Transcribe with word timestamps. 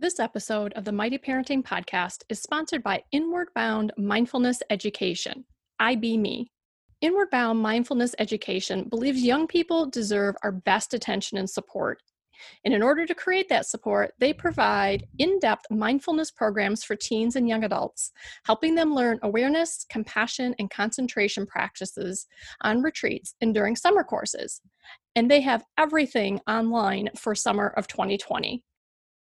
This 0.00 0.18
episode 0.18 0.72
of 0.76 0.86
the 0.86 0.92
Mighty 0.92 1.18
Parenting 1.18 1.62
Podcast 1.62 2.22
is 2.30 2.40
sponsored 2.40 2.82
by 2.82 3.04
Inward 3.12 3.48
Bound 3.54 3.92
Mindfulness 3.98 4.62
Education, 4.70 5.44
IB 5.78 6.48
Inward 7.02 7.28
Bound 7.30 7.60
Mindfulness 7.60 8.14
Education 8.18 8.84
believes 8.84 9.22
young 9.22 9.46
people 9.46 9.84
deserve 9.84 10.36
our 10.42 10.52
best 10.52 10.94
attention 10.94 11.36
and 11.36 11.50
support. 11.50 12.00
And 12.64 12.72
in 12.72 12.82
order 12.82 13.04
to 13.04 13.14
create 13.14 13.50
that 13.50 13.66
support, 13.66 14.14
they 14.18 14.32
provide 14.32 15.04
in 15.18 15.38
depth 15.38 15.66
mindfulness 15.70 16.30
programs 16.30 16.82
for 16.82 16.96
teens 16.96 17.36
and 17.36 17.46
young 17.46 17.64
adults, 17.64 18.10
helping 18.46 18.74
them 18.74 18.94
learn 18.94 19.18
awareness, 19.22 19.84
compassion, 19.90 20.54
and 20.58 20.70
concentration 20.70 21.44
practices 21.44 22.26
on 22.62 22.80
retreats 22.80 23.34
and 23.42 23.52
during 23.52 23.76
summer 23.76 24.02
courses. 24.02 24.62
And 25.14 25.30
they 25.30 25.42
have 25.42 25.66
everything 25.76 26.40
online 26.48 27.10
for 27.18 27.34
summer 27.34 27.74
of 27.76 27.86
2020. 27.86 28.64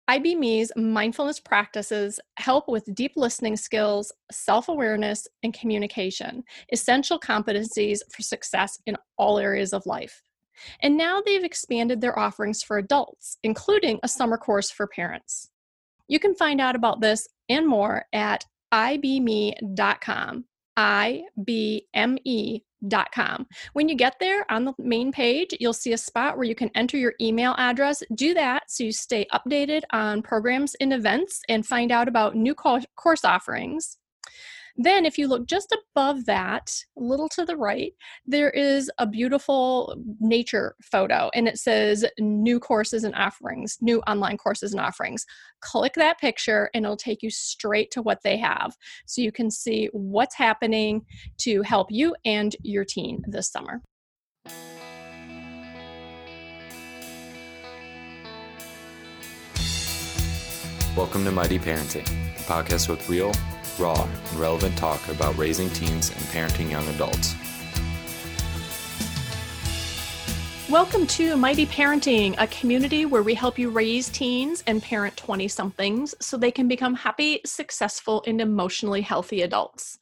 IBME's 0.10 0.72
mindfulness 0.78 1.40
practices 1.40 2.20
help 2.38 2.70
with 2.70 2.96
deep 2.96 3.12
listening 3.18 3.58
skills, 3.58 4.12
self 4.32 4.70
awareness, 4.70 5.28
and 5.44 5.54
communication, 5.54 6.44
essential 6.72 7.20
competencies 7.20 8.00
for 8.12 8.22
success 8.22 8.80
in 8.86 8.96
all 9.18 9.38
areas 9.38 9.74
of 9.74 9.86
life. 9.86 10.22
And 10.82 10.98
now 10.98 11.22
they've 11.22 11.44
expanded 11.44 12.00
their 12.02 12.18
offerings 12.18 12.64
for 12.64 12.78
adults, 12.78 13.38
including 13.44 14.00
a 14.02 14.08
summer 14.08 14.38
course 14.38 14.72
for 14.72 14.88
parents. 14.88 15.50
You 16.08 16.20
can 16.20 16.36
find 16.36 16.62
out 16.62 16.76
about 16.76 17.02
this 17.02 17.28
and 17.50 17.68
more 17.68 18.06
at 18.14 18.46
ibme.com. 18.74 20.46
I-B-M-E 22.84 23.06
Com. 23.14 23.48
When 23.74 23.90
you 23.90 23.96
get 23.96 24.16
there 24.20 24.46
on 24.52 24.66
the 24.66 24.74
main 24.78 25.12
page, 25.12 25.56
you'll 25.60 25.74
see 25.74 25.94
a 25.94 25.98
spot 25.98 26.38
where 26.38 26.46
you 26.46 26.56
can 26.56 26.70
enter 26.76 26.98
your 26.98 27.14
email 27.20 27.56
address. 27.58 28.04
Do 28.14 28.34
that 28.36 28.70
so 28.70 28.84
you 28.84 28.92
stay 28.92 29.26
updated 29.34 29.84
on 29.92 30.22
programs 30.22 30.76
and 30.80 30.94
events 30.94 31.42
and 31.50 31.66
find 31.66 31.92
out 31.92 32.08
about 32.08 32.36
new 32.36 32.54
course 32.54 33.26
offerings. 33.26 33.98
Then, 34.80 35.08
if 35.08 35.18
you 35.18 35.28
look 35.28 35.48
just 35.48 35.76
above 35.96 36.26
that, 36.26 36.72
a 37.00 37.02
little 37.02 37.28
to 37.30 37.46
the 37.46 37.58
right, 37.58 37.94
there 38.28 38.52
is 38.52 38.92
a 39.00 39.08
beautiful 39.08 39.96
nature 40.20 40.76
photo 40.84 41.32
and 41.34 41.48
it 41.48 41.58
says 41.58 42.06
new 42.20 42.60
courses 42.60 43.04
and 43.04 43.16
offerings, 43.16 43.80
new 43.82 44.02
online 44.02 44.38
courses 44.38 44.74
and 44.74 44.80
offerings. 44.80 45.26
Click 45.62 45.94
that 45.96 46.20
picture 46.20 46.70
and 46.76 46.86
it'll 46.86 46.96
take 46.96 47.24
you 47.24 47.32
straight 47.32 47.90
to 47.90 48.04
what 48.04 48.22
they 48.24 48.38
have 48.38 48.76
so 49.08 49.20
you 49.20 49.32
can 49.32 49.50
see 49.50 49.90
what's 49.94 50.36
happening 50.36 51.04
to 51.40 51.64
help 51.64 51.88
you 51.90 52.16
and 52.24 52.56
your 52.62 52.86
teen 52.86 53.24
this 53.28 53.50
summer. 53.50 53.82
Welcome 60.96 61.26
to 61.26 61.32
Mighty 61.32 61.58
Parenting, 61.58 62.06
the 62.38 62.44
podcast 62.44 62.90
with 62.90 63.10
real 63.10 63.32
raw, 63.80 64.08
and 64.32 64.40
relevant 64.40 64.78
talk 64.78 65.08
about 65.08 65.38
raising 65.38 65.70
teens 65.72 66.10
and 66.10 66.20
parenting 66.26 66.70
young 66.70 66.88
adults. 66.90 67.36
Welcome 70.70 71.08
to 71.08 71.38
Mighty 71.38 71.66
Parenting, 71.66 72.36
a 72.38 72.48
community 72.48 73.06
where 73.06 73.24
we 73.24 73.34
help 73.34 73.58
you 73.58 73.70
raise 73.70 74.10
teens 74.10 74.64
and 74.68 74.84
parent 74.84 75.16
20 75.16 75.48
somethings 75.48 76.14
so 76.20 76.36
they 76.36 76.52
can 76.52 76.68
become 76.68 76.94
happy, 76.94 77.40
successful, 77.46 78.22
and 78.28 78.42
emotionally 78.42 79.02
healthy 79.02 79.44
adults. 79.44 79.98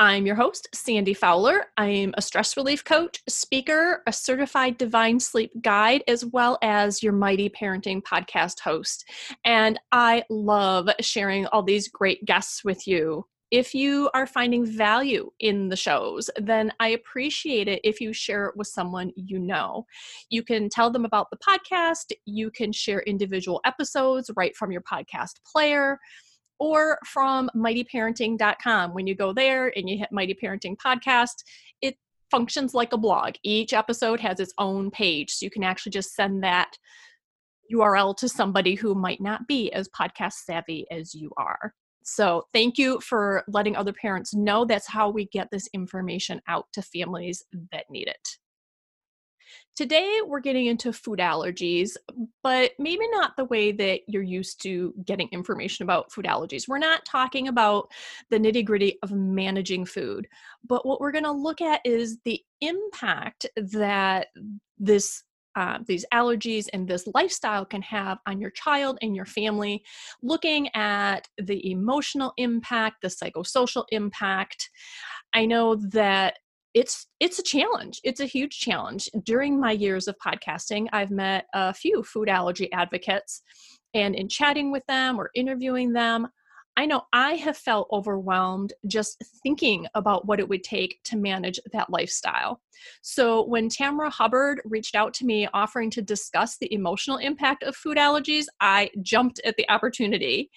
I'm 0.00 0.24
your 0.24 0.34
host, 0.34 0.66
Sandy 0.72 1.12
Fowler. 1.12 1.66
I'm 1.76 2.14
a 2.16 2.22
stress 2.22 2.56
relief 2.56 2.82
coach, 2.82 3.22
speaker, 3.28 4.02
a 4.06 4.12
certified 4.14 4.78
divine 4.78 5.20
sleep 5.20 5.52
guide, 5.60 6.02
as 6.08 6.24
well 6.24 6.56
as 6.62 7.02
your 7.02 7.12
Mighty 7.12 7.50
Parenting 7.50 8.00
podcast 8.02 8.60
host. 8.60 9.04
And 9.44 9.78
I 9.92 10.24
love 10.30 10.88
sharing 11.00 11.44
all 11.48 11.62
these 11.62 11.88
great 11.88 12.24
guests 12.24 12.64
with 12.64 12.86
you. 12.86 13.26
If 13.50 13.74
you 13.74 14.08
are 14.14 14.26
finding 14.26 14.64
value 14.64 15.32
in 15.38 15.68
the 15.68 15.76
shows, 15.76 16.30
then 16.36 16.72
I 16.80 16.88
appreciate 16.88 17.68
it 17.68 17.82
if 17.84 18.00
you 18.00 18.14
share 18.14 18.46
it 18.46 18.56
with 18.56 18.68
someone 18.68 19.12
you 19.16 19.38
know. 19.38 19.84
You 20.30 20.42
can 20.42 20.70
tell 20.70 20.90
them 20.90 21.04
about 21.04 21.28
the 21.30 21.36
podcast, 21.36 22.12
you 22.24 22.50
can 22.50 22.72
share 22.72 23.00
individual 23.00 23.60
episodes 23.66 24.30
right 24.34 24.56
from 24.56 24.72
your 24.72 24.82
podcast 24.82 25.42
player 25.44 25.98
or 26.60 26.98
from 27.06 27.50
mightyparenting.com. 27.56 28.94
When 28.94 29.06
you 29.06 29.16
go 29.16 29.32
there 29.32 29.72
and 29.74 29.88
you 29.88 29.98
hit 29.98 30.12
Mighty 30.12 30.34
Parenting 30.34 30.76
Podcast, 30.76 31.42
it 31.80 31.96
functions 32.30 32.74
like 32.74 32.92
a 32.92 32.98
blog. 32.98 33.34
Each 33.42 33.72
episode 33.72 34.20
has 34.20 34.38
its 34.38 34.52
own 34.58 34.90
page, 34.90 35.30
so 35.30 35.44
you 35.44 35.50
can 35.50 35.64
actually 35.64 35.90
just 35.90 36.14
send 36.14 36.44
that 36.44 36.76
URL 37.74 38.16
to 38.18 38.28
somebody 38.28 38.74
who 38.74 38.94
might 38.94 39.20
not 39.20 39.48
be 39.48 39.72
as 39.72 39.88
podcast 39.88 40.34
savvy 40.44 40.86
as 40.90 41.14
you 41.14 41.30
are. 41.36 41.74
So, 42.02 42.44
thank 42.52 42.78
you 42.78 43.00
for 43.00 43.44
letting 43.48 43.76
other 43.76 43.92
parents 43.92 44.34
know 44.34 44.64
that's 44.64 44.88
how 44.88 45.10
we 45.10 45.26
get 45.26 45.48
this 45.50 45.68
information 45.74 46.40
out 46.48 46.66
to 46.72 46.82
families 46.82 47.44
that 47.72 47.84
need 47.90 48.08
it. 48.08 48.28
Today, 49.80 50.20
we're 50.26 50.40
getting 50.40 50.66
into 50.66 50.92
food 50.92 51.20
allergies, 51.20 51.96
but 52.42 52.72
maybe 52.78 53.08
not 53.12 53.34
the 53.38 53.46
way 53.46 53.72
that 53.72 54.02
you're 54.06 54.20
used 54.20 54.60
to 54.64 54.92
getting 55.06 55.26
information 55.32 55.84
about 55.84 56.12
food 56.12 56.26
allergies. 56.26 56.68
We're 56.68 56.76
not 56.76 57.06
talking 57.06 57.48
about 57.48 57.90
the 58.28 58.36
nitty 58.36 58.66
gritty 58.66 58.98
of 59.02 59.10
managing 59.10 59.86
food, 59.86 60.28
but 60.68 60.84
what 60.84 61.00
we're 61.00 61.12
going 61.12 61.24
to 61.24 61.32
look 61.32 61.62
at 61.62 61.80
is 61.86 62.18
the 62.26 62.42
impact 62.60 63.46
that 63.56 64.26
this 64.78 65.22
uh, 65.56 65.78
these 65.86 66.04
allergies 66.12 66.68
and 66.74 66.86
this 66.86 67.08
lifestyle 67.14 67.64
can 67.64 67.80
have 67.80 68.18
on 68.26 68.38
your 68.38 68.50
child 68.50 68.98
and 69.00 69.16
your 69.16 69.24
family, 69.24 69.82
looking 70.22 70.68
at 70.74 71.26
the 71.38 71.70
emotional 71.70 72.34
impact, 72.36 73.00
the 73.00 73.08
psychosocial 73.08 73.86
impact. 73.90 74.68
I 75.32 75.46
know 75.46 75.76
that 75.76 76.34
it's 76.74 77.06
it's 77.18 77.38
a 77.38 77.42
challenge 77.42 78.00
it's 78.04 78.20
a 78.20 78.26
huge 78.26 78.60
challenge. 78.60 79.08
During 79.24 79.58
my 79.58 79.72
years 79.72 80.08
of 80.08 80.16
podcasting 80.24 80.86
i've 80.92 81.10
met 81.10 81.46
a 81.54 81.74
few 81.74 82.02
food 82.02 82.28
allergy 82.28 82.70
advocates 82.72 83.42
and 83.94 84.14
in 84.14 84.28
chatting 84.28 84.70
with 84.70 84.86
them 84.86 85.18
or 85.18 85.30
interviewing 85.34 85.92
them 85.92 86.28
i 86.76 86.86
know 86.86 87.02
i 87.12 87.32
have 87.32 87.56
felt 87.56 87.88
overwhelmed 87.90 88.72
just 88.86 89.22
thinking 89.42 89.86
about 89.94 90.26
what 90.26 90.38
it 90.38 90.48
would 90.48 90.62
take 90.62 91.00
to 91.04 91.16
manage 91.16 91.58
that 91.72 91.90
lifestyle. 91.90 92.60
So 93.02 93.44
when 93.46 93.68
tamara 93.68 94.10
hubbard 94.10 94.60
reached 94.64 94.94
out 94.94 95.12
to 95.14 95.26
me 95.26 95.48
offering 95.52 95.90
to 95.90 96.02
discuss 96.02 96.56
the 96.58 96.72
emotional 96.72 97.16
impact 97.16 97.64
of 97.64 97.74
food 97.74 97.96
allergies 97.96 98.44
i 98.60 98.90
jumped 99.02 99.40
at 99.44 99.56
the 99.56 99.68
opportunity 99.68 100.50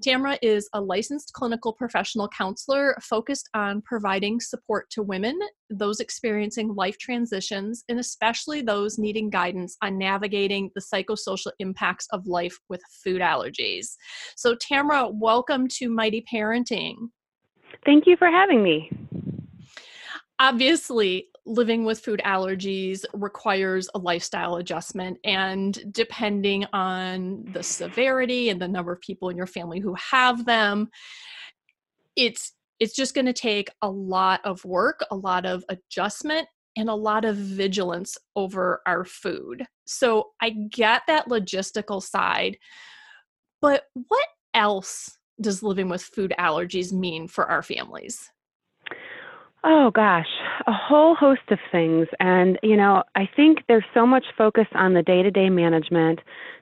Tamara 0.00 0.38
is 0.40 0.68
a 0.72 0.80
licensed 0.80 1.32
clinical 1.34 1.72
professional 1.72 2.28
counselor 2.28 2.96
focused 3.02 3.48
on 3.54 3.82
providing 3.82 4.40
support 4.40 4.88
to 4.90 5.02
women, 5.02 5.38
those 5.68 6.00
experiencing 6.00 6.74
life 6.74 6.96
transitions, 6.98 7.84
and 7.88 7.98
especially 7.98 8.62
those 8.62 8.98
needing 8.98 9.28
guidance 9.28 9.76
on 9.82 9.98
navigating 9.98 10.70
the 10.74 10.80
psychosocial 10.80 11.52
impacts 11.58 12.06
of 12.12 12.26
life 12.26 12.58
with 12.68 12.80
food 13.04 13.20
allergies. 13.20 13.96
So, 14.36 14.54
Tamara, 14.54 15.08
welcome 15.08 15.68
to 15.78 15.90
Mighty 15.90 16.24
Parenting. 16.32 16.96
Thank 17.84 18.06
you 18.06 18.16
for 18.16 18.28
having 18.28 18.62
me. 18.62 18.90
Obviously, 20.40 21.28
living 21.44 21.84
with 21.84 22.00
food 22.00 22.22
allergies 22.24 23.04
requires 23.12 23.90
a 23.94 23.98
lifestyle 23.98 24.56
adjustment 24.56 25.18
and 25.22 25.92
depending 25.92 26.64
on 26.72 27.44
the 27.52 27.62
severity 27.62 28.48
and 28.48 28.60
the 28.60 28.68
number 28.68 28.92
of 28.92 29.00
people 29.02 29.28
in 29.28 29.36
your 29.36 29.46
family 29.46 29.80
who 29.80 29.94
have 29.94 30.44
them 30.44 30.88
it's 32.16 32.52
it's 32.78 32.94
just 32.94 33.14
going 33.14 33.26
to 33.26 33.32
take 33.32 33.68
a 33.82 33.90
lot 33.90 34.40
of 34.44 34.64
work 34.64 35.04
a 35.10 35.16
lot 35.16 35.46
of 35.46 35.64
adjustment 35.68 36.46
and 36.76 36.88
a 36.88 36.94
lot 36.94 37.24
of 37.24 37.36
vigilance 37.36 38.16
over 38.36 38.80
our 38.86 39.04
food. 39.04 39.66
So 39.86 40.30
i 40.40 40.50
get 40.50 41.02
that 41.06 41.28
logistical 41.28 42.02
side 42.02 42.58
but 43.60 43.84
what 44.08 44.26
else 44.54 45.18
does 45.40 45.62
living 45.62 45.88
with 45.88 46.02
food 46.02 46.34
allergies 46.38 46.92
mean 46.92 47.28
for 47.28 47.46
our 47.46 47.62
families 47.62 48.30
Oh 49.62 49.90
gosh, 49.90 50.28
a 50.66 50.72
whole 50.72 51.14
host 51.14 51.42
of 51.50 51.58
things. 51.70 52.08
And, 52.18 52.58
you 52.62 52.76
know, 52.76 53.02
I 53.14 53.28
think 53.36 53.58
there's 53.68 53.84
so 53.92 54.06
much 54.06 54.24
focus 54.36 54.66
on 54.74 54.94
the 54.94 55.02
day 55.02 55.22
to 55.22 55.30
day 55.30 55.50
management, 55.50 56.20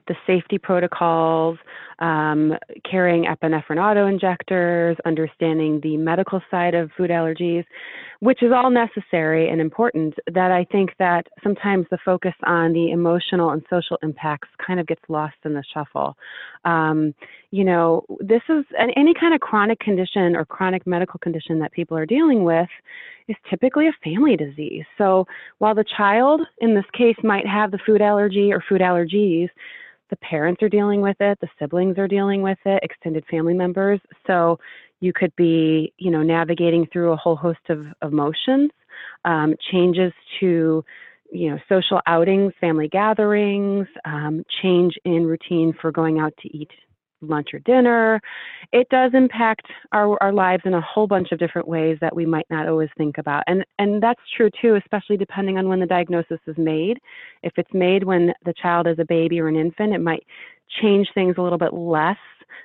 the 0.09 0.15
safety 0.27 0.57
protocols, 0.57 1.57
um, 1.99 2.53
carrying 2.89 3.25
epinephrine 3.25 3.77
auto 3.81 4.07
injectors, 4.07 4.97
understanding 5.05 5.79
the 5.81 5.95
medical 5.95 6.41
side 6.51 6.73
of 6.73 6.91
food 6.97 7.11
allergies, 7.11 7.63
which 8.19 8.43
is 8.43 8.51
all 8.53 8.69
necessary 8.69 9.49
and 9.49 9.61
important. 9.61 10.15
That 10.33 10.51
I 10.51 10.65
think 10.65 10.89
that 10.99 11.27
sometimes 11.43 11.85
the 11.91 11.99
focus 12.03 12.33
on 12.45 12.73
the 12.73 12.91
emotional 12.91 13.51
and 13.51 13.61
social 13.69 13.97
impacts 14.03 14.49
kind 14.65 14.79
of 14.79 14.87
gets 14.87 15.01
lost 15.07 15.35
in 15.45 15.53
the 15.53 15.63
shuffle. 15.73 16.17
Um, 16.65 17.13
you 17.51 17.63
know, 17.63 18.03
this 18.19 18.41
is 18.49 18.65
any 18.97 19.13
kind 19.13 19.33
of 19.33 19.39
chronic 19.39 19.79
condition 19.79 20.35
or 20.35 20.45
chronic 20.45 20.85
medical 20.85 21.19
condition 21.19 21.59
that 21.59 21.71
people 21.71 21.95
are 21.95 22.05
dealing 22.05 22.43
with 22.43 22.69
is 23.27 23.35
typically 23.49 23.87
a 23.87 23.93
family 24.03 24.35
disease. 24.35 24.85
So 24.97 25.25
while 25.59 25.75
the 25.75 25.85
child 25.97 26.41
in 26.59 26.75
this 26.75 26.85
case 26.93 27.15
might 27.23 27.47
have 27.47 27.71
the 27.71 27.79
food 27.85 28.01
allergy 28.01 28.51
or 28.51 28.63
food 28.67 28.81
allergies, 28.81 29.49
the 30.09 30.17
parents 30.17 30.61
are 30.63 30.69
dealing 30.69 31.01
with 31.01 31.17
it, 31.19 31.37
the 31.41 31.47
siblings 31.59 31.97
are 31.97 32.07
dealing 32.07 32.41
with 32.41 32.57
it, 32.65 32.79
extended 32.83 33.23
family 33.29 33.53
members. 33.53 33.99
So 34.27 34.59
you 34.99 35.13
could 35.13 35.35
be, 35.35 35.93
you 35.97 36.11
know, 36.11 36.23
navigating 36.23 36.87
through 36.91 37.11
a 37.11 37.17
whole 37.17 37.35
host 37.35 37.59
of 37.69 37.85
emotions, 38.01 38.71
um, 39.25 39.55
changes 39.71 40.11
to, 40.39 40.83
you 41.31 41.49
know, 41.51 41.59
social 41.69 42.01
outings, 42.07 42.53
family 42.59 42.87
gatherings, 42.87 43.87
um, 44.05 44.43
change 44.61 44.95
in 45.05 45.25
routine 45.25 45.73
for 45.79 45.91
going 45.91 46.19
out 46.19 46.33
to 46.41 46.57
eat 46.57 46.71
lunch 47.21 47.49
or 47.53 47.59
dinner. 47.59 48.21
It 48.71 48.87
does 48.89 49.11
impact 49.13 49.67
our, 49.91 50.21
our 50.21 50.33
lives 50.33 50.63
in 50.65 50.73
a 50.73 50.81
whole 50.81 51.07
bunch 51.07 51.31
of 51.31 51.39
different 51.39 51.67
ways 51.67 51.97
that 52.01 52.15
we 52.15 52.25
might 52.25 52.47
not 52.49 52.67
always 52.67 52.89
think 52.97 53.17
about. 53.17 53.43
And, 53.47 53.65
and 53.77 54.01
that's 54.01 54.21
true 54.35 54.49
too, 54.61 54.75
especially 54.75 55.17
depending 55.17 55.57
on 55.57 55.67
when 55.67 55.79
the 55.79 55.85
diagnosis 55.85 56.39
is 56.47 56.57
made. 56.57 56.99
If 57.43 57.53
it's 57.57 57.73
made 57.73 58.03
when 58.03 58.33
the 58.45 58.53
child 58.61 58.87
is 58.87 58.99
a 58.99 59.05
baby 59.05 59.39
or 59.39 59.47
an 59.47 59.55
infant, 59.55 59.93
it 59.93 60.01
might 60.01 60.23
change 60.81 61.07
things 61.13 61.35
a 61.37 61.41
little 61.41 61.57
bit 61.57 61.73
less 61.73 62.17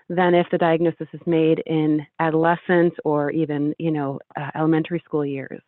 than 0.08 0.34
if 0.34 0.46
the 0.50 0.58
diagnosis 0.58 1.08
is 1.12 1.20
made 1.26 1.62
in 1.66 2.06
adolescence 2.20 2.94
or 3.04 3.30
even, 3.30 3.74
you 3.78 3.90
know, 3.90 4.18
uh, 4.38 4.50
elementary 4.54 5.02
school 5.04 5.24
years. 5.24 5.60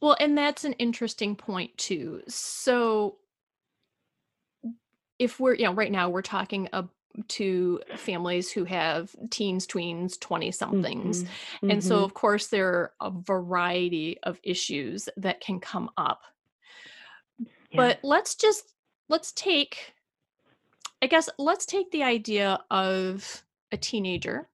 Well, 0.00 0.16
and 0.20 0.36
that's 0.36 0.64
an 0.64 0.74
interesting 0.74 1.34
point 1.34 1.76
too. 1.78 2.22
So 2.28 3.16
if 5.24 5.40
we're 5.40 5.54
you 5.54 5.64
know 5.64 5.72
right 5.72 5.90
now 5.90 6.10
we're 6.10 6.22
talking 6.22 6.68
to 7.28 7.80
families 7.96 8.50
who 8.50 8.64
have 8.64 9.14
teens 9.30 9.66
tweens 9.66 10.20
20 10.20 10.50
somethings 10.50 11.22
mm-hmm. 11.22 11.70
and 11.70 11.80
mm-hmm. 11.80 11.88
so 11.88 12.04
of 12.04 12.12
course 12.12 12.48
there 12.48 12.68
are 12.68 12.92
a 13.00 13.10
variety 13.10 14.18
of 14.24 14.38
issues 14.42 15.08
that 15.16 15.40
can 15.40 15.58
come 15.60 15.88
up 15.96 16.20
yeah. 17.38 17.46
but 17.74 18.00
let's 18.02 18.34
just 18.34 18.74
let's 19.08 19.32
take 19.32 19.94
i 21.00 21.06
guess 21.06 21.30
let's 21.38 21.64
take 21.64 21.90
the 21.90 22.02
idea 22.02 22.58
of 22.70 23.42
a 23.72 23.76
teenager 23.76 24.48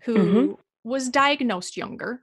who 0.00 0.14
mm-hmm. 0.14 0.52
was 0.84 1.08
diagnosed 1.08 1.76
younger 1.76 2.22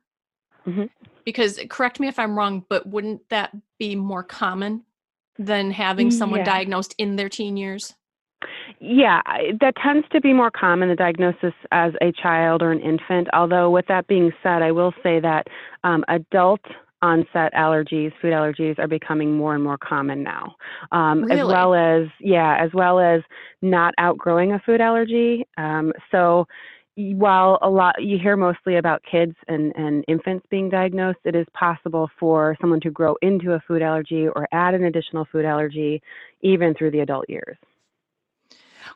mm-hmm. 0.66 0.86
because 1.26 1.60
correct 1.70 2.00
me 2.00 2.08
if 2.08 2.18
i'm 2.18 2.38
wrong 2.38 2.64
but 2.70 2.88
wouldn't 2.88 3.28
that 3.30 3.52
be 3.78 3.96
more 3.96 4.24
common 4.24 4.84
than 5.38 5.72
having 5.72 6.12
someone 6.12 6.40
yeah. 6.40 6.46
diagnosed 6.46 6.96
in 6.98 7.16
their 7.16 7.30
teen 7.30 7.58
years? 7.58 7.96
Yeah, 8.80 9.22
that 9.62 9.74
tends 9.82 10.08
to 10.12 10.20
be 10.20 10.34
more 10.34 10.52
common, 10.52 10.90
the 10.90 10.96
diagnosis 10.96 11.54
as 11.72 11.94
a 12.02 12.12
child 12.12 12.62
or 12.62 12.72
an 12.72 12.82
infant. 12.82 13.28
Although, 13.34 13.70
with 13.70 13.86
that 13.88 14.08
being 14.08 14.32
said, 14.42 14.62
I 14.62 14.72
will 14.72 14.94
say 15.02 15.20
that 15.20 15.48
um, 15.84 16.04
adult 16.10 16.62
onset 17.02 17.54
allergies, 17.54 18.12
food 18.22 18.32
allergies, 18.32 18.80
are 18.80 18.88
becoming 18.88 19.36
more 19.36 19.56
and 19.56 19.64
more 19.64 19.78
common 19.78 20.24
now. 20.24 20.56
Um, 20.92 21.24
really? 21.24 21.42
As 21.42 21.48
well 21.48 21.74
as, 21.74 22.08
yeah, 22.20 22.58
as 22.60 22.72
well 22.74 23.00
as 23.00 23.22
not 23.62 23.94
outgrowing 23.98 24.54
a 24.54 24.60
food 24.66 24.82
allergy. 24.82 25.46
Um, 25.58 25.94
so, 26.12 26.46
while 26.96 27.58
a 27.62 27.70
lot 27.70 28.04
you 28.04 28.20
hear 28.20 28.38
mostly 28.38 28.78
about 28.78 29.02
kids 29.10 29.36
and, 29.48 29.74
and 29.76 30.06
infants 30.08 30.46
being 30.50 30.70
diagnosed, 30.70 31.20
it 31.26 31.36
is 31.36 31.48
possible 31.54 32.10
for 32.20 32.56
someone 32.62 32.82
to 32.82 32.92
grow 32.92 33.16
into 33.22 33.54
a 33.54 33.60
food 33.68 33.82
allergy 33.82 34.28
or 34.28 34.48
add 34.52 34.74
an 34.74 34.84
additional 34.84 35.26
food 35.32 35.46
allergy 35.46 36.02
even 36.42 36.74
through 36.74 36.92
the 36.92 37.00
adult 37.00 37.30
years. 37.30 37.58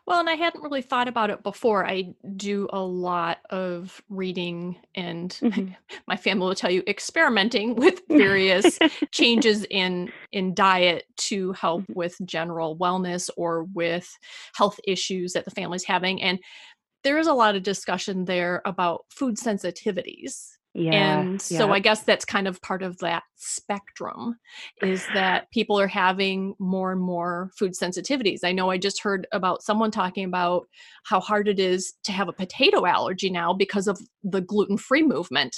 Well, 0.05 0.19
and 0.19 0.29
I 0.29 0.35
hadn't 0.35 0.63
really 0.63 0.81
thought 0.81 1.07
about 1.07 1.29
it 1.29 1.43
before. 1.43 1.85
I 1.85 2.13
do 2.35 2.67
a 2.71 2.79
lot 2.79 3.39
of 3.49 4.01
reading 4.09 4.77
and 4.95 5.31
mm-hmm. 5.41 5.73
my 6.07 6.15
family 6.15 6.47
will 6.47 6.55
tell 6.55 6.71
you 6.71 6.83
experimenting 6.87 7.75
with 7.77 8.01
various 8.09 8.79
changes 9.11 9.65
in 9.69 10.11
in 10.31 10.53
diet 10.53 11.05
to 11.17 11.53
help 11.53 11.83
mm-hmm. 11.83 11.93
with 11.93 12.17
general 12.25 12.77
wellness 12.77 13.29
or 13.37 13.63
with 13.63 14.17
health 14.55 14.79
issues 14.85 15.33
that 15.33 15.45
the 15.45 15.51
family's 15.51 15.83
having 15.83 16.21
and 16.21 16.39
there 17.07 17.17
is 17.17 17.27
a 17.27 17.33
lot 17.33 17.55
of 17.55 17.63
discussion 17.63 18.25
there 18.25 18.61
about 18.65 19.05
food 19.09 19.37
sensitivities. 19.37 20.49
Yeah, 20.73 21.21
and 21.21 21.41
so 21.41 21.67
yeah. 21.67 21.71
I 21.71 21.79
guess 21.79 22.03
that's 22.03 22.25
kind 22.25 22.49
of 22.49 22.61
part 22.61 22.83
of 22.83 22.97
that 22.97 23.23
spectrum 23.37 24.37
is 24.81 25.07
that 25.13 25.49
people 25.51 25.79
are 25.79 25.87
having 25.87 26.53
more 26.59 26.91
and 26.91 26.99
more 26.99 27.49
food 27.57 27.71
sensitivities. 27.71 28.41
I 28.43 28.51
know 28.51 28.69
I 28.69 28.77
just 28.77 29.01
heard 29.01 29.25
about 29.31 29.63
someone 29.63 29.89
talking 29.89 30.25
about 30.25 30.67
how 31.05 31.21
hard 31.21 31.47
it 31.47 31.61
is 31.61 31.93
to 32.03 32.11
have 32.11 32.27
a 32.27 32.33
potato 32.33 32.85
allergy 32.85 33.29
now 33.29 33.53
because 33.53 33.87
of 33.87 33.97
the 34.21 34.41
gluten 34.41 34.77
free 34.77 35.01
movement. 35.01 35.55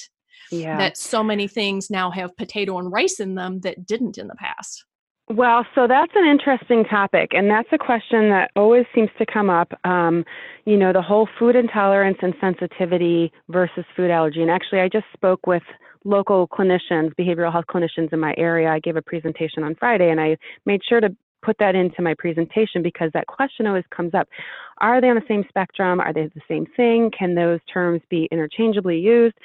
Yeah. 0.52 0.78
That 0.78 0.98
so 0.98 1.24
many 1.24 1.48
things 1.48 1.90
now 1.90 2.12
have 2.12 2.38
potato 2.38 2.78
and 2.78 2.92
rice 2.92 3.20
in 3.20 3.34
them 3.34 3.62
that 3.62 3.88
didn't 3.88 4.20
in 4.20 4.28
the 4.28 4.36
past. 4.36 4.86
Well, 5.32 5.64
so 5.76 5.86
that's 5.88 6.12
an 6.16 6.26
interesting 6.26 6.84
topic, 6.86 7.34
and 7.34 7.52
that's 7.52 7.70
a 7.72 7.78
question 7.78 8.30
that 8.30 8.50
always 8.56 8.86
seems 8.96 9.10
to 9.20 9.28
come 9.28 9.48
up. 9.48 9.72
Um, 9.86 10.26
you 10.66 10.76
know, 10.76 10.92
the 10.92 11.04
whole 11.04 11.30
food 11.38 11.56
intolerance 11.56 12.18
and 12.24 12.34
sensitivity 12.42 13.32
versus 13.48 13.86
food 13.96 14.10
allergy. 14.10 14.42
And 14.42 14.50
actually, 14.50 14.80
I 14.80 14.90
just 14.90 15.06
spoke 15.14 15.46
with 15.46 15.62
local 16.04 16.48
clinicians, 16.48 17.14
behavioral 17.14 17.52
health 17.52 17.66
clinicians 17.70 18.12
in 18.12 18.20
my 18.20 18.34
area. 18.40 18.70
I 18.70 18.80
gave 18.80 18.96
a 18.96 19.04
presentation 19.04 19.64
on 19.64 19.76
Friday, 19.76 20.10
and 20.10 20.20
I 20.20 20.36
made 20.66 20.82
sure 20.88 21.00
to 21.00 21.16
put 21.44 21.58
that 21.60 21.76
into 21.76 22.02
my 22.02 22.16
presentation 22.18 22.82
because 22.82 23.12
that 23.14 23.28
question 23.28 23.68
always 23.68 23.86
comes 23.96 24.16
up. 24.16 24.28
Are 24.82 25.02
they 25.02 25.10
on 25.10 25.16
the 25.16 25.22
same 25.28 25.46
spectrum? 25.50 26.00
Are 26.00 26.14
they 26.14 26.28
the 26.28 26.42
same 26.48 26.66
thing? 26.76 27.12
Can 27.18 27.36
those 27.36 27.60
terms 27.72 28.02
be 28.10 28.28
interchangeably 28.32 29.00
used? 29.00 29.36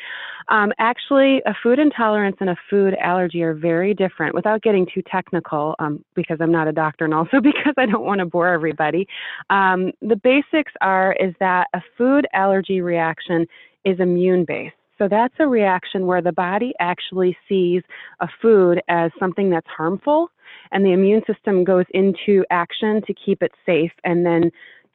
Um, 0.49 0.73
actually, 0.79 1.43
a 1.47 1.55
food 1.63 1.79
intolerance 1.79 2.37
and 2.41 2.51
a 2.51 2.57
food 2.69 2.95
allergy 3.01 3.43
are 3.43 3.55
very 3.55 3.95
different 3.95 4.35
without 4.35 4.63
getting 4.63 4.87
too 4.93 5.03
technical 5.11 5.75
um, 5.79 6.05
because 6.15 6.39
I'm 6.41 6.53
not 6.53 6.69
a 6.69 6.73
doctor 6.73 7.05
and 7.05 7.15
also 7.15 7.41
because 7.43 7.75
I 7.77 7.87
don't 7.87 8.05
want 8.05 8.21
to 8.21 8.27
bore 8.27 8.49
everybody. 8.49 9.07
Um, 9.51 9.93
the 10.03 10.17
basics 10.17 10.73
are 10.81 11.17
is 11.19 11.35
that 11.41 11.69
a 11.75 11.81
food 11.97 12.27
allergy 12.33 12.81
reaction 12.81 13.47
is 13.85 14.01
immune 14.01 14.45
based. 14.45 14.75
So 14.99 15.09
that's 15.09 15.35
a 15.41 15.47
reaction 15.47 16.07
where 16.07 16.23
the 16.23 16.33
body 16.33 16.73
actually 16.79 17.37
sees 17.49 17.83
a 18.21 18.29
food 18.41 18.81
as 18.89 19.11
something 19.19 19.51
that's 19.51 19.67
harmful 19.67 20.31
and 20.71 20.85
the 20.85 20.93
immune 20.93 21.23
system 21.27 21.65
goes 21.65 21.85
into 21.91 22.45
action 22.51 23.03
to 23.07 23.15
keep 23.15 23.43
it 23.43 23.53
safe 23.67 23.93
and 24.05 24.25
then 24.25 24.51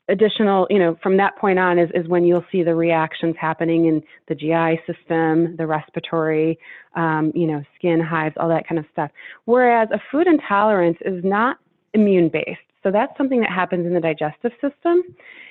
additional 0.10 0.68
you 0.70 0.80
know 0.80 0.98
from 1.02 1.18
that 1.18 1.38
point 1.38 1.60
on 1.60 1.80
is, 1.80 1.90
is 1.94 2.08
when 2.08 2.26
you'll 2.26 2.46
see 2.52 2.64
the 2.64 2.76
reactions 2.76 3.36
happening 3.40 3.86
in 3.86 4.04
the 4.28 4.36
gi 4.36 4.80
system 4.86 5.56
the 5.58 5.66
respiratory 5.66 6.60
um, 6.96 7.32
you 7.36 7.48
know 7.48 7.64
skin 7.76 8.00
hives 8.02 8.36
all 8.40 8.50
that 8.50 8.68
kind 8.68 8.80
of 8.80 8.86
stuff. 8.92 9.12
Whereas 9.46 9.90
a 9.94 10.00
food 10.12 10.28
intolerance 10.28 10.98
is 11.06 11.24
not 11.24 11.58
immune 11.94 12.30
based 12.30 12.60
so 12.84 12.92
that's 12.92 13.16
something 13.18 13.42
that 13.42 13.50
happens 13.50 13.86
in 13.86 13.94
the 13.94 14.00
digestive 14.00 14.52
system. 14.62 15.04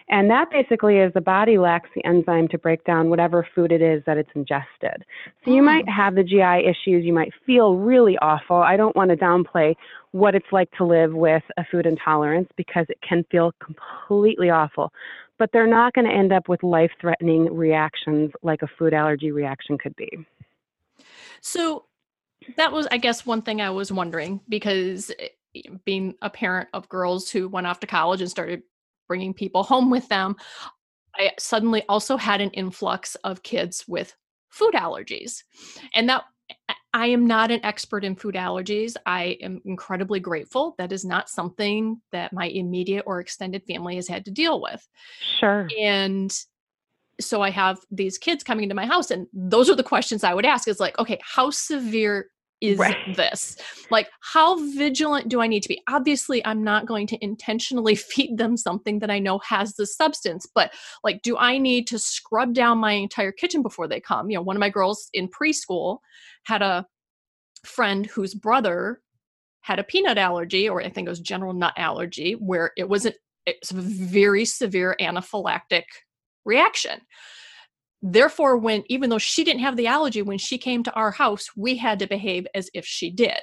And 0.09 0.31
that 0.31 0.51
basically 0.51 0.97
is 0.97 1.12
the 1.12 1.21
body 1.21 1.59
lacks 1.59 1.91
the 1.95 2.05
enzyme 2.07 2.49
to 2.49 2.59
break 2.59 2.83
down 2.85 3.11
whatever 3.11 3.47
food 3.55 3.71
it 3.71 3.83
is 3.83 4.02
that 4.07 4.17
it's 4.17 4.31
ingested. 4.35 5.05
So 5.45 5.52
you 5.52 5.62
might 5.62 5.85
mm. 5.85 5.95
have 5.95 6.14
the 6.14 6.23
GI 6.23 6.67
issues, 6.67 7.05
you 7.05 7.12
might 7.12 7.33
feel 7.45 7.76
really 7.76 8.17
awful. 8.19 8.57
I 8.57 8.79
don't 8.79 8.97
want 8.97 9.11
to 9.11 9.17
downplay 9.17 9.75
what 10.12 10.35
it's 10.35 10.47
like 10.50 10.71
to 10.79 10.85
live 10.85 11.12
with 11.12 11.43
a 11.59 11.64
food 11.71 11.85
intolerance 11.85 12.49
because 12.57 12.87
it 12.88 12.99
can 13.07 13.25
feel 13.31 13.52
completely 13.62 14.49
awful. 14.49 14.91
But 15.38 15.50
they're 15.52 15.69
not 15.69 15.93
going 15.93 16.07
to 16.07 16.12
end 16.12 16.33
up 16.33 16.49
with 16.49 16.62
life 16.62 16.91
threatening 17.00 17.55
reactions 17.55 18.33
like 18.43 18.62
a 18.62 18.69
food 18.79 18.95
allergy 18.95 19.31
reaction 19.31 19.76
could 19.76 19.95
be. 19.95 20.26
So 21.43 21.85
that 22.57 22.73
was, 22.73 22.88
I 22.91 22.97
guess, 22.97 23.26
one 23.26 23.43
thing 23.43 23.61
I 23.61 23.71
was 23.71 23.93
wondering 23.93 24.41
because 24.49 25.12
being 25.85 26.14
a 26.23 26.31
parent 26.31 26.69
of 26.73 26.88
girls 26.88 27.31
who 27.31 27.49
went 27.49 27.67
off 27.67 27.81
to 27.81 27.87
college 27.87 28.21
and 28.21 28.31
started 28.31 28.62
bringing 29.09 29.35
people 29.35 29.62
home 29.62 29.90
with 29.90 30.09
them, 30.09 30.37
I 31.17 31.33
suddenly 31.38 31.83
also 31.88 32.17
had 32.17 32.40
an 32.40 32.50
influx 32.50 33.14
of 33.17 33.43
kids 33.43 33.85
with 33.88 34.14
food 34.50 34.75
allergies. 34.75 35.43
And 35.95 36.09
that 36.09 36.25
I 36.95 37.07
am 37.07 37.26
not 37.26 37.50
an 37.50 37.64
expert 37.64 38.05
in 38.05 38.17
food 38.17 38.35
allergies. 38.35 38.97
I 39.05 39.37
am 39.43 39.61
incredibly 39.64 40.21
grateful. 40.21 40.75
That 40.78 40.93
is 40.93 41.05
not 41.05 41.28
something 41.28 42.00
that 42.12 42.33
my 42.33 42.47
immediate 42.47 43.05
or 43.07 43.21
extended 43.21 43.64
family 43.67 43.97
has 43.97 44.09
had 44.09 44.25
to 44.25 44.31
deal 44.31 44.61
with. 44.61 44.87
Sure. 45.38 45.69
And 45.78 46.35
so 47.21 47.43
I 47.43 47.50
have 47.50 47.78
these 47.90 48.17
kids 48.17 48.45
coming 48.45 48.62
into 48.62 48.75
my 48.75 48.87
house, 48.87 49.11
and 49.11 49.26
those 49.33 49.69
are 49.69 49.75
the 49.75 49.83
questions 49.83 50.25
I 50.25 50.35
would 50.35 50.47
ask 50.47 50.69
is 50.69 50.81
like, 50.81 50.99
okay, 50.99 51.19
how 51.23 51.50
severe 51.50 52.31
is 52.61 52.79
right. 52.79 52.97
this? 53.17 53.57
Like, 53.91 54.09
how 54.21 54.59
vigilant 54.75 55.29
do 55.29 55.41
I 55.41 55.47
need 55.47 55.62
to 55.62 55.69
be? 55.69 55.81
Obviously, 55.88 56.45
I'm 56.45 56.62
not 56.65 56.87
going 56.87 57.07
to 57.09 57.25
intentionally 57.25 57.95
feed 57.97 58.38
them 58.38 58.57
something 58.57 58.99
that 59.00 59.11
I 59.11 59.19
know 59.19 59.38
has 59.41 59.75
the 59.75 59.87
substance, 59.87 60.47
but 60.55 60.73
like, 61.05 61.23
do 61.23 61.37
I 61.37 61.59
need 61.59 61.87
to 61.88 61.99
scrub 61.99 62.55
down 62.55 62.79
my 62.79 62.93
entire 62.93 63.33
kitchen 63.33 63.62
before 63.62 63.88
they 63.88 64.00
come? 64.00 64.31
You 64.31 64.38
know, 64.38 64.43
one 64.43 64.57
of 64.57 64.61
my 64.61 64.71
girls 64.71 65.09
in 65.12 65.29
preschool 65.29 65.99
had 66.45 66.62
a 66.62 66.87
friend 67.65 68.07
whose 68.07 68.35
brother 68.35 69.00
had 69.61 69.79
a 69.79 69.85
peanut 69.85 70.19
allergy, 70.19 70.69
or 70.69 70.83
I 70.83 70.88
think 70.88 71.07
it 71.07 71.11
was 71.11 71.21
general 71.21 71.53
nut 71.53 71.75
allergy, 71.77 72.33
where 72.33 72.73
it 72.77 72.88
was, 72.88 73.05
an, 73.05 73.12
it 73.47 73.57
was 73.61 73.71
a 73.71 73.75
very 73.83 74.45
severe 74.45 74.97
anaphylactic 75.00 75.85
reaction 76.45 77.00
therefore 78.02 78.57
when 78.57 78.83
even 78.88 79.11
though 79.11 79.19
she 79.19 79.45
didn't 79.45 79.61
have 79.61 79.76
the 79.76 79.87
allergy 79.87 80.23
when 80.23 80.38
she 80.38 80.59
came 80.59 80.83
to 80.83 80.93
our 80.93 81.11
house 81.11 81.49
we 81.57 81.76
had 81.76 81.99
to 81.99 82.07
behave 82.07 82.47
as 82.55 82.71
if 82.75 82.85
she 82.85 83.11
did 83.11 83.40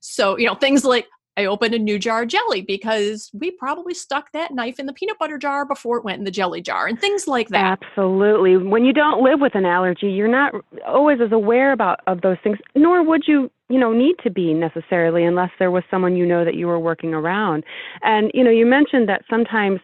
so 0.00 0.38
you 0.38 0.46
know 0.46 0.54
things 0.54 0.84
like 0.84 1.06
I 1.36 1.46
opened 1.46 1.74
a 1.74 1.78
new 1.78 1.98
jar 1.98 2.22
of 2.22 2.28
jelly 2.28 2.60
because 2.60 3.30
we 3.32 3.50
probably 3.52 3.94
stuck 3.94 4.30
that 4.32 4.52
knife 4.52 4.78
in 4.78 4.86
the 4.86 4.92
peanut 4.92 5.18
butter 5.18 5.38
jar 5.38 5.64
before 5.64 5.96
it 5.96 6.04
went 6.04 6.18
in 6.18 6.24
the 6.24 6.30
jelly 6.30 6.60
jar 6.60 6.86
and 6.86 7.00
things 7.00 7.26
like 7.26 7.48
that. 7.48 7.78
Absolutely. 7.82 8.56
When 8.56 8.84
you 8.84 8.92
don't 8.92 9.22
live 9.22 9.40
with 9.40 9.54
an 9.54 9.64
allergy, 9.64 10.08
you're 10.08 10.28
not 10.28 10.52
always 10.86 11.18
as 11.24 11.32
aware 11.32 11.72
about 11.72 12.00
of 12.06 12.20
those 12.20 12.36
things, 12.42 12.58
nor 12.74 13.02
would 13.02 13.22
you 13.26 13.50
you 13.68 13.78
know 13.78 13.92
need 13.92 14.16
to 14.24 14.30
be 14.30 14.52
necessarily 14.52 15.24
unless 15.24 15.50
there 15.58 15.70
was 15.70 15.84
someone 15.90 16.16
you 16.16 16.26
know 16.26 16.44
that 16.44 16.56
you 16.56 16.66
were 16.66 16.80
working 16.80 17.14
around. 17.14 17.64
And 18.02 18.30
you 18.34 18.44
know, 18.44 18.50
you 18.50 18.66
mentioned 18.66 19.08
that 19.08 19.22
sometimes 19.30 19.80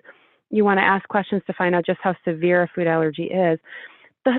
you 0.50 0.64
want 0.64 0.78
to 0.78 0.85
ask 0.85 1.08
questions 1.08 1.42
to 1.46 1.54
find 1.54 1.75
out 1.75 1.87
just 1.87 2.00
how 2.02 2.14
severe 2.25 2.64
a 2.64 2.68
food 2.75 2.87
allergy 2.87 3.25
is 3.25 3.58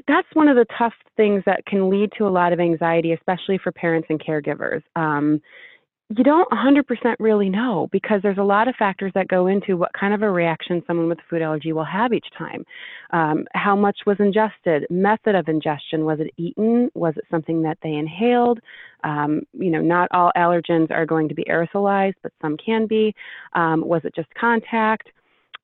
that's 0.07 0.27
one 0.33 0.47
of 0.47 0.55
the 0.55 0.65
tough 0.77 0.93
things 1.15 1.43
that 1.45 1.65
can 1.65 1.89
lead 1.89 2.11
to 2.17 2.27
a 2.27 2.29
lot 2.29 2.53
of 2.53 2.59
anxiety, 2.59 3.13
especially 3.13 3.57
for 3.57 3.71
parents 3.71 4.07
and 4.09 4.21
caregivers. 4.21 4.81
Um, 4.95 5.41
you 6.09 6.23
don't 6.23 6.49
100% 6.51 6.83
really 7.19 7.49
know 7.49 7.89
because 7.91 8.21
there's 8.21 8.37
a 8.37 8.43
lot 8.43 8.69
of 8.69 8.75
factors 8.75 9.11
that 9.13 9.27
go 9.27 9.47
into 9.47 9.75
what 9.75 9.91
kind 9.91 10.13
of 10.13 10.21
a 10.21 10.31
reaction 10.31 10.81
someone 10.87 11.09
with 11.09 11.19
a 11.19 11.23
food 11.29 11.41
allergy 11.41 11.73
will 11.73 11.83
have 11.83 12.13
each 12.13 12.27
time. 12.37 12.63
Um, 13.11 13.43
how 13.53 13.75
much 13.75 13.97
was 14.05 14.15
ingested? 14.19 14.85
Method 14.89 15.35
of 15.35 15.49
ingestion. 15.49 16.05
Was 16.05 16.19
it 16.21 16.31
eaten? 16.37 16.89
Was 16.93 17.15
it 17.17 17.25
something 17.29 17.61
that 17.63 17.77
they 17.83 17.91
inhaled? 17.91 18.59
Um, 19.03 19.41
you 19.51 19.69
know, 19.69 19.81
not 19.81 20.07
all 20.11 20.31
allergens 20.37 20.91
are 20.91 21.05
going 21.05 21.27
to 21.27 21.35
be 21.35 21.43
aerosolized, 21.43 22.15
but 22.23 22.31
some 22.41 22.55
can 22.55 22.87
be. 22.87 23.13
Um, 23.53 23.85
was 23.85 24.01
it 24.05 24.15
just 24.15 24.33
contact? 24.35 25.09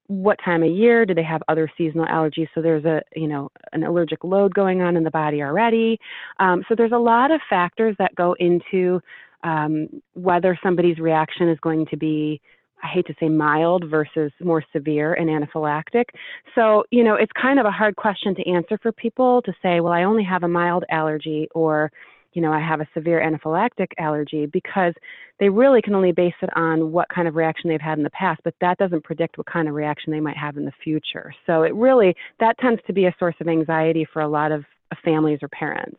What 0.07 0.37
time 0.43 0.63
of 0.63 0.69
year? 0.69 1.05
Do 1.05 1.13
they 1.13 1.23
have 1.23 1.41
other 1.47 1.69
seasonal 1.77 2.05
allergies? 2.05 2.47
So 2.53 2.61
there's 2.61 2.85
a, 2.85 3.01
you 3.15 3.27
know, 3.27 3.49
an 3.71 3.83
allergic 3.83 4.23
load 4.23 4.53
going 4.53 4.81
on 4.81 4.97
in 4.97 5.03
the 5.03 5.11
body 5.11 5.41
already. 5.41 5.99
Um, 6.39 6.63
so 6.67 6.75
there's 6.75 6.91
a 6.91 6.97
lot 6.97 7.31
of 7.31 7.39
factors 7.49 7.95
that 7.99 8.13
go 8.15 8.35
into 8.39 9.01
um, 9.43 9.87
whether 10.13 10.57
somebody's 10.61 10.99
reaction 10.99 11.49
is 11.49 11.59
going 11.61 11.85
to 11.87 11.97
be 11.97 12.41
I 12.83 12.87
hate 12.87 13.07
to 13.07 13.15
say 13.19 13.29
mild 13.29 13.85
versus 13.89 14.31
more 14.41 14.61
severe 14.73 15.13
and 15.13 15.29
anaphylactic. 15.29 16.05
So, 16.53 16.83
you 16.91 17.03
know, 17.03 17.15
it's 17.15 17.31
kind 17.41 17.57
of 17.57 17.65
a 17.65 17.71
hard 17.71 17.95
question 17.95 18.35
to 18.35 18.49
answer 18.49 18.77
for 18.77 18.91
people 18.91 19.41
to 19.43 19.53
say, 19.61 19.79
well, 19.79 19.93
I 19.93 20.03
only 20.03 20.23
have 20.25 20.43
a 20.43 20.49
mild 20.49 20.83
allergy 20.91 21.47
or, 21.55 21.91
you 22.33 22.41
know, 22.41 22.51
I 22.51 22.59
have 22.59 22.81
a 22.81 22.87
severe 22.93 23.21
anaphylactic 23.21 23.87
allergy 23.97 24.45
because 24.45 24.93
they 25.39 25.49
really 25.49 25.81
can 25.81 25.95
only 25.95 26.11
base 26.11 26.33
it 26.41 26.49
on 26.55 26.91
what 26.91 27.07
kind 27.09 27.27
of 27.27 27.35
reaction 27.35 27.69
they've 27.69 27.81
had 27.81 27.97
in 27.97 28.03
the 28.03 28.09
past, 28.09 28.41
but 28.43 28.55
that 28.61 28.77
doesn't 28.77 29.03
predict 29.03 29.37
what 29.37 29.47
kind 29.47 29.67
of 29.67 29.75
reaction 29.75 30.11
they 30.11 30.19
might 30.19 30.37
have 30.37 30.57
in 30.57 30.65
the 30.65 30.73
future. 30.83 31.33
So 31.45 31.63
it 31.63 31.73
really, 31.75 32.15
that 32.39 32.57
tends 32.59 32.81
to 32.87 32.93
be 32.93 33.05
a 33.05 33.15
source 33.19 33.35
of 33.39 33.47
anxiety 33.47 34.05
for 34.11 34.21
a 34.21 34.27
lot 34.27 34.51
of 34.51 34.65
uh, 34.91 34.95
families 35.03 35.39
or 35.41 35.47
parents. 35.49 35.97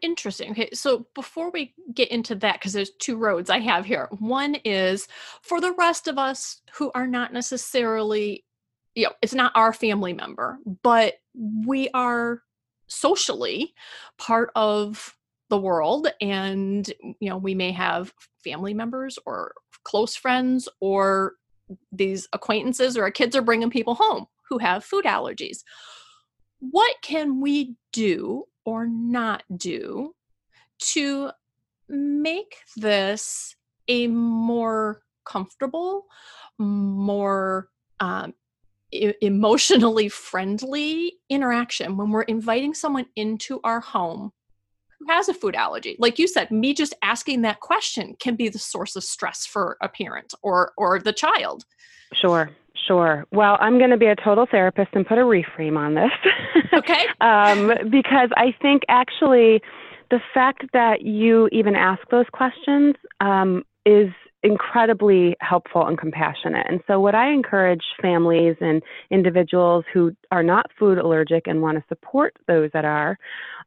Interesting. 0.00 0.50
Okay, 0.50 0.70
so 0.72 1.06
before 1.14 1.50
we 1.50 1.74
get 1.94 2.10
into 2.10 2.34
that, 2.36 2.54
because 2.54 2.72
there's 2.72 2.90
two 2.98 3.16
roads 3.16 3.48
I 3.48 3.60
have 3.60 3.84
here. 3.84 4.08
One 4.18 4.56
is 4.64 5.06
for 5.42 5.60
the 5.60 5.72
rest 5.72 6.08
of 6.08 6.18
us 6.18 6.60
who 6.74 6.90
are 6.94 7.06
not 7.06 7.32
necessarily, 7.32 8.44
you 8.96 9.04
know, 9.04 9.12
it's 9.22 9.34
not 9.34 9.52
our 9.54 9.72
family 9.72 10.12
member, 10.12 10.58
but 10.82 11.14
we 11.34 11.88
are 11.94 12.42
socially 12.88 13.74
part 14.18 14.50
of 14.56 15.16
the 15.52 15.58
world 15.58 16.08
and 16.22 16.90
you 17.20 17.28
know 17.28 17.36
we 17.36 17.54
may 17.54 17.70
have 17.70 18.10
family 18.42 18.72
members 18.72 19.18
or 19.26 19.52
close 19.84 20.16
friends 20.16 20.66
or 20.80 21.34
these 21.92 22.26
acquaintances 22.32 22.96
or 22.96 23.02
our 23.02 23.10
kids 23.10 23.36
are 23.36 23.42
bringing 23.42 23.68
people 23.68 23.94
home 23.94 24.26
who 24.48 24.56
have 24.56 24.82
food 24.82 25.04
allergies. 25.04 25.58
What 26.60 26.96
can 27.02 27.42
we 27.42 27.76
do 27.92 28.44
or 28.64 28.86
not 28.86 29.42
do 29.54 30.14
to 30.92 31.30
make 31.86 32.56
this 32.76 33.54
a 33.88 34.06
more 34.06 35.02
comfortable, 35.26 36.06
more 36.58 37.68
um, 38.00 38.32
emotionally 38.90 40.08
friendly 40.08 41.14
interaction? 41.28 41.98
When 41.98 42.10
we're 42.10 42.22
inviting 42.22 42.72
someone 42.72 43.06
into 43.16 43.60
our 43.64 43.80
home 43.80 44.32
who 45.06 45.12
has 45.12 45.28
a 45.28 45.34
food 45.34 45.54
allergy 45.54 45.96
like 45.98 46.18
you 46.18 46.26
said 46.26 46.50
me 46.50 46.72
just 46.74 46.94
asking 47.02 47.42
that 47.42 47.60
question 47.60 48.14
can 48.18 48.36
be 48.36 48.48
the 48.48 48.58
source 48.58 48.96
of 48.96 49.04
stress 49.04 49.46
for 49.46 49.76
a 49.80 49.88
parent 49.88 50.34
or 50.42 50.72
or 50.76 50.98
the 50.98 51.12
child 51.12 51.64
sure 52.12 52.50
Sure. 52.86 53.26
Well, 53.30 53.58
I'm 53.60 53.78
going 53.78 53.90
to 53.90 53.96
be 53.96 54.06
a 54.06 54.16
total 54.16 54.46
therapist 54.50 54.90
and 54.94 55.06
put 55.06 55.18
a 55.18 55.22
reframe 55.22 55.76
on 55.76 55.94
this. 55.94 56.10
Okay. 56.74 57.06
um, 57.20 57.70
because 57.90 58.30
I 58.34 58.54
think 58.62 58.82
actually 58.88 59.60
the 60.10 60.20
fact 60.32 60.64
that 60.72 61.02
you 61.02 61.48
even 61.52 61.76
ask 61.76 62.00
those 62.10 62.24
questions 62.32 62.94
um, 63.20 63.62
is 63.84 64.08
incredibly 64.42 65.36
helpful 65.40 65.86
and 65.86 65.98
compassionate. 65.98 66.66
And 66.68 66.80
so, 66.86 67.00
what 67.00 67.14
I 67.14 67.30
encourage 67.32 67.82
families 68.00 68.56
and 68.60 68.82
individuals 69.10 69.84
who 69.92 70.14
are 70.30 70.42
not 70.42 70.70
food 70.78 70.98
allergic 70.98 71.46
and 71.46 71.62
want 71.62 71.78
to 71.78 71.84
support 71.88 72.34
those 72.46 72.70
that 72.72 72.84
are 72.84 73.18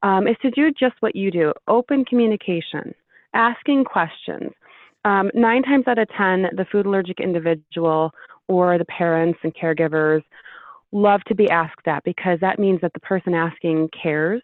um, 0.04 0.28
is 0.28 0.36
to 0.42 0.52
do 0.52 0.72
just 0.72 0.96
what 1.00 1.16
you 1.16 1.32
do 1.32 1.54
open 1.68 2.06
communication, 2.06 2.94
asking 3.34 3.86
questions. 3.86 4.52
Um, 5.06 5.30
nine 5.36 5.62
times 5.62 5.86
out 5.88 6.00
of 6.00 6.10
10, 6.18 6.48
the 6.56 6.66
food 6.72 6.88
allergic 6.88 7.20
individual 7.20 8.12
or 8.48 8.78
the 8.78 8.86
parents 8.86 9.40
and 9.44 9.54
caregivers 9.56 10.24
love 10.92 11.22
to 11.28 11.36
be 11.36 11.50
asked 11.50 11.82
that 11.86 12.04
because 12.04 12.40
that 12.40 12.60
means 12.60 12.82
that 12.82 12.94
the 12.94 13.00
person 13.00 13.34
asking 13.34 13.90
cares 13.90 14.42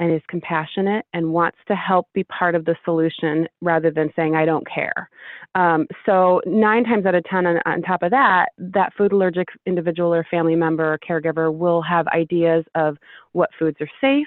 and 0.00 0.12
is 0.12 0.22
compassionate 0.28 1.04
and 1.12 1.32
wants 1.32 1.58
to 1.68 1.76
help 1.76 2.08
be 2.14 2.24
part 2.24 2.54
of 2.54 2.64
the 2.64 2.74
solution 2.84 3.46
rather 3.60 3.90
than 3.90 4.10
saying, 4.16 4.34
I 4.34 4.46
don't 4.46 4.66
care. 4.66 5.08
Um, 5.54 5.86
so, 6.06 6.40
nine 6.46 6.84
times 6.84 7.06
out 7.06 7.14
of 7.14 7.22
10, 7.24 7.46
on, 7.46 7.60
on 7.66 7.82
top 7.82 8.02
of 8.02 8.10
that, 8.10 8.46
that 8.58 8.92
food 8.96 9.12
allergic 9.12 9.48
individual 9.66 10.12
or 10.12 10.26
family 10.30 10.56
member 10.56 10.94
or 10.94 10.98
caregiver 10.98 11.54
will 11.54 11.82
have 11.82 12.08
ideas 12.08 12.64
of 12.74 12.96
what 13.32 13.50
foods 13.58 13.76
are 13.80 13.90
safe, 14.00 14.26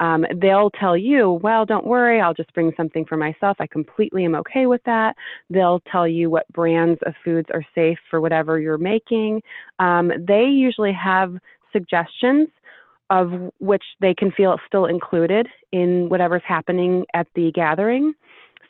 um, 0.00 0.24
they'll 0.36 0.70
tell 0.70 0.96
you, 0.96 1.40
well, 1.42 1.64
don't 1.64 1.86
worry, 1.86 2.20
I'll 2.20 2.34
just 2.34 2.52
bring 2.54 2.72
something 2.76 3.04
for 3.04 3.16
myself. 3.16 3.56
I 3.58 3.66
completely 3.66 4.24
am 4.24 4.34
okay 4.36 4.66
with 4.66 4.82
that. 4.84 5.16
They'll 5.50 5.80
tell 5.90 6.06
you 6.06 6.30
what 6.30 6.46
brands 6.52 7.00
of 7.06 7.14
foods 7.24 7.48
are 7.52 7.64
safe 7.74 7.98
for 8.10 8.20
whatever 8.20 8.60
you're 8.60 8.78
making. 8.78 9.42
Um, 9.78 10.12
they 10.26 10.44
usually 10.44 10.92
have 10.92 11.34
suggestions 11.72 12.48
of 13.10 13.32
which 13.58 13.84
they 14.00 14.14
can 14.14 14.30
feel 14.32 14.56
still 14.66 14.86
included 14.86 15.48
in 15.72 16.08
whatever's 16.08 16.42
happening 16.46 17.04
at 17.14 17.26
the 17.34 17.50
gathering. 17.52 18.14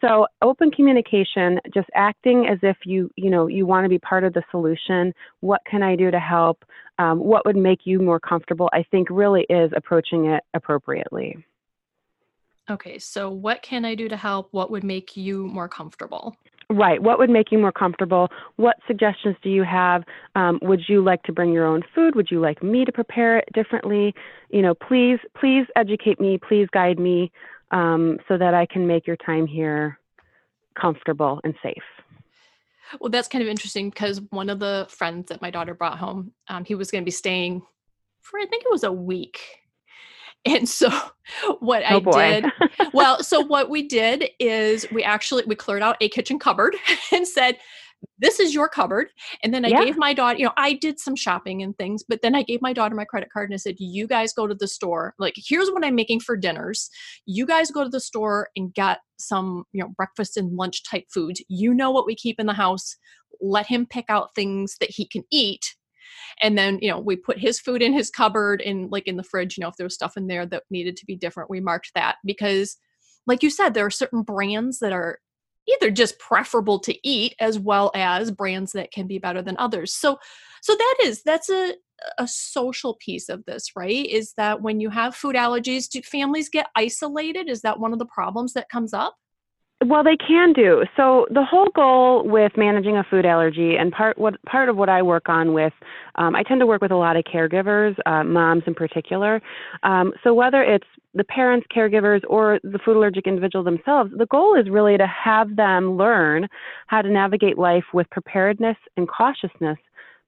So 0.00 0.26
open 0.42 0.70
communication, 0.70 1.58
just 1.74 1.88
acting 1.94 2.46
as 2.46 2.58
if 2.62 2.76
you 2.84 3.10
you 3.16 3.30
know 3.30 3.48
you 3.48 3.66
want 3.66 3.84
to 3.84 3.88
be 3.88 3.98
part 3.98 4.22
of 4.22 4.32
the 4.32 4.44
solution. 4.50 5.12
What 5.40 5.60
can 5.68 5.82
I 5.82 5.96
do 5.96 6.10
to 6.10 6.20
help? 6.20 6.64
Um, 6.98 7.18
what 7.18 7.44
would 7.46 7.56
make 7.56 7.80
you 7.84 8.00
more 8.00 8.20
comfortable? 8.20 8.70
I 8.72 8.84
think 8.90 9.08
really 9.10 9.44
is 9.50 9.72
approaching 9.74 10.26
it 10.26 10.44
appropriately. 10.54 11.36
Okay, 12.70 12.98
so 12.98 13.30
what 13.30 13.62
can 13.62 13.84
I 13.84 13.94
do 13.94 14.08
to 14.08 14.16
help? 14.16 14.48
What 14.52 14.70
would 14.70 14.84
make 14.84 15.16
you 15.16 15.46
more 15.46 15.68
comfortable? 15.68 16.36
Right. 16.70 17.02
What 17.02 17.18
would 17.18 17.30
make 17.30 17.50
you 17.50 17.58
more 17.58 17.72
comfortable? 17.72 18.28
What 18.56 18.76
suggestions 18.86 19.36
do 19.42 19.48
you 19.48 19.64
have? 19.64 20.04
Um, 20.34 20.58
would 20.60 20.82
you 20.86 21.02
like 21.02 21.22
to 21.22 21.32
bring 21.32 21.50
your 21.50 21.64
own 21.64 21.82
food? 21.94 22.14
Would 22.14 22.30
you 22.30 22.40
like 22.40 22.62
me 22.62 22.84
to 22.84 22.92
prepare 22.92 23.38
it 23.38 23.48
differently? 23.54 24.14
You 24.50 24.60
know, 24.60 24.74
please, 24.74 25.18
please 25.34 25.64
educate 25.76 26.20
me. 26.20 26.38
Please 26.46 26.68
guide 26.70 26.98
me 26.98 27.32
um, 27.70 28.18
so 28.28 28.36
that 28.36 28.52
I 28.52 28.66
can 28.66 28.86
make 28.86 29.06
your 29.06 29.16
time 29.16 29.46
here 29.46 29.98
comfortable 30.78 31.40
and 31.42 31.54
safe. 31.62 31.82
Well, 33.00 33.10
that's 33.10 33.28
kind 33.28 33.42
of 33.42 33.48
interesting 33.48 33.88
because 33.88 34.20
one 34.30 34.50
of 34.50 34.58
the 34.58 34.86
friends 34.90 35.28
that 35.28 35.40
my 35.40 35.50
daughter 35.50 35.72
brought 35.72 35.98
home, 35.98 36.32
um, 36.48 36.66
he 36.66 36.74
was 36.74 36.90
going 36.90 37.02
to 37.02 37.06
be 37.06 37.10
staying 37.10 37.62
for 38.20 38.38
I 38.38 38.46
think 38.46 38.64
it 38.64 38.70
was 38.70 38.84
a 38.84 38.92
week. 38.92 39.40
And 40.48 40.68
so 40.68 40.90
what 41.60 41.82
oh 41.88 41.96
I 41.96 42.00
boy. 42.00 42.12
did, 42.12 42.44
well, 42.92 43.22
so 43.22 43.40
what 43.40 43.70
we 43.70 43.82
did 43.86 44.30
is 44.38 44.90
we 44.90 45.02
actually 45.02 45.44
we 45.46 45.54
cleared 45.54 45.82
out 45.82 45.96
a 46.00 46.08
kitchen 46.08 46.38
cupboard 46.38 46.76
and 47.12 47.26
said, 47.26 47.58
this 48.18 48.38
is 48.38 48.54
your 48.54 48.68
cupboard. 48.68 49.08
And 49.42 49.52
then 49.52 49.64
I 49.64 49.68
yeah. 49.68 49.84
gave 49.84 49.96
my 49.96 50.14
daughter, 50.14 50.38
you 50.38 50.44
know, 50.44 50.52
I 50.56 50.74
did 50.74 51.00
some 51.00 51.16
shopping 51.16 51.62
and 51.62 51.76
things, 51.76 52.04
but 52.08 52.22
then 52.22 52.34
I 52.34 52.42
gave 52.42 52.62
my 52.62 52.72
daughter 52.72 52.94
my 52.94 53.04
credit 53.04 53.28
card 53.32 53.48
and 53.50 53.54
I 53.54 53.58
said, 53.58 53.74
you 53.78 54.06
guys 54.06 54.32
go 54.32 54.46
to 54.46 54.54
the 54.54 54.68
store. 54.68 55.14
Like, 55.18 55.34
here's 55.36 55.68
what 55.70 55.84
I'm 55.84 55.96
making 55.96 56.20
for 56.20 56.36
dinners. 56.36 56.90
You 57.26 57.44
guys 57.44 57.72
go 57.72 57.82
to 57.82 57.90
the 57.90 57.98
store 57.98 58.50
and 58.54 58.72
get 58.72 58.98
some, 59.18 59.64
you 59.72 59.82
know, 59.82 59.88
breakfast 59.96 60.36
and 60.36 60.56
lunch 60.56 60.84
type 60.88 61.06
foods. 61.12 61.42
You 61.48 61.74
know 61.74 61.90
what 61.90 62.06
we 62.06 62.14
keep 62.14 62.38
in 62.38 62.46
the 62.46 62.52
house. 62.52 62.96
Let 63.40 63.66
him 63.66 63.84
pick 63.84 64.04
out 64.08 64.34
things 64.34 64.76
that 64.80 64.90
he 64.90 65.04
can 65.04 65.24
eat 65.32 65.74
and 66.42 66.56
then 66.56 66.78
you 66.80 66.90
know 66.90 66.98
we 66.98 67.16
put 67.16 67.38
his 67.38 67.60
food 67.60 67.82
in 67.82 67.92
his 67.92 68.10
cupboard 68.10 68.60
and 68.62 68.90
like 68.90 69.06
in 69.06 69.16
the 69.16 69.22
fridge 69.22 69.56
you 69.56 69.62
know 69.62 69.68
if 69.68 69.76
there 69.76 69.86
was 69.86 69.94
stuff 69.94 70.16
in 70.16 70.26
there 70.26 70.46
that 70.46 70.62
needed 70.70 70.96
to 70.96 71.06
be 71.06 71.16
different 71.16 71.50
we 71.50 71.60
marked 71.60 71.90
that 71.94 72.16
because 72.24 72.76
like 73.26 73.42
you 73.42 73.50
said 73.50 73.74
there 73.74 73.86
are 73.86 73.90
certain 73.90 74.22
brands 74.22 74.78
that 74.78 74.92
are 74.92 75.18
either 75.68 75.90
just 75.90 76.18
preferable 76.18 76.78
to 76.80 77.08
eat 77.08 77.34
as 77.40 77.58
well 77.58 77.90
as 77.94 78.30
brands 78.30 78.72
that 78.72 78.90
can 78.90 79.06
be 79.06 79.18
better 79.18 79.42
than 79.42 79.56
others. 79.58 79.94
So 79.94 80.18
so 80.62 80.74
that 80.74 80.96
is 81.02 81.22
that's 81.22 81.50
a 81.50 81.74
a 82.18 82.28
social 82.28 82.94
piece 83.00 83.28
of 83.28 83.44
this 83.44 83.72
right 83.74 84.06
is 84.06 84.32
that 84.36 84.62
when 84.62 84.78
you 84.78 84.88
have 84.88 85.16
food 85.16 85.34
allergies 85.34 85.88
do 85.88 86.00
families 86.02 86.48
get 86.48 86.68
isolated? 86.76 87.48
Is 87.48 87.62
that 87.62 87.80
one 87.80 87.92
of 87.92 87.98
the 87.98 88.06
problems 88.06 88.52
that 88.52 88.68
comes 88.68 88.94
up 88.94 89.16
Well, 89.86 90.02
they 90.02 90.16
can 90.16 90.52
do. 90.52 90.84
So 90.96 91.28
the 91.30 91.44
whole 91.44 91.68
goal 91.72 92.24
with 92.24 92.50
managing 92.56 92.96
a 92.96 93.04
food 93.04 93.24
allergy, 93.24 93.76
and 93.76 93.92
part 93.92 94.18
what 94.18 94.42
part 94.42 94.68
of 94.68 94.76
what 94.76 94.88
I 94.88 95.02
work 95.02 95.28
on 95.28 95.52
with, 95.52 95.72
um, 96.16 96.34
I 96.34 96.42
tend 96.42 96.58
to 96.60 96.66
work 96.66 96.82
with 96.82 96.90
a 96.90 96.96
lot 96.96 97.16
of 97.16 97.22
caregivers, 97.22 97.94
uh, 98.04 98.24
moms 98.24 98.64
in 98.66 98.74
particular. 98.74 99.40
Um, 99.84 100.12
so 100.24 100.34
whether 100.34 100.64
it's 100.64 100.86
the 101.14 101.22
parents, 101.22 101.64
caregivers, 101.74 102.22
or 102.28 102.58
the 102.64 102.80
food 102.84 102.96
allergic 102.96 103.28
individual 103.28 103.62
themselves, 103.62 104.10
the 104.18 104.26
goal 104.26 104.58
is 104.58 104.68
really 104.68 104.98
to 104.98 105.06
have 105.06 105.54
them 105.54 105.96
learn 105.96 106.48
how 106.88 107.00
to 107.00 107.08
navigate 107.08 107.56
life 107.56 107.84
with 107.94 108.10
preparedness 108.10 108.76
and 108.96 109.08
cautiousness, 109.08 109.78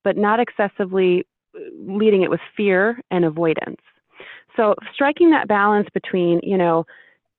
but 0.05 0.17
not 0.17 0.39
excessively 0.39 1.27
uh, 1.57 1.59
leading 1.75 2.23
it 2.23 2.31
with 2.31 2.41
fear 2.57 3.01
and 3.11 3.25
avoidance. 3.25 3.81
So 4.57 4.77
striking 4.95 5.31
that 5.31 5.49
balance 5.49 5.89
between, 5.93 6.39
you 6.45 6.57
know, 6.57 6.87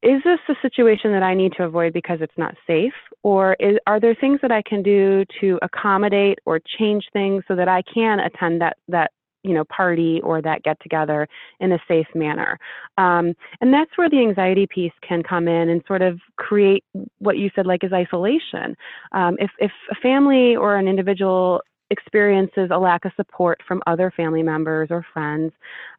is 0.04 0.22
this 0.24 0.40
a 0.50 0.54
situation 0.62 1.12
that 1.12 1.24
I 1.24 1.34
need 1.36 1.54
to 1.58 1.64
avoid 1.64 1.94
because 1.94 2.20
it's 2.22 2.38
not 2.38 2.56
safe? 2.66 2.94
Or 3.24 3.56
is, 3.60 3.78
are 3.86 4.00
there 4.00 4.16
things 4.16 4.40
that 4.42 4.52
I 4.52 4.62
can 4.64 4.82
do 4.82 5.24
to 5.40 5.60
accommodate 5.62 6.40
or 6.46 6.60
change 6.80 7.06
things 7.14 7.44
so 7.48 7.56
that 7.56 7.68
I 7.68 7.84
can 7.94 8.20
attend 8.20 8.62
that, 8.62 8.78
that 8.88 9.12
you 9.44 9.54
know, 9.54 9.64
party 9.66 10.20
or 10.24 10.42
that 10.42 10.64
get 10.64 10.80
together 10.82 11.28
in 11.60 11.72
a 11.72 11.80
safe 11.88 12.08
manner? 12.16 12.58
Um, 12.98 13.34
and 13.60 13.72
that's 13.72 13.96
where 13.96 14.10
the 14.10 14.20
anxiety 14.20 14.68
piece 14.68 14.94
can 15.08 15.22
come 15.22 15.48
in 15.48 15.70
and 15.70 15.84
sort 15.88 16.02
of 16.02 16.20
create 16.38 16.84
what 17.20 17.38
you 17.38 17.52
said, 17.56 17.68
like, 17.68 17.84
is 17.84 17.94
isolation. 17.94 18.76
Um, 19.12 19.38
if, 19.40 19.52
if 19.60 19.72
a 19.92 19.96
family 20.02 20.56
or 20.56 20.78
an 20.78 20.88
individual 20.88 21.62
experiences 21.92 22.70
a 22.72 22.80
lack 22.80 23.06
of 23.06 23.12
support 23.16 23.62
from 23.68 23.82
other 23.86 24.12
family 24.16 24.42
members 24.42 24.88
or 24.90 25.06
friends, 25.14 25.52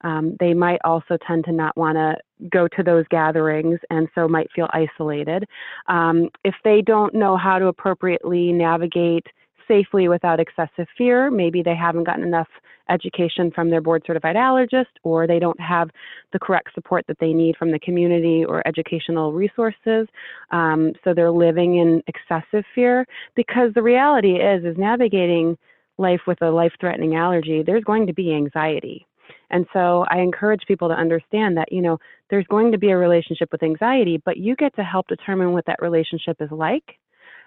um, 0.03 0.37
they 0.41 0.55
might 0.55 0.81
also 0.85 1.17
tend 1.27 1.45
to 1.45 1.53
not 1.53 1.77
want 1.77 1.97
to 1.97 2.17
go 2.49 2.67
to 2.67 2.83
those 2.83 3.05
gatherings 3.11 3.79
and 3.91 4.09
so 4.15 4.27
might 4.27 4.51
feel 4.53 4.69
isolated. 4.73 5.45
Um, 5.87 6.29
if 6.45 6.55
they 6.65 6.83
don't 6.83 7.15
know 7.15 7.37
how 7.37 7.59
to 7.59 7.67
appropriately 7.67 8.53
navigate 8.53 9.27
safely 9.69 10.09
without 10.09 10.41
excessive 10.41 10.89
fear, 10.99 11.31
maybe 11.31 11.63
they 11.63 11.77
haven't 11.77 12.05
gotten 12.05 12.25
enough 12.25 12.49
education 12.89 13.51
from 13.51 13.71
their 13.71 13.81
board 13.81 14.03
certified 14.07 14.37
allergist 14.37 14.87
or 15.03 15.27
they 15.27 15.39
don't 15.39 15.61
have 15.61 15.89
the 16.33 16.39
correct 16.39 16.71
support 16.75 17.07
that 17.07 17.19
they 17.21 17.33
need 17.33 17.57
from 17.57 17.71
the 17.71 17.79
community 17.79 18.45
or 18.45 18.67
educational 18.67 19.33
resources 19.33 20.09
um, 20.51 20.93
so 21.05 21.15
they're 21.15 21.31
living 21.31 21.79
in 21.79 22.03
excessive 22.07 22.65
fear 22.75 23.07
because 23.35 23.73
the 23.75 23.83
reality 23.83 24.35
is 24.37 24.65
is 24.65 24.77
navigating 24.77 25.57
life 25.99 26.21
with 26.27 26.41
a 26.43 26.51
life 26.51 26.73
threatening 26.81 27.15
allergy, 27.15 27.63
there's 27.65 27.85
going 27.85 28.07
to 28.07 28.13
be 28.13 28.35
anxiety. 28.35 29.07
And 29.51 29.67
so 29.73 30.05
I 30.11 30.19
encourage 30.19 30.63
people 30.67 30.89
to 30.89 30.95
understand 30.95 31.57
that, 31.57 31.71
you 31.71 31.83
know, 31.83 31.99
there's 32.31 32.47
going 32.47 32.73
to 32.73 32.79
be 32.79 32.91
a 32.91 32.97
relationship 32.97 33.51
with 33.53 33.63
anxiety, 33.63 34.21
but 34.25 34.39
you 34.39 34.57
get 34.57 34.75
to 34.77 34.83
help 34.83 35.07
determine 35.09 35.53
what 35.53 35.67
that 35.67 35.81
relationship 35.81 36.39
is 36.41 36.51
like 36.51 36.99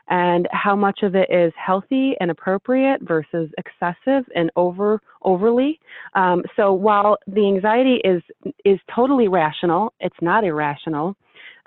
and 0.07 0.47
how 0.51 0.75
much 0.75 0.99
of 1.01 1.15
it 1.15 1.29
is 1.31 1.51
healthy 1.57 2.13
and 2.19 2.29
appropriate 2.29 3.01
versus 3.01 3.49
excessive 3.57 4.23
and 4.35 4.51
over 4.55 5.01
overly. 5.23 5.79
Um, 6.13 6.43
so 6.55 6.73
while 6.73 7.17
the 7.27 7.47
anxiety 7.47 8.01
is 8.03 8.21
is 8.63 8.79
totally 8.93 9.27
rational, 9.27 9.93
it's 9.99 10.15
not 10.21 10.43
irrational. 10.43 11.15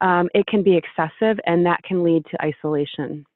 Um, 0.00 0.28
it 0.34 0.46
can 0.46 0.62
be 0.62 0.76
excessive, 0.76 1.40
and 1.46 1.66
that 1.66 1.82
can 1.82 2.04
lead 2.04 2.24
to 2.30 2.40
isolation. 2.40 3.26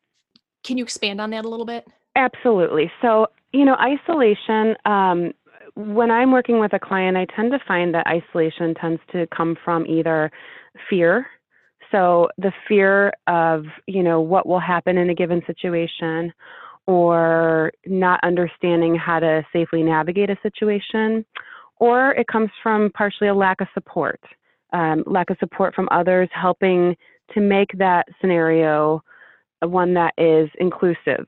Can 0.63 0.79
you 0.79 0.85
expand 0.85 1.21
on 1.21 1.31
that 1.31 1.45
a 1.45 1.49
little 1.49 1.67
bit? 1.67 1.85
Absolutely. 2.17 2.91
So, 3.01 3.27
you 3.53 3.65
know, 3.65 3.77
isolation, 3.77 4.77
um, 4.85 5.33
when 5.75 6.11
I'm 6.11 6.33
working 6.33 6.59
with 6.59 6.73
a 6.75 6.79
client, 6.79 7.17
I 7.17 7.27
tend 7.35 7.53
to 7.53 7.59
find 7.67 7.95
that 7.95 8.07
isolation 8.07 8.75
tends 8.75 9.01
to 9.13 9.27
come 9.35 9.57
from 9.65 9.87
either 9.87 10.31
fear. 10.91 11.27
So, 11.91 12.29
the 12.39 12.53
fear 12.69 13.13
of, 13.27 13.65
you 13.87 14.03
know, 14.03 14.21
what 14.21 14.47
will 14.47 14.61
happen 14.61 14.99
in 14.99 15.11
a 15.11 15.15
given 15.15 15.43
situation, 15.47 16.33
or 16.87 17.73
not 17.87 18.21
understanding 18.25 18.95
how 18.97 19.21
to 19.21 19.43
safely 19.53 19.83
navigate 19.83 20.31
a 20.31 20.37
situation, 20.43 21.25
or 21.79 22.13
it 22.13 22.27
comes 22.27 22.51
from 22.63 22.91
partially 22.95 23.29
a 23.29 23.35
lack 23.35 23.61
of 23.61 23.69
support, 23.75 24.21
um, 24.73 25.05
lack 25.07 25.31
of 25.31 25.37
support 25.39 25.75
from 25.75 25.89
others 25.91 26.29
helping 26.33 26.97
to 27.35 27.41
make 27.41 27.71
that 27.79 28.07
scenario 28.21 29.03
one 29.63 29.95
that 29.95 30.13
is 30.19 30.51
inclusive 30.59 31.27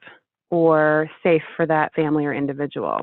or 0.51 1.11
safe 1.23 1.43
for 1.57 1.67
that 1.67 1.95
family 1.95 2.25
or 2.27 2.35
individual. 2.35 3.01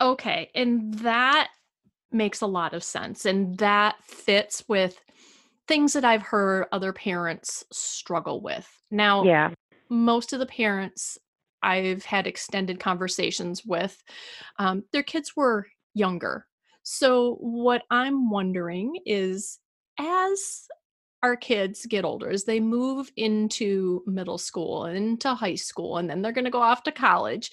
Okay, 0.00 0.50
and 0.54 0.94
that 0.94 1.48
makes 2.10 2.40
a 2.40 2.46
lot 2.46 2.74
of 2.74 2.84
sense 2.84 3.24
and 3.24 3.56
that 3.58 3.96
fits 4.04 4.62
with 4.68 5.00
things 5.66 5.92
that 5.94 6.04
I've 6.04 6.22
heard 6.22 6.66
other 6.72 6.92
parents 6.92 7.64
struggle 7.72 8.40
with. 8.40 8.68
Now, 8.90 9.24
yeah. 9.24 9.50
most 9.88 10.32
of 10.32 10.38
the 10.38 10.46
parents 10.46 11.18
I've 11.62 12.04
had 12.04 12.26
extended 12.26 12.80
conversations 12.80 13.64
with, 13.64 14.02
um, 14.58 14.84
their 14.92 15.02
kids 15.04 15.32
were 15.36 15.66
younger. 15.94 16.46
So, 16.82 17.36
what 17.40 17.82
I'm 17.90 18.28
wondering 18.28 18.96
is 19.06 19.60
as 19.98 20.66
our 21.22 21.36
kids 21.36 21.86
get 21.86 22.04
older, 22.04 22.30
as 22.30 22.44
they 22.44 22.60
move 22.60 23.10
into 23.16 24.02
middle 24.06 24.38
school 24.38 24.84
and 24.84 24.96
into 24.96 25.34
high 25.34 25.54
school, 25.54 25.98
and 25.98 26.10
then 26.10 26.22
they're 26.22 26.32
going 26.32 26.44
to 26.44 26.50
go 26.50 26.62
off 26.62 26.82
to 26.84 26.92
college. 26.92 27.52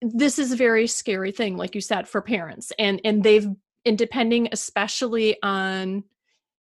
This 0.00 0.38
is 0.38 0.52
a 0.52 0.56
very 0.56 0.86
scary 0.86 1.32
thing, 1.32 1.56
like 1.56 1.74
you 1.74 1.80
said, 1.80 2.08
for 2.08 2.20
parents, 2.20 2.72
and 2.78 3.00
and 3.04 3.22
they've 3.22 3.48
and 3.86 3.96
depending 3.96 4.48
especially 4.52 5.36
on 5.42 6.04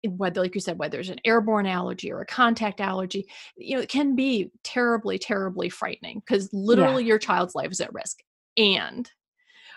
whether 0.07 0.43
like 0.43 0.55
you 0.55 0.61
said 0.61 0.79
whether 0.79 0.99
there's 0.99 1.09
an 1.09 1.21
airborne 1.25 1.67
allergy 1.67 2.13
or 2.13 2.21
a 2.21 2.27
contact 2.27 2.81
allergy 2.81 3.27
you 3.57 3.75
know 3.75 3.81
it 3.81 3.89
can 3.89 4.15
be 4.15 4.51
terribly 4.63 5.19
terribly 5.19 5.71
frightening 5.71 6.21
because 6.21 6.51
literally 6.53 7.03
yeah. 7.05 7.09
your 7.09 7.19
child's 7.19 7.55
life 7.55 7.71
is 7.71 7.81
at 7.81 7.95
risk 7.95 8.19
and 8.59 9.11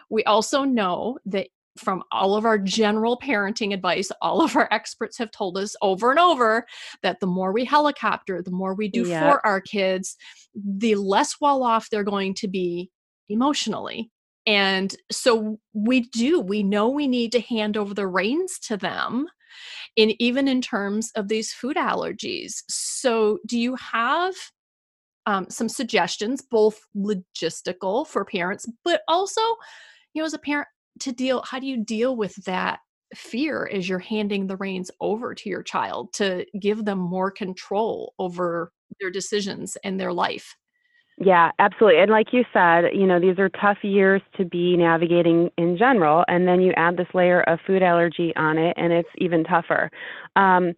we 0.10 0.24
also 0.26 0.64
know 0.64 1.18
that 1.26 1.48
from 1.78 2.04
all 2.12 2.36
of 2.36 2.46
our 2.46 2.58
general 2.58 3.18
parenting 3.18 3.74
advice, 3.74 4.12
all 4.22 4.42
of 4.42 4.56
our 4.56 4.68
experts 4.72 5.18
have 5.18 5.32
told 5.32 5.58
us 5.58 5.76
over 5.82 6.10
and 6.12 6.20
over 6.20 6.66
that 7.04 7.20
the 7.20 7.28
more 7.28 7.52
we 7.52 7.66
helicopter, 7.66 8.42
the 8.42 8.52
more 8.52 8.74
we 8.74 8.88
do 8.88 9.06
for 9.06 9.46
our 9.46 9.62
kids, 9.62 10.16
the 10.56 10.96
less 10.96 11.36
well 11.40 11.64
off 11.64 11.90
they're 11.90 12.04
going 12.04 12.34
to 12.36 12.48
be 12.48 12.92
emotionally. 13.30 14.12
And 14.46 14.96
so 15.12 15.60
we 15.74 16.02
do, 16.02 16.40
we 16.40 16.64
know 16.64 16.88
we 16.88 17.08
need 17.08 17.32
to 17.34 17.42
hand 17.42 17.76
over 17.76 17.94
the 17.94 18.08
reins 18.08 18.60
to 18.60 18.78
them. 18.78 19.28
And 19.98 20.14
even 20.20 20.48
in 20.48 20.62
terms 20.62 21.12
of 21.16 21.28
these 21.28 21.52
food 21.52 21.76
allergies. 21.76 22.64
So, 22.70 23.40
do 23.48 23.58
you 23.58 23.76
have 23.76 24.36
um, 25.28 25.48
some 25.50 25.68
suggestions, 25.68 26.42
both 26.42 26.80
logistical 26.96 28.08
for 28.08 28.24
parents, 28.24 28.66
but 28.86 29.02
also, 29.10 29.42
you 30.14 30.22
know, 30.22 30.26
as 30.26 30.34
a 30.34 30.40
parent, 30.40 30.70
to 31.00 31.12
deal 31.12 31.44
how 31.46 31.60
do 31.60 31.68
you 31.68 31.84
deal 31.84 32.16
with 32.16 32.36
that 32.46 32.80
fear 33.16 33.70
as 33.72 33.88
you're 33.88 34.00
handing 34.00 34.48
the 34.48 34.58
reins 34.58 34.92
over 35.00 35.34
to 35.34 35.50
your 35.50 35.64
child 35.64 36.12
to 36.14 36.46
give 36.60 36.84
them 36.86 37.00
more 37.00 37.32
control 37.32 38.14
over 38.20 38.72
their 39.00 39.10
decisions 39.10 39.78
and 39.84 40.00
their 40.00 40.14
life 40.14 40.56
yeah, 41.20 41.50
absolutely. 41.58 42.00
And 42.00 42.12
like 42.12 42.28
you 42.32 42.44
said, 42.54 42.94
you 42.94 43.08
know, 43.08 43.20
these 43.20 43.40
are 43.40 43.50
tough 43.50 43.80
years 43.82 44.22
to 44.38 44.46
be 44.46 44.78
navigating 44.78 45.50
in 45.58 45.76
general. 45.76 46.24
And 46.28 46.48
then 46.48 46.62
you 46.62 46.74
add 46.78 46.96
this 46.96 47.08
layer 47.16 47.42
of 47.42 47.58
food 47.66 47.82
allergy 47.82 48.34
on 48.36 48.60
it, 48.60 48.76
and 48.78 48.94
it's 48.94 49.10
even 49.18 49.44
tougher. 49.44 49.90
Um, 50.36 50.74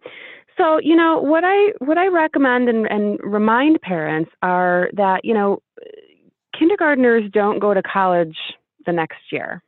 so, 0.56 0.78
you 0.82 0.96
know, 0.96 1.18
what 1.20 1.44
I 1.44 1.72
what 1.78 1.98
I 1.98 2.08
recommend 2.08 2.70
and, 2.70 2.86
and 2.90 3.18
remind 3.22 3.82
parents 3.82 4.30
are 4.42 4.88
that, 4.94 5.24
you 5.24 5.34
know, 5.34 5.58
kindergartners 6.58 7.30
don't 7.32 7.58
go 7.58 7.74
to 7.74 7.82
college 7.82 8.36
the 8.86 8.92
next 8.92 9.20
year. 9.30 9.62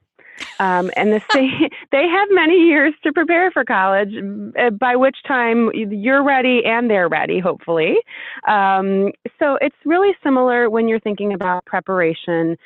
Um, 0.59 0.91
and 0.97 1.13
the 1.13 1.21
they 1.93 2.07
have 2.09 2.29
many 2.31 2.57
years 2.67 2.95
to 3.03 3.13
prepare 3.13 3.51
for 3.51 3.65
college, 3.65 4.15
uh, 4.59 4.71
by 4.71 4.97
which 4.97 5.17
time 5.27 5.71
you're 5.75 6.23
ready 6.23 6.63
and 6.65 6.91
they're 6.91 7.09
ready, 7.09 7.39
hopefully. 7.39 7.97
Um, 8.47 9.13
so 9.39 9.59
it's 9.61 9.77
really 9.85 10.13
similar 10.23 10.71
when 10.71 10.89
you're 10.89 11.01
thinking 11.01 11.33
about 11.33 11.65
preparation 11.65 12.57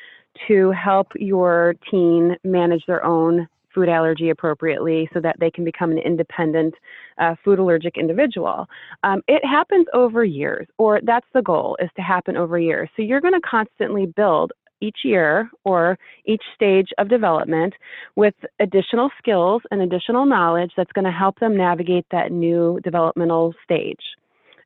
to 0.49 0.71
help 0.73 1.09
your 1.17 1.75
teen 1.91 2.37
manage 2.45 2.85
their 2.87 3.05
own 3.05 3.49
food 3.75 3.89
allergy 3.91 4.31
appropriately 4.31 5.09
so 5.13 5.21
that 5.21 5.37
they 5.39 5.51
can 5.51 5.63
become 5.63 5.91
an 5.91 5.99
independent 5.99 6.75
uh, 7.19 7.35
food 7.45 7.59
allergic 7.59 7.99
individual. 7.99 8.67
Um, 9.03 9.23
it 9.29 9.45
happens 9.45 9.87
over 9.93 10.25
years, 10.25 10.67
or 10.79 11.01
that's 11.03 11.27
the 11.35 11.43
goal, 11.43 11.77
is 11.81 11.91
to 11.97 12.03
happen 12.03 12.37
over 12.37 12.59
years. 12.59 12.89
So 12.97 13.03
you're 13.03 13.21
going 13.21 13.35
to 13.35 13.49
constantly 13.49 14.07
build 14.07 14.53
each 14.81 14.99
year 15.05 15.51
or 15.65 15.99
each 16.25 16.43
stage 16.55 16.89
of 16.99 17.09
development 17.09 17.75
with 18.17 18.35
additional 18.61 19.11
skills 19.19 19.63
and 19.71 19.81
additional 19.81 20.27
knowledge 20.27 20.73
that's 20.77 20.93
going 20.93 21.05
to 21.05 21.11
help 21.11 21.39
them 21.39 21.57
navigate 21.57 22.07
that 22.11 22.33
new 22.33 22.79
developmental 22.83 23.55
stage. 23.65 24.01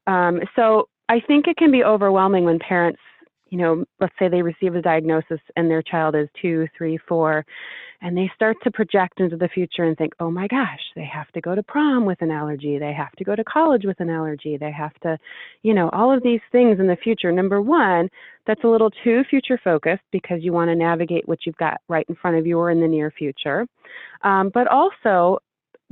Um, 0.07 0.41
so 0.57 0.89
I 1.09 1.21
think 1.21 1.47
it 1.47 1.57
can 1.57 1.71
be 1.71 1.85
overwhelming 1.85 2.45
when 2.45 2.59
parents 2.59 3.01
you 3.51 3.59
know, 3.59 3.85
let's 4.01 4.15
say 4.19 4.29
they 4.29 4.43
receive 4.43 4.75
a 4.75 4.83
diagnosis 4.83 5.41
and 5.57 5.71
their 5.71 5.83
child 5.83 6.15
is 6.15 6.29
two, 6.41 6.67
three, 6.77 6.99
four, 7.09 7.45
and 8.03 8.17
they 8.17 8.31
start 8.35 8.57
to 8.63 8.71
project 8.71 9.21
into 9.21 9.37
the 9.37 9.49
future 9.49 9.85
and 9.85 9.97
think, 9.99 10.13
oh 10.21 10.31
my 10.31 10.47
gosh, 10.47 10.81
they 10.97 11.05
have 11.05 11.31
to 11.33 11.41
go 11.41 11.55
to 11.55 11.63
prom 11.63 12.07
with 12.07 12.23
an 12.23 12.31
allergy, 12.31 12.79
they 12.79 12.93
have 12.93 13.13
to 13.13 13.25
go 13.25 13.37
to 13.37 13.45
college 13.45 13.85
with 13.85 14.01
an 14.01 14.09
allergy, 14.09 14.57
they 14.57 14.71
have 14.71 14.95
to, 15.03 15.19
you 15.63 15.75
know, 15.75 15.91
all 15.91 16.15
of 16.15 16.23
these 16.23 16.41
things 16.51 16.81
in 16.81 16.87
the 16.87 16.97
future. 16.97 17.31
Number 17.33 17.61
one, 17.61 18.09
that's 18.47 18.65
a 18.65 18.69
little 18.69 18.91
too 19.05 19.23
future 19.29 19.61
focused 19.63 20.05
because 20.13 20.39
you 20.43 20.53
want 20.53 20.71
to 20.71 20.75
navigate 20.75 21.29
what 21.29 21.41
you've 21.45 21.57
got 21.57 21.81
right 21.89 22.07
in 22.09 22.15
front 22.15 22.39
of 22.39 22.47
you 22.47 22.59
or 22.59 22.71
in 22.71 22.81
the 22.81 22.89
near 22.89 23.11
future. 23.11 23.67
Um, 24.23 24.51
but 24.55 24.67
also, 24.69 25.41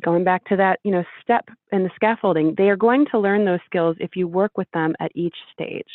going 0.05 0.25
back 0.25 0.45
to 0.47 0.57
that, 0.57 0.79
you 0.85 0.93
know, 0.93 1.05
step 1.23 1.45
in 1.73 1.83
the 1.83 1.91
scaffolding, 1.95 2.55
they 2.57 2.71
are 2.71 2.77
going 2.77 3.05
to 3.11 3.19
learn 3.19 3.45
those 3.45 3.61
skills 3.67 3.97
if 4.01 4.11
you 4.15 4.29
work 4.29 4.57
with 4.57 4.71
them 4.73 4.95
at 5.01 5.11
each 5.15 5.37
stage. 5.53 5.89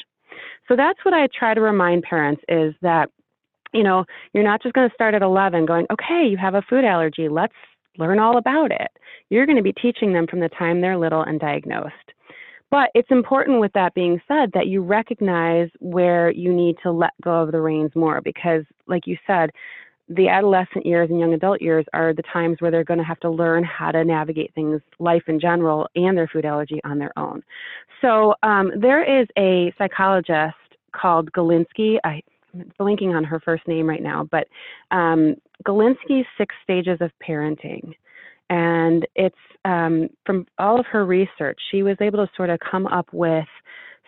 So 0.67 0.75
that's 0.75 0.99
what 1.03 1.13
I 1.13 1.27
try 1.27 1.53
to 1.53 1.61
remind 1.61 2.03
parents 2.03 2.41
is 2.47 2.73
that, 2.81 3.09
you 3.73 3.83
know, 3.83 4.05
you're 4.33 4.43
not 4.43 4.61
just 4.61 4.73
going 4.73 4.89
to 4.89 4.93
start 4.93 5.13
at 5.13 5.21
11 5.21 5.65
going, 5.65 5.85
okay, 5.91 6.27
you 6.29 6.37
have 6.37 6.55
a 6.55 6.61
food 6.69 6.85
allergy, 6.85 7.27
let's 7.29 7.53
learn 7.97 8.19
all 8.19 8.37
about 8.37 8.71
it. 8.71 8.91
You're 9.29 9.45
going 9.45 9.57
to 9.57 9.63
be 9.63 9.73
teaching 9.73 10.13
them 10.13 10.27
from 10.27 10.39
the 10.39 10.49
time 10.49 10.81
they're 10.81 10.97
little 10.97 11.21
and 11.23 11.39
diagnosed. 11.39 11.93
But 12.71 12.89
it's 12.95 13.11
important 13.11 13.59
with 13.59 13.71
that 13.73 13.93
being 13.93 14.19
said 14.27 14.51
that 14.53 14.65
you 14.65 14.81
recognize 14.81 15.69
where 15.79 16.31
you 16.31 16.51
need 16.51 16.77
to 16.81 16.91
let 16.91 17.11
go 17.21 17.41
of 17.41 17.51
the 17.51 17.61
reins 17.61 17.91
more 17.95 18.19
because, 18.19 18.63
like 18.87 19.05
you 19.05 19.15
said, 19.27 19.51
the 20.09 20.27
adolescent 20.27 20.85
years 20.85 21.09
and 21.09 21.19
young 21.19 21.33
adult 21.33 21.61
years 21.61 21.85
are 21.93 22.13
the 22.13 22.23
times 22.23 22.57
where 22.59 22.71
they're 22.71 22.83
going 22.83 22.99
to 22.99 23.05
have 23.05 23.19
to 23.21 23.29
learn 23.29 23.63
how 23.63 23.91
to 23.91 24.03
navigate 24.03 24.53
things, 24.53 24.81
life 24.99 25.23
in 25.27 25.39
general, 25.39 25.87
and 25.95 26.17
their 26.17 26.27
food 26.27 26.45
allergy 26.45 26.81
on 26.83 26.99
their 26.99 27.17
own. 27.17 27.41
So 28.01 28.35
um, 28.43 28.71
there 28.79 29.21
is 29.21 29.27
a 29.37 29.73
psychologist 29.77 30.55
called 30.93 31.31
Galinsky. 31.31 31.97
I, 32.03 32.21
am 32.53 32.71
blinking 32.77 33.15
on 33.15 33.23
her 33.23 33.39
first 33.39 33.67
name 33.67 33.87
right 33.87 34.03
now, 34.03 34.27
but 34.29 34.47
um, 34.91 35.35
Galinsky's 35.65 36.27
Six 36.37 36.53
Stages 36.63 36.97
of 36.99 37.11
Parenting. 37.25 37.93
And 38.49 39.07
it's 39.15 39.35
um, 39.65 40.09
from 40.25 40.45
all 40.59 40.79
of 40.79 40.85
her 40.87 41.05
research, 41.05 41.59
she 41.71 41.81
was 41.81 41.97
able 42.01 42.25
to 42.25 42.31
sort 42.35 42.49
of 42.49 42.59
come 42.59 42.87
up 42.87 43.07
with 43.13 43.47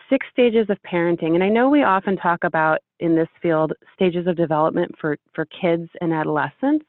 six 0.10 0.26
stages 0.32 0.70
of 0.70 0.78
parenting. 0.84 1.36
And 1.36 1.44
I 1.44 1.50
know 1.50 1.70
we 1.70 1.84
often 1.84 2.18
talk 2.18 2.44
about 2.44 2.80
in 3.00 3.16
this 3.16 3.28
field 3.42 3.74
stages 3.94 4.28
of 4.28 4.36
development 4.36 4.92
for, 5.00 5.18
for 5.34 5.46
kids 5.46 5.90
and 6.02 6.14
adolescents. 6.14 6.86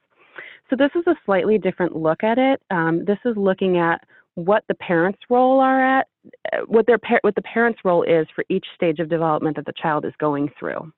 So 0.69 0.77
this 0.77 0.91
is 0.95 1.07
a 1.07 1.15
slightly 1.25 1.59
different 1.59 1.97
look 1.97 2.25
at 2.25 2.39
it. 2.39 2.61
Um, 2.71 3.05
this 3.05 3.19
is 3.25 3.37
looking 3.37 3.79
at 3.79 4.03
what 4.35 4.65
the 4.69 4.75
parents' 4.75 5.21
role 5.31 5.61
are 5.61 5.99
at, 5.99 6.07
uh, 6.53 6.59
what 6.67 6.87
their 6.87 6.99
what 7.23 7.35
the 7.35 7.43
parents' 7.43 7.81
role 7.85 8.03
is 8.03 8.27
for 8.35 8.45
each 8.49 8.67
stage 8.75 8.99
of 8.99 9.09
development 9.09 9.57
that 9.57 9.65
the 9.65 9.73
child 9.81 10.05
is 10.05 10.13
going 10.19 10.51
through. 10.59 10.93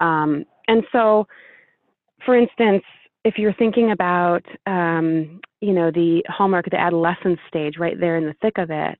Um, 0.00 0.44
and 0.66 0.82
so, 0.92 1.26
for 2.24 2.36
instance, 2.36 2.82
if 3.24 3.38
you're 3.38 3.54
thinking 3.54 3.92
about, 3.92 4.44
um, 4.66 5.40
you 5.60 5.72
know, 5.72 5.90
the 5.90 6.22
hallmark 6.28 6.66
of 6.66 6.70
the 6.70 6.80
adolescence 6.80 7.38
stage, 7.48 7.74
right 7.78 7.98
there 7.98 8.16
in 8.16 8.24
the 8.24 8.34
thick 8.42 8.58
of 8.58 8.70
it, 8.70 8.98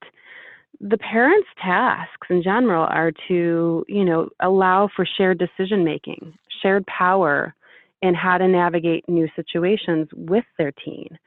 the 0.81 0.99
parents' 0.99 1.49
tasks 1.63 2.27
in 2.29 2.43
general 2.43 2.87
are 2.91 3.13
to, 3.29 3.85
you 3.89 4.05
know, 4.05 4.29
allow 4.41 4.89
for 4.95 5.07
shared 5.07 5.39
decision 5.39 5.85
making, 5.85 6.35
shared 6.63 6.85
power 6.87 7.55
in 8.03 8.15
how 8.15 8.39
to 8.39 8.47
navigate 8.47 9.09
new 9.09 9.29
situations 9.35 10.09
with 10.15 10.45
their 10.59 10.73
teen. 10.85 11.19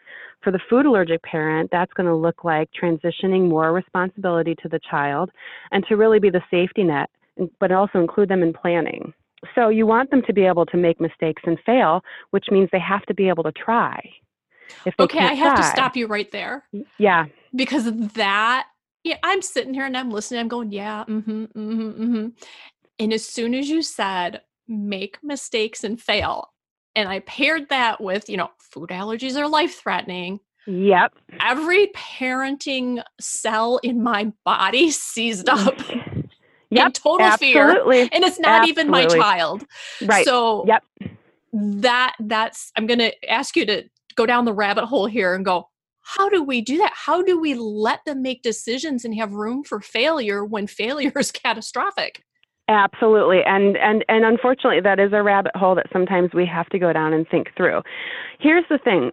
For 0.44 0.52
the 0.52 0.60
food 0.70 0.86
allergic 0.86 1.22
parent, 1.24 1.70
that's 1.72 1.92
going 1.94 2.08
to 2.08 2.16
look 2.16 2.44
like 2.44 2.70
transitioning 2.80 3.50
more 3.50 3.74
responsibility 3.74 4.56
to 4.62 4.70
the 4.70 4.80
child 4.90 5.32
and 5.72 5.86
to 5.88 5.98
really 5.98 6.20
be 6.20 6.30
the 6.30 6.44
safety 6.50 6.84
net, 6.84 7.10
but 7.60 7.72
also 7.72 8.00
include 8.00 8.30
them 8.30 8.44
in 8.44 8.54
planning. 8.54 9.14
So 9.56 9.70
you 9.70 9.86
want 9.86 10.12
them 10.12 10.22
to 10.28 10.34
be 10.34 10.46
able 10.46 10.66
to 10.68 10.78
make 10.78 11.02
mistakes 11.02 11.42
and 11.46 11.58
fail, 11.66 12.02
which 12.32 12.46
means 12.52 12.70
they 12.72 12.80
have 12.80 13.04
to 13.04 13.14
be 13.14 13.30
able 13.30 13.44
to 13.44 13.52
try. 13.52 14.00
okay, 15.00 15.20
I 15.20 15.34
have 15.34 15.56
try, 15.56 15.64
to 15.64 15.72
stop 15.72 15.96
you 15.96 16.08
right 16.08 16.32
there. 16.32 16.64
Yeah. 16.98 17.26
Because 17.56 17.92
that 18.14 18.68
yeah, 19.10 19.18
I'm 19.24 19.42
sitting 19.42 19.74
here 19.74 19.86
and 19.86 19.98
I'm 19.98 20.12
listening. 20.12 20.40
I'm 20.40 20.48
going, 20.48 20.72
yeah, 20.72 21.04
mm-hmm, 21.06 21.46
mm-hmm, 21.46 22.04
mm-hmm. 22.04 22.28
And 23.00 23.14
as 23.14 23.26
soon 23.26 23.56
as 23.56 23.70
you 23.70 23.82
said 23.82 24.42
make 24.68 25.18
mistakes 25.24 25.84
and 25.84 26.00
fail, 26.00 26.54
and 26.96 27.10
I 27.10 27.20
paired 27.22 27.70
that 27.70 28.02
with, 28.02 28.30
you 28.30 28.38
know, 28.38 28.50
food 28.60 28.90
allergies 28.90 29.36
are 29.36 29.48
life 29.48 29.82
threatening. 29.82 30.40
Yep. 30.68 31.14
Every 31.40 31.88
parenting 31.88 33.02
cell 33.20 33.80
in 33.82 34.04
my 34.04 34.32
body 34.46 34.92
seized 34.92 35.50
up. 35.50 35.76
Yep, 36.72 36.86
in 36.86 36.92
total 36.92 37.26
absolutely. 37.26 37.96
fear. 37.96 38.10
And 38.12 38.24
it's 38.24 38.40
not 38.40 38.62
absolutely. 38.62 38.70
even 38.70 38.92
my 38.92 39.08
child. 39.08 39.66
Right. 40.04 40.24
So 40.24 40.68
yep. 40.68 40.84
that 41.52 42.14
that's 42.20 42.72
I'm 42.76 42.86
gonna 42.86 43.12
ask 43.28 43.56
you 43.56 43.66
to 43.66 43.86
go 44.14 44.28
down 44.28 44.46
the 44.46 44.54
rabbit 44.54 44.86
hole 44.86 45.08
here 45.08 45.34
and 45.34 45.44
go, 45.44 45.68
how 46.18 46.28
do 46.28 46.42
we 46.44 46.62
do 46.62 46.78
that? 46.78 46.94
How 46.96 47.22
do 47.22 47.40
we 47.40 47.54
let 47.54 48.04
them 48.06 48.22
make 48.24 48.42
decisions 48.42 49.06
and 49.06 49.14
have 49.16 49.34
room 49.34 49.64
for 49.64 49.80
failure 49.80 50.44
when 50.44 50.66
failure 50.82 51.14
is 51.18 51.32
catastrophic? 51.32 52.24
Absolutely. 52.68 53.40
And 53.46 53.78
and 53.78 54.06
and 54.08 54.26
unfortunately 54.26 54.80
that 54.82 55.00
is 55.00 55.12
a 55.12 55.24
rabbit 55.24 55.56
hole 55.56 55.74
that 55.76 55.88
sometimes 55.92 56.32
we 56.34 56.46
have 56.46 56.68
to 56.70 56.80
go 56.80 56.94
down 56.94 57.14
and 57.14 57.28
think 57.28 57.48
through. 57.58 57.82
Here's 58.40 58.66
the 58.70 58.78
thing. 58.78 59.12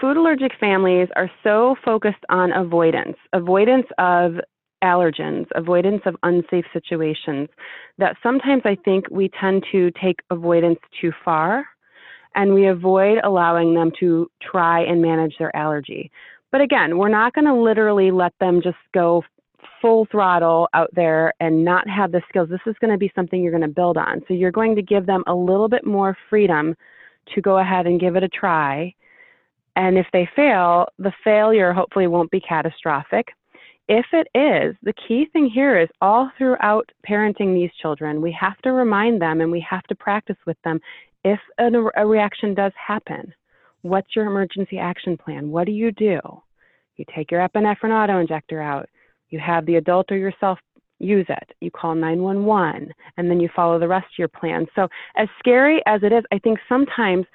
Food 0.00 0.16
allergic 0.16 0.52
families 0.58 1.08
are 1.14 1.30
so 1.44 1.76
focused 1.84 2.24
on 2.28 2.52
avoidance, 2.52 3.16
avoidance 3.32 3.86
of 3.98 4.32
allergens, 4.82 5.46
avoidance 5.54 6.02
of 6.06 6.16
unsafe 6.24 6.64
situations 6.72 7.48
that 7.98 8.16
sometimes 8.22 8.62
I 8.64 8.76
think 8.84 9.06
we 9.10 9.30
tend 9.40 9.64
to 9.72 9.90
take 10.02 10.16
avoidance 10.30 10.78
too 11.00 11.12
far 11.24 11.66
and 12.34 12.54
we 12.54 12.66
avoid 12.66 13.18
allowing 13.24 13.74
them 13.74 13.92
to 14.00 14.30
try 14.40 14.82
and 14.82 15.02
manage 15.02 15.36
their 15.38 15.54
allergy. 15.56 16.10
But 16.50 16.60
again, 16.60 16.98
we're 16.98 17.08
not 17.08 17.34
going 17.34 17.44
to 17.46 17.54
literally 17.54 18.10
let 18.10 18.32
them 18.40 18.60
just 18.62 18.78
go 18.94 19.22
full 19.80 20.06
throttle 20.10 20.68
out 20.74 20.90
there 20.94 21.32
and 21.40 21.64
not 21.64 21.88
have 21.88 22.12
the 22.12 22.22
skills. 22.28 22.48
This 22.48 22.60
is 22.66 22.76
going 22.80 22.92
to 22.92 22.98
be 22.98 23.12
something 23.14 23.42
you're 23.42 23.52
going 23.52 23.62
to 23.62 23.68
build 23.68 23.96
on. 23.96 24.22
So 24.26 24.34
you're 24.34 24.50
going 24.50 24.74
to 24.76 24.82
give 24.82 25.06
them 25.06 25.22
a 25.26 25.34
little 25.34 25.68
bit 25.68 25.86
more 25.86 26.16
freedom 26.30 26.74
to 27.34 27.40
go 27.40 27.58
ahead 27.58 27.86
and 27.86 28.00
give 28.00 28.16
it 28.16 28.22
a 28.22 28.28
try. 28.28 28.94
And 29.76 29.96
if 29.96 30.06
they 30.12 30.28
fail, 30.34 30.88
the 30.98 31.12
failure 31.22 31.72
hopefully 31.72 32.06
won't 32.06 32.30
be 32.30 32.40
catastrophic. 32.40 33.28
If 33.88 34.06
it 34.12 34.28
is, 34.34 34.76
the 34.82 34.92
key 34.92 35.28
thing 35.32 35.48
here 35.48 35.80
is 35.80 35.88
all 36.02 36.30
throughout 36.36 36.90
parenting 37.08 37.54
these 37.54 37.70
children, 37.80 38.20
we 38.20 38.36
have 38.38 38.58
to 38.58 38.72
remind 38.72 39.22
them 39.22 39.40
and 39.40 39.50
we 39.50 39.64
have 39.68 39.84
to 39.84 39.94
practice 39.94 40.36
with 40.46 40.58
them 40.62 40.80
if 41.24 41.38
a, 41.58 41.70
a 41.96 42.06
reaction 42.06 42.54
does 42.54 42.72
happen, 42.74 43.32
what's 43.82 44.14
your 44.14 44.26
emergency 44.26 44.78
action 44.78 45.16
plan? 45.16 45.50
What 45.50 45.66
do 45.66 45.72
you 45.72 45.92
do? 45.92 46.20
You 46.96 47.04
take 47.14 47.30
your 47.30 47.46
epinephrine 47.46 47.90
auto 47.90 48.20
injector 48.20 48.60
out. 48.60 48.88
You 49.30 49.38
have 49.38 49.66
the 49.66 49.76
adult 49.76 50.10
or 50.10 50.16
yourself 50.16 50.58
use 50.98 51.26
it. 51.28 51.52
You 51.60 51.70
call 51.70 51.94
911 51.94 52.92
and 53.16 53.30
then 53.30 53.40
you 53.40 53.48
follow 53.54 53.78
the 53.78 53.88
rest 53.88 54.06
of 54.06 54.18
your 54.18 54.28
plan. 54.28 54.66
So, 54.74 54.88
as 55.16 55.28
scary 55.38 55.80
as 55.86 56.02
it 56.02 56.12
is, 56.12 56.24
I 56.32 56.38
think 56.38 56.58
sometimes 56.68 57.26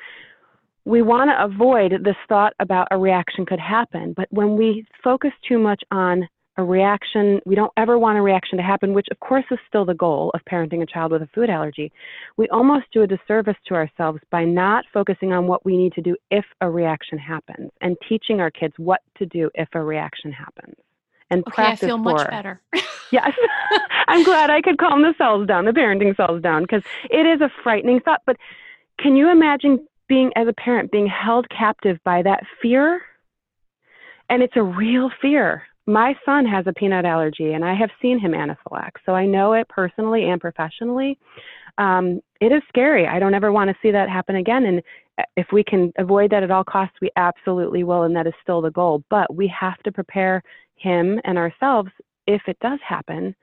we 0.86 1.02
want 1.02 1.30
to 1.30 1.44
avoid 1.44 2.04
this 2.04 2.16
thought 2.28 2.54
about 2.60 2.90
a 2.92 2.98
reaction 2.98 3.46
could 3.46 3.60
happen. 3.60 4.14
But 4.16 4.28
when 4.32 4.58
we 4.58 4.86
focus 5.04 5.32
too 5.48 5.58
much 5.58 5.82
on 5.92 6.28
a 6.58 6.64
reaction. 6.64 7.40
We 7.46 7.56
don't 7.56 7.72
ever 7.78 7.98
want 7.98 8.18
a 8.18 8.22
reaction 8.22 8.58
to 8.58 8.64
happen, 8.64 8.94
which 8.94 9.08
of 9.12 9.20
course 9.20 9.46
is 9.52 9.58
still 9.68 9.86
the 9.86 9.94
goal 9.94 10.32
of 10.34 10.42
parenting 10.50 10.84
a 10.84 10.86
child 10.86 11.12
with 11.12 11.22
a 11.22 11.30
food 11.34 11.50
allergy. 11.50 11.92
We 12.38 12.48
almost 12.50 12.86
do 12.94 13.02
a 13.02 13.08
disservice 13.08 13.58
to 13.68 13.74
ourselves 13.74 14.20
by 14.30 14.46
not 14.46 14.86
focusing 14.94 15.34
on 15.34 15.48
what 15.48 15.66
we 15.66 15.78
need 15.78 15.94
to 15.94 16.02
do 16.02 16.16
if 16.30 16.46
a 16.62 16.70
reaction 16.70 17.18
happens 17.18 17.72
and 17.82 17.98
teaching 18.08 18.40
our 18.40 18.52
kids 18.52 18.74
what 18.78 19.02
to 19.18 19.26
do 19.26 19.50
if 19.56 19.70
a 19.74 19.82
reaction 19.82 20.32
happens. 20.32 20.76
And 21.32 21.42
okay, 21.48 21.56
practice 21.56 21.84
I 21.84 21.88
feel 21.88 21.98
for. 21.98 22.04
much 22.04 22.30
better. 22.30 22.62
yes. 23.12 23.32
I'm 24.08 24.24
glad 24.24 24.50
I 24.50 24.62
could 24.62 24.78
calm 24.78 25.02
the 25.02 25.16
cells 25.18 25.48
down, 25.48 25.66
the 25.66 25.72
parenting 25.72 26.16
cells 26.16 26.42
down, 26.42 26.64
because 26.64 26.84
it 27.10 27.26
is 27.26 27.42
a 27.42 27.50
frightening 27.64 28.00
thought. 28.00 28.22
But 28.26 28.38
can 29.00 29.16
you 29.16 29.30
imagine 29.32 29.88
being, 30.08 30.32
as 30.36 30.48
a 30.48 30.54
parent, 30.54 30.92
being 30.92 31.08
held 31.08 31.48
captive 31.50 31.98
by 32.04 32.22
that 32.22 32.44
fear? 32.62 33.02
And 34.30 34.44
it's 34.44 34.56
a 34.56 34.64
real 34.64 35.10
fear 35.22 35.64
my 35.86 36.16
son 36.26 36.46
has 36.46 36.66
a 36.68 36.74
peanut 36.74 37.06
allergy 37.06 37.54
and 37.54 37.66
I 37.66 37.74
have 37.74 37.90
seen 38.02 38.20
him 38.20 38.34
anaphylax, 38.34 39.02
so 39.06 39.14
I 39.14 39.26
know 39.26 39.54
it 39.54 39.68
personally 39.68 40.30
and 40.30 40.40
professionally. 40.40 41.18
Um, 41.78 42.22
it 42.40 42.52
is 42.52 42.62
scary. 42.70 43.08
I 43.08 43.20
don't 43.20 43.34
ever 43.34 43.52
want 43.52 43.70
to 43.70 43.76
see 43.82 43.92
that 43.92 44.10
happen 44.10 44.36
again. 44.36 44.66
And 44.66 44.82
uh, 45.18 45.24
if 45.36 45.48
we 45.52 45.64
can 45.64 45.92
avoid 45.98 46.32
that 46.32 46.44
at 46.44 46.52
all 46.52 46.64
costs, 46.64 46.96
we 47.02 47.10
absolutely 47.16 47.84
will, 47.84 48.04
and 48.04 48.16
that 48.16 48.28
is 48.28 48.34
still 48.42 48.62
the 48.62 48.72
goal. 48.72 49.04
But 49.10 49.34
we 49.34 49.48
have 49.48 49.78
to 49.84 49.92
prepare 49.92 50.42
him 50.76 51.20
and 51.24 51.38
ourselves 51.38 51.90
if 52.28 52.42
it 52.48 52.58
does 52.60 52.80
happen. 52.88 53.36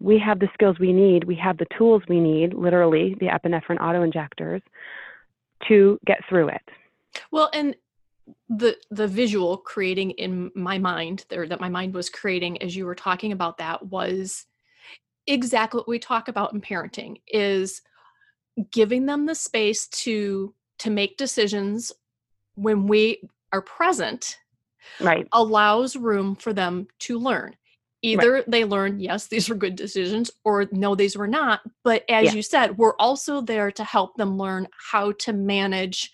We 0.00 0.18
have 0.20 0.38
the 0.38 0.48
skills 0.54 0.78
we 0.78 0.92
need, 0.92 1.24
we 1.24 1.34
have 1.36 1.58
the 1.58 1.66
tools 1.76 2.02
we 2.08 2.20
need, 2.20 2.54
literally 2.54 3.16
the 3.18 3.26
epinephrine 3.26 3.80
auto 3.80 4.02
injectors, 4.02 4.62
to 5.66 5.98
get 6.06 6.20
through 6.28 6.48
it. 6.48 6.62
Well, 7.32 7.50
and 7.52 7.74
the 8.48 8.76
the 8.90 9.06
visual 9.06 9.56
creating 9.56 10.10
in 10.12 10.50
my 10.54 10.78
mind 10.78 11.24
there 11.28 11.46
that 11.46 11.60
my 11.60 11.68
mind 11.68 11.94
was 11.94 12.10
creating 12.10 12.60
as 12.62 12.74
you 12.74 12.86
were 12.86 12.94
talking 12.94 13.32
about 13.32 13.58
that 13.58 13.84
was 13.86 14.46
exactly 15.26 15.78
what 15.78 15.88
we 15.88 15.98
talk 15.98 16.28
about 16.28 16.52
in 16.52 16.60
parenting 16.60 17.20
is 17.28 17.82
giving 18.70 19.06
them 19.06 19.26
the 19.26 19.34
space 19.34 19.86
to 19.88 20.54
to 20.78 20.90
make 20.90 21.16
decisions 21.16 21.92
when 22.54 22.86
we 22.86 23.20
are 23.52 23.62
present 23.62 24.38
right 25.00 25.28
allows 25.32 25.96
room 25.96 26.34
for 26.34 26.52
them 26.52 26.86
to 26.98 27.18
learn 27.18 27.54
either 28.02 28.32
right. 28.34 28.50
they 28.50 28.64
learn 28.64 28.98
yes 28.98 29.26
these 29.26 29.48
were 29.48 29.54
good 29.54 29.76
decisions 29.76 30.30
or 30.44 30.66
no 30.72 30.94
these 30.94 31.16
were 31.16 31.28
not 31.28 31.60
but 31.84 32.04
as 32.08 32.26
yeah. 32.26 32.32
you 32.32 32.42
said 32.42 32.78
we're 32.78 32.96
also 32.96 33.40
there 33.40 33.70
to 33.70 33.84
help 33.84 34.16
them 34.16 34.38
learn 34.38 34.66
how 34.90 35.12
to 35.12 35.32
manage 35.32 36.12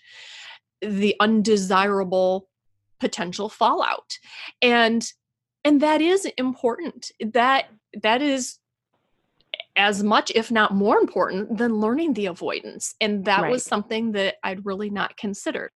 the 0.85 1.15
undesirable 1.19 2.47
potential 2.99 3.49
fallout 3.49 4.17
and 4.61 5.11
and 5.63 5.81
that 5.81 6.01
is 6.01 6.25
important 6.37 7.11
that 7.19 7.65
that 8.01 8.21
is 8.21 8.59
as 9.75 10.03
much 10.03 10.31
if 10.33 10.51
not 10.51 10.73
more 10.73 10.97
important 10.97 11.57
than 11.57 11.79
learning 11.79 12.13
the 12.13 12.27
avoidance 12.27 12.95
and 13.01 13.25
that 13.25 13.41
right. 13.41 13.51
was 13.51 13.63
something 13.63 14.13
that 14.13 14.35
i'd 14.43 14.65
really 14.65 14.89
not 14.89 15.17
considered 15.17 15.71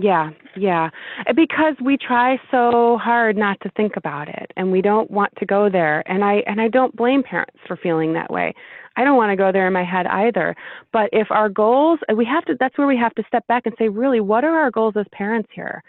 yeah, 0.00 0.30
yeah. 0.56 0.90
Because 1.34 1.74
we 1.84 1.96
try 1.96 2.38
so 2.50 2.98
hard 3.02 3.36
not 3.36 3.58
to 3.62 3.70
think 3.70 3.96
about 3.96 4.28
it 4.28 4.52
and 4.56 4.70
we 4.70 4.80
don't 4.80 5.10
want 5.10 5.32
to 5.38 5.46
go 5.46 5.68
there. 5.68 6.08
And 6.08 6.24
I 6.24 6.44
and 6.46 6.60
I 6.60 6.68
don't 6.68 6.94
blame 6.94 7.22
parents 7.24 7.58
for 7.66 7.76
feeling 7.76 8.12
that 8.12 8.30
way. 8.30 8.54
I 8.98 9.04
don't 9.04 9.16
want 9.16 9.30
to 9.30 9.36
go 9.36 9.52
there 9.52 9.66
in 9.66 9.72
my 9.72 9.84
head 9.84 10.06
either. 10.06 10.54
But 10.92 11.08
if 11.12 11.30
our 11.30 11.48
goals, 11.48 12.00
we 12.14 12.24
have 12.24 12.44
to 12.46 12.56
that's 12.58 12.76
where 12.76 12.86
we 12.86 12.96
have 12.96 13.14
to 13.14 13.22
step 13.26 13.46
back 13.46 13.64
and 13.64 13.74
say, 13.78 13.88
really, 13.88 14.20
what 14.20 14.44
are 14.44 14.58
our 14.58 14.70
goals 14.70 14.94
as 14.96 15.06
parents 15.12 15.48
here? 15.52 15.82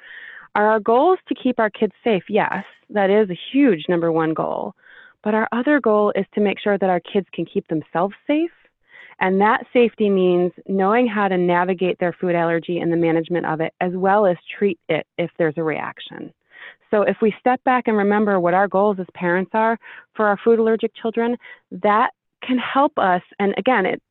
Are 0.55 0.67
our 0.67 0.79
goals 0.79 1.19
to 1.27 1.35
keep 1.35 1.59
our 1.59 1.69
kids 1.69 1.93
safe? 2.03 2.23
Yes, 2.29 2.63
that 2.89 3.09
is 3.09 3.29
a 3.29 3.39
huge 3.51 3.85
number 3.89 4.11
one 4.11 4.33
goal. 4.33 4.73
But 5.23 5.33
our 5.33 5.49
other 5.51 5.81
goal 5.81 6.13
is 6.15 6.25
to 6.35 6.41
make 6.41 6.59
sure 6.59 6.77
that 6.77 6.89
our 6.89 7.01
kids 7.01 7.27
can 7.33 7.45
keep 7.45 7.67
themselves 7.67 8.15
safe 8.25 8.51
and 9.19 9.41
that 9.41 9.65
safety 9.73 10.09
means 10.09 10.51
knowing 10.67 11.07
how 11.07 11.27
to 11.27 11.37
navigate 11.37 11.99
their 11.99 12.13
food 12.13 12.35
allergy 12.35 12.79
and 12.79 12.91
the 12.91 12.97
management 12.97 13.45
of 13.45 13.59
it, 13.59 13.73
as 13.81 13.91
well 13.93 14.25
as 14.25 14.37
treat 14.57 14.79
it 14.87 15.05
if 15.17 15.29
there's 15.37 15.57
a 15.57 15.63
reaction. 15.63 16.33
So 16.91 17.03
if 17.03 17.17
we 17.21 17.33
step 17.39 17.63
back 17.65 17.87
and 17.87 17.97
remember 17.97 18.39
what 18.39 18.53
our 18.53 18.67
goals 18.67 18.97
as 18.99 19.05
parents 19.13 19.51
are 19.53 19.77
for 20.15 20.25
our 20.25 20.39
food 20.43 20.59
allergic 20.59 20.91
children, 20.95 21.37
that 21.71 22.11
can 22.49 22.57
help 22.57 22.97
us. 22.97 23.21
And 23.37 23.53
again, 23.57 23.85
it, 23.85 24.01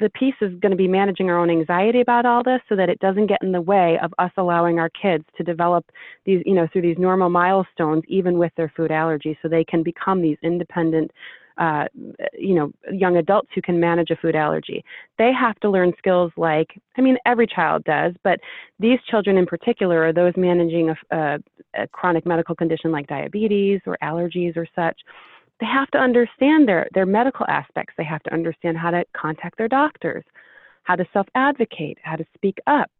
the 0.00 0.10
piece 0.10 0.34
is 0.40 0.58
going 0.60 0.70
to 0.70 0.76
be 0.76 0.88
managing 0.88 1.28
our 1.28 1.38
own 1.38 1.50
anxiety 1.50 2.00
about 2.00 2.24
all 2.24 2.42
this 2.42 2.60
so 2.68 2.74
that 2.74 2.88
it 2.88 2.98
doesn't 3.00 3.26
get 3.26 3.42
in 3.42 3.52
the 3.52 3.60
way 3.60 3.98
of 4.02 4.12
us 4.18 4.30
allowing 4.38 4.78
our 4.78 4.90
kids 4.90 5.24
to 5.36 5.44
develop 5.44 5.84
these, 6.24 6.42
you 6.46 6.54
know, 6.54 6.66
through 6.72 6.82
these 6.82 6.98
normal 6.98 7.28
milestones, 7.28 8.02
even 8.08 8.38
with 8.38 8.52
their 8.56 8.72
food 8.74 8.90
allergy, 8.90 9.38
so 9.42 9.48
they 9.48 9.64
can 9.64 9.82
become 9.82 10.22
these 10.22 10.38
independent 10.42 11.10
uh, 11.58 11.84
you 12.32 12.54
know, 12.54 12.72
young 12.90 13.18
adults 13.18 13.50
who 13.54 13.60
can 13.60 13.78
manage 13.78 14.08
a 14.10 14.16
food 14.16 14.34
allergy. 14.34 14.82
They 15.18 15.32
have 15.38 15.60
to 15.60 15.68
learn 15.68 15.92
skills 15.98 16.32
like, 16.38 16.68
I 16.96 17.02
mean, 17.02 17.18
every 17.26 17.46
child 17.46 17.84
does, 17.84 18.14
but 18.24 18.40
these 18.80 18.98
children 19.10 19.36
in 19.36 19.44
particular 19.44 20.02
are 20.02 20.14
those 20.14 20.32
managing 20.34 20.88
a, 20.88 20.96
a, 21.14 21.38
a 21.74 21.88
chronic 21.88 22.24
medical 22.24 22.54
condition 22.54 22.90
like 22.90 23.06
diabetes 23.06 23.80
or 23.84 23.98
allergies 24.02 24.56
or 24.56 24.66
such. 24.74 24.98
They 25.62 25.68
have 25.68 25.90
to 25.92 25.98
understand 25.98 26.66
their, 26.66 26.88
their 26.92 27.06
medical 27.06 27.46
aspects. 27.48 27.94
They 27.96 28.04
have 28.04 28.22
to 28.24 28.34
understand 28.34 28.76
how 28.76 28.90
to 28.90 29.04
contact 29.16 29.56
their 29.56 29.68
doctors, 29.68 30.24
how 30.82 30.96
to 30.96 31.06
self 31.12 31.26
advocate, 31.36 31.98
how 32.02 32.16
to 32.16 32.24
speak 32.34 32.58
up, 32.66 32.90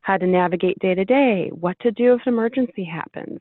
how 0.00 0.16
to 0.16 0.26
navigate 0.26 0.78
day 0.80 0.94
to 0.94 1.04
day, 1.04 1.50
what 1.52 1.78
to 1.80 1.90
do 1.90 2.14
if 2.14 2.22
an 2.26 2.32
emergency 2.32 2.84
happens 2.84 3.40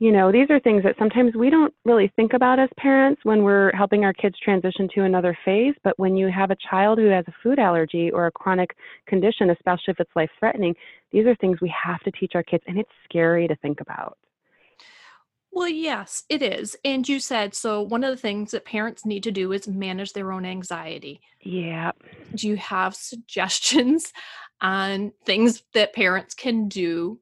you 0.00 0.12
know, 0.12 0.30
these 0.30 0.48
are 0.48 0.60
things 0.60 0.84
that 0.84 0.94
sometimes 0.98 1.34
we 1.34 1.50
don't 1.50 1.74
really 1.84 2.12
think 2.14 2.32
about 2.32 2.60
as 2.60 2.68
parents 2.76 3.20
when 3.24 3.42
we're 3.42 3.72
helping 3.72 4.04
our 4.04 4.12
kids 4.12 4.36
transition 4.38 4.88
to 4.94 5.02
another 5.02 5.36
phase. 5.44 5.74
But 5.82 5.98
when 5.98 6.16
you 6.16 6.28
have 6.28 6.52
a 6.52 6.56
child 6.70 6.98
who 6.98 7.08
has 7.08 7.24
a 7.26 7.34
food 7.42 7.58
allergy 7.58 8.10
or 8.12 8.26
a 8.26 8.32
chronic 8.32 8.76
condition, 9.06 9.50
especially 9.50 9.88
if 9.92 10.00
it's 10.00 10.10
life 10.14 10.30
threatening, 10.38 10.74
these 11.10 11.26
are 11.26 11.34
things 11.36 11.60
we 11.60 11.72
have 11.84 12.00
to 12.02 12.12
teach 12.12 12.32
our 12.36 12.44
kids, 12.44 12.62
and 12.68 12.78
it's 12.78 12.90
scary 13.04 13.48
to 13.48 13.56
think 13.56 13.80
about. 13.80 14.16
Well, 15.50 15.68
yes, 15.68 16.24
it 16.28 16.42
is. 16.42 16.76
And 16.84 17.08
you 17.08 17.20
said 17.20 17.54
so 17.54 17.82
one 17.82 18.04
of 18.04 18.10
the 18.10 18.20
things 18.20 18.52
that 18.52 18.64
parents 18.64 19.04
need 19.04 19.22
to 19.24 19.30
do 19.30 19.52
is 19.52 19.66
manage 19.66 20.12
their 20.12 20.32
own 20.32 20.44
anxiety. 20.44 21.20
Yeah. 21.42 21.92
Do 22.34 22.48
you 22.48 22.56
have 22.56 22.94
suggestions 22.94 24.12
on 24.60 25.12
things 25.24 25.62
that 25.74 25.94
parents 25.94 26.34
can 26.34 26.68
do 26.68 27.20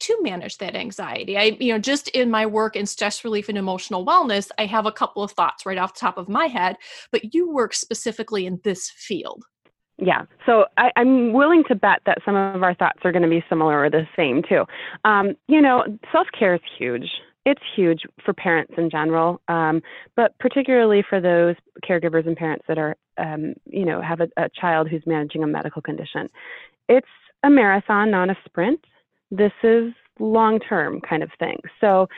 to 0.00 0.22
manage 0.22 0.58
that 0.58 0.74
anxiety. 0.74 1.38
I, 1.38 1.56
you 1.58 1.72
know, 1.72 1.78
just 1.78 2.08
in 2.08 2.30
my 2.30 2.46
work 2.46 2.76
in 2.76 2.84
stress 2.84 3.24
relief 3.24 3.48
and 3.48 3.56
emotional 3.56 4.04
wellness, 4.04 4.50
I 4.58 4.66
have 4.66 4.86
a 4.86 4.92
couple 4.92 5.22
of 5.22 5.32
thoughts 5.32 5.64
right 5.64 5.78
off 5.78 5.94
the 5.94 6.00
top 6.00 6.18
of 6.18 6.28
my 6.28 6.46
head, 6.46 6.76
but 7.10 7.32
you 7.34 7.50
work 7.50 7.72
specifically 7.74 8.44
in 8.44 8.60
this 8.64 8.90
field. 8.90 9.44
Yeah, 9.96 10.24
so 10.44 10.66
I, 10.76 10.90
am 10.96 11.32
willing 11.32 11.62
to 11.68 11.74
bet 11.76 12.00
that 12.04 12.18
some 12.24 12.34
of 12.34 12.62
our 12.62 12.74
thoughts 12.74 12.98
are 13.04 13.12
going 13.12 13.22
to 13.22 13.28
be 13.28 13.44
similar 13.48 13.80
or 13.80 13.88
the 13.88 14.06
same 14.16 14.42
too. 14.42 14.64
Um, 15.04 15.36
you 15.46 15.62
know, 15.62 15.84
self 16.10 16.26
care 16.36 16.56
is 16.56 16.60
huge. 16.76 17.08
It's 17.44 17.62
huge 17.76 18.02
for 18.24 18.32
parents 18.32 18.72
in 18.78 18.88
general, 18.90 19.40
um, 19.48 19.82
but 20.16 20.38
particularly 20.38 21.04
for 21.08 21.20
those 21.20 21.56
caregivers 21.88 22.26
and 22.26 22.36
parents 22.36 22.64
that 22.68 22.78
are, 22.78 22.96
um, 23.18 23.54
you 23.66 23.84
know, 23.84 24.00
have 24.00 24.20
a, 24.20 24.28
a 24.36 24.48
child 24.48 24.88
who's 24.88 25.02
managing 25.06 25.42
a 25.42 25.46
medical 25.46 25.82
condition. 25.82 26.28
It's 26.88 27.06
a 27.42 27.50
marathon, 27.50 28.10
not 28.10 28.30
a 28.30 28.36
sprint 28.46 28.80
this 29.30 29.52
is 29.62 29.92
long 30.18 30.60
term 30.60 31.00
kind 31.00 31.22
of 31.22 31.30
thing. 31.38 31.58
So 31.80 32.08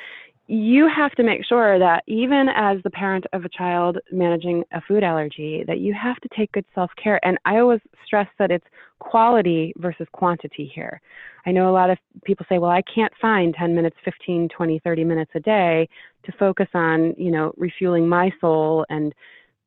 you 0.48 0.88
have 0.88 1.12
to 1.12 1.24
make 1.24 1.44
sure 1.44 1.78
that 1.78 2.04
even 2.06 2.46
as 2.54 2.78
the 2.85 2.90
parent 2.90 3.24
of 3.32 3.44
a 3.44 3.48
child 3.48 3.98
managing 4.12 4.62
a 4.72 4.80
food 4.80 5.02
allergy 5.02 5.64
that 5.66 5.80
you 5.80 5.92
have 5.92 6.16
to 6.18 6.28
take 6.37 6.52
good 6.52 6.64
self-care. 6.74 7.24
And 7.26 7.37
i 7.44 7.59
always 7.59 7.80
stress 8.04 8.28
that 8.38 8.50
it's 8.50 8.64
quality 9.00 9.72
versus 9.76 10.06
quantity 10.12 10.70
here. 10.72 11.00
I 11.44 11.52
know 11.52 11.68
a 11.68 11.72
lot 11.72 11.90
of 11.90 11.98
people 12.24 12.46
say 12.48 12.59
well 12.59 12.70
i 12.70 12.82
can't 12.82 13.12
find 13.20 13.54
10 13.54 13.74
minutes 13.74 13.96
15 14.04 14.48
20 14.48 14.78
30 14.80 15.04
minutes 15.04 15.30
a 15.35 15.40
day 15.40 15.88
to 16.24 16.32
focus 16.38 16.68
on 16.74 17.14
you 17.16 17.30
know 17.30 17.52
refueling 17.56 18.09
my 18.09 18.30
soul 18.40 18.87
and 18.88 19.14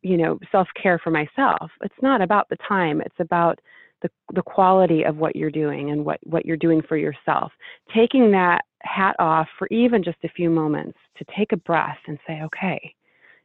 you 0.01 0.17
know 0.17 0.39
self-care 0.51 0.99
for 0.99 1.11
myself. 1.11 1.71
It's 1.81 2.01
not 2.01 2.21
about 2.21 2.47
the 2.49 2.57
time. 2.67 3.01
It's 3.01 3.19
about 3.19 3.59
the, 4.01 4.09
the 4.33 4.41
quality 4.41 5.03
of 5.03 5.17
what 5.17 5.35
you're 5.35 5.51
doing 5.51 5.91
and 5.91 6.05
what, 6.05 6.19
what 6.23 6.45
you're 6.45 6.57
doing 6.57 6.81
for 6.81 6.97
yourself. 6.97 7.51
Taking 7.93 8.31
that 8.31 8.61
hat 8.81 9.15
off 9.19 9.47
for 9.57 9.67
even 9.71 10.03
just 10.03 10.17
a 10.23 10.29
few 10.29 10.49
moments 10.49 10.97
to 11.17 11.25
take 11.37 11.51
a 11.51 11.57
breath 11.57 11.97
and 12.07 12.17
say, 12.25 12.41
okay, 12.43 12.93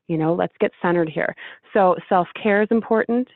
you 0.06 0.16
know, 0.18 0.34
let's 0.34 0.54
get 0.60 0.70
centered 0.82 1.08
here. 1.08 1.34
So 1.72 1.96
self 2.08 2.28
care 2.40 2.62
is 2.62 2.68
important. 2.70 3.28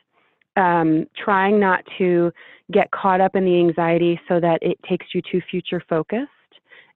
Um, 0.55 1.05
trying 1.17 1.59
not 1.59 1.83
to 1.99 2.31
get 2.71 2.91
caught 2.91 3.21
up 3.21 3.35
in 3.35 3.45
the 3.45 3.57
anxiety 3.59 4.19
so 4.27 4.39
that 4.39 4.59
it 4.61 4.77
takes 4.87 5.07
you 5.13 5.21
too 5.31 5.41
future 5.49 5.81
focused 5.87 6.29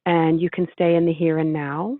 and 0.05 0.41
you 0.41 0.49
can 0.49 0.67
stay 0.73 0.95
in 0.95 1.05
the 1.05 1.13
here 1.13 1.39
and 1.39 1.53
now. 1.53 1.97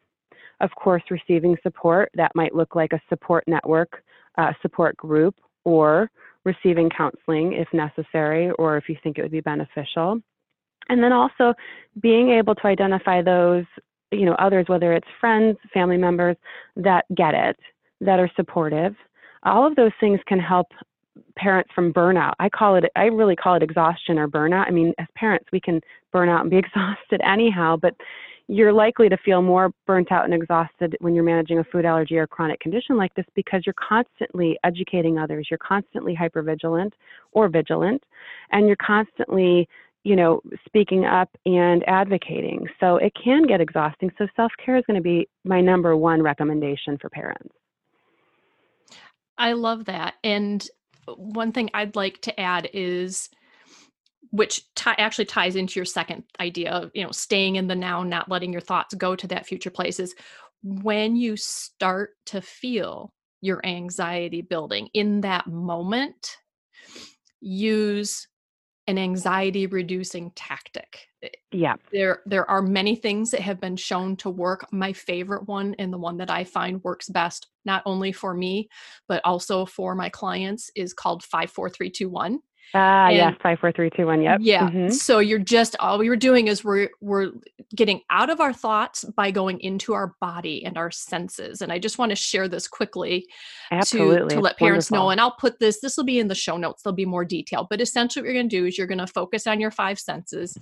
Of 0.59 0.71
course, 0.75 1.03
receiving 1.09 1.57
support 1.63 2.09
that 2.15 2.31
might 2.35 2.55
look 2.55 2.75
like 2.75 2.93
a 2.93 3.01
support 3.09 3.43
network, 3.47 4.03
uh, 4.37 4.51
support 4.61 4.95
group, 4.97 5.35
or 5.65 6.09
receiving 6.45 6.89
counseling 6.89 7.53
if 7.53 7.67
necessary 7.73 8.51
or 8.51 8.77
if 8.77 8.89
you 8.89 8.97
think 9.03 9.17
it 9.17 9.21
would 9.21 9.31
be 9.31 9.41
beneficial. 9.41 10.19
And 10.89 11.01
then 11.01 11.13
also 11.13 11.53
being 12.01 12.29
able 12.31 12.55
to 12.55 12.67
identify 12.67 13.21
those, 13.21 13.65
you 14.11 14.25
know, 14.25 14.33
others, 14.33 14.65
whether 14.67 14.93
it's 14.93 15.07
friends, 15.19 15.57
family 15.73 15.97
members 15.97 16.35
that 16.75 17.05
get 17.15 17.33
it, 17.33 17.57
that 18.01 18.19
are 18.19 18.29
supportive. 18.35 18.95
All 19.43 19.65
of 19.65 19.75
those 19.75 19.91
things 19.99 20.19
can 20.27 20.39
help 20.39 20.67
parents 21.35 21.69
from 21.73 21.93
burnout. 21.93 22.33
I 22.39 22.49
call 22.49 22.75
it, 22.75 22.85
I 22.95 23.05
really 23.05 23.35
call 23.35 23.55
it 23.55 23.63
exhaustion 23.63 24.17
or 24.17 24.27
burnout. 24.27 24.67
I 24.67 24.71
mean, 24.71 24.93
as 24.97 25.07
parents, 25.15 25.45
we 25.51 25.59
can 25.59 25.81
burn 26.11 26.29
out 26.29 26.41
and 26.41 26.49
be 26.49 26.57
exhausted 26.65 27.21
anyhow, 27.23 27.77
but 27.77 27.95
you're 28.47 28.73
likely 28.73 29.07
to 29.09 29.17
feel 29.17 29.41
more 29.41 29.71
burnt 29.87 30.11
out 30.11 30.25
and 30.25 30.33
exhausted 30.33 30.97
when 30.99 31.15
you're 31.15 31.23
managing 31.23 31.59
a 31.59 31.63
food 31.63 31.85
allergy 31.85 32.17
or 32.17 32.27
chronic 32.27 32.59
condition 32.59 32.97
like 32.97 33.13
this 33.15 33.25
because 33.35 33.63
you're 33.65 33.73
constantly 33.73 34.57
educating 34.63 35.17
others, 35.17 35.47
you're 35.49 35.57
constantly 35.57 36.15
hypervigilant 36.15 36.91
or 37.31 37.47
vigilant, 37.47 38.03
and 38.51 38.67
you're 38.67 38.75
constantly, 38.75 39.67
you 40.03 40.15
know, 40.15 40.41
speaking 40.65 41.05
up 41.05 41.29
and 41.45 41.83
advocating. 41.87 42.67
So 42.79 42.97
it 42.97 43.13
can 43.21 43.43
get 43.43 43.61
exhausting. 43.61 44.11
So 44.17 44.27
self 44.35 44.51
care 44.63 44.75
is 44.75 44.83
going 44.87 44.97
to 44.97 45.03
be 45.03 45.27
my 45.45 45.61
number 45.61 45.95
one 45.95 46.21
recommendation 46.21 46.97
for 46.97 47.09
parents. 47.09 47.53
I 49.37 49.53
love 49.53 49.85
that. 49.85 50.15
And 50.23 50.67
one 51.07 51.51
thing 51.51 51.69
I'd 51.73 51.95
like 51.95 52.21
to 52.21 52.39
add 52.39 52.69
is 52.73 53.29
which 54.31 54.63
t- 54.73 54.91
actually 54.97 55.25
ties 55.25 55.55
into 55.55 55.79
your 55.79 55.85
second 55.85 56.23
idea 56.39 56.71
of 56.71 56.91
you 56.93 57.03
know 57.03 57.11
staying 57.11 57.55
in 57.55 57.67
the 57.67 57.75
now 57.75 58.03
not 58.03 58.29
letting 58.29 58.51
your 58.51 58.61
thoughts 58.61 58.95
go 58.95 59.15
to 59.15 59.27
that 59.27 59.45
future 59.45 59.69
places 59.69 60.15
when 60.63 61.15
you 61.15 61.37
start 61.37 62.11
to 62.25 62.41
feel 62.41 63.13
your 63.41 63.63
anxiety 63.65 64.41
building 64.41 64.89
in 64.93 65.21
that 65.21 65.45
moment 65.47 66.37
use 67.41 68.27
an 68.87 68.97
anxiety 68.97 69.67
reducing 69.67 70.31
tactic. 70.31 71.07
Eh, 71.21 71.29
yeah. 71.51 71.75
There 71.91 72.21
there 72.25 72.49
are 72.49 72.61
many 72.61 72.95
things 72.95 73.31
that 73.31 73.41
have 73.41 73.59
been 73.59 73.75
shown 73.75 74.15
to 74.17 74.29
work. 74.29 74.65
My 74.71 74.93
favorite 74.93 75.47
one 75.47 75.75
and 75.79 75.91
the 75.91 75.97
one 75.97 76.17
that 76.17 76.29
I 76.29 76.43
find 76.43 76.83
works 76.83 77.09
best 77.09 77.47
not 77.65 77.83
only 77.85 78.11
for 78.11 78.33
me 78.33 78.69
but 79.07 79.21
also 79.23 79.65
for 79.65 79.95
my 79.95 80.09
clients 80.09 80.69
is 80.75 80.93
called 80.93 81.23
54321. 81.23 82.39
Ah, 82.73 83.05
uh, 83.05 83.09
yes, 83.09 83.35
five, 83.41 83.59
four, 83.59 83.71
three, 83.71 83.89
two, 83.89 84.07
one. 84.07 84.21
Yep. 84.21 84.39
Yeah. 84.41 84.67
Mm-hmm. 84.67 84.89
So 84.89 85.19
you're 85.19 85.39
just 85.39 85.75
all 85.79 85.99
we 85.99 86.09
were 86.09 86.15
doing 86.15 86.47
is 86.47 86.63
we're 86.63 86.89
we're 87.01 87.31
getting 87.75 88.01
out 88.09 88.29
of 88.29 88.39
our 88.39 88.53
thoughts 88.53 89.03
by 89.15 89.31
going 89.31 89.59
into 89.61 89.93
our 89.93 90.15
body 90.19 90.65
and 90.65 90.77
our 90.77 90.91
senses. 90.91 91.61
And 91.61 91.71
I 91.71 91.79
just 91.79 91.97
want 91.97 92.11
to 92.11 92.15
share 92.15 92.47
this 92.47 92.67
quickly 92.67 93.27
Absolutely. 93.71 94.29
to, 94.29 94.35
to 94.35 94.41
let 94.41 94.57
parents 94.57 94.89
wonderful. 94.89 95.07
know. 95.07 95.11
And 95.11 95.21
I'll 95.21 95.35
put 95.35 95.59
this, 95.59 95.79
this 95.81 95.97
will 95.97 96.03
be 96.03 96.19
in 96.19 96.27
the 96.27 96.35
show 96.35 96.57
notes, 96.57 96.83
there'll 96.83 96.95
be 96.95 97.05
more 97.05 97.25
detail. 97.25 97.67
But 97.69 97.81
essentially 97.81 98.21
what 98.21 98.31
you're 98.31 98.41
gonna 98.41 98.49
do 98.49 98.65
is 98.65 98.77
you're 98.77 98.87
gonna 98.87 99.07
focus 99.07 99.47
on 99.47 99.59
your 99.59 99.71
five 99.71 99.99
senses. 99.99 100.57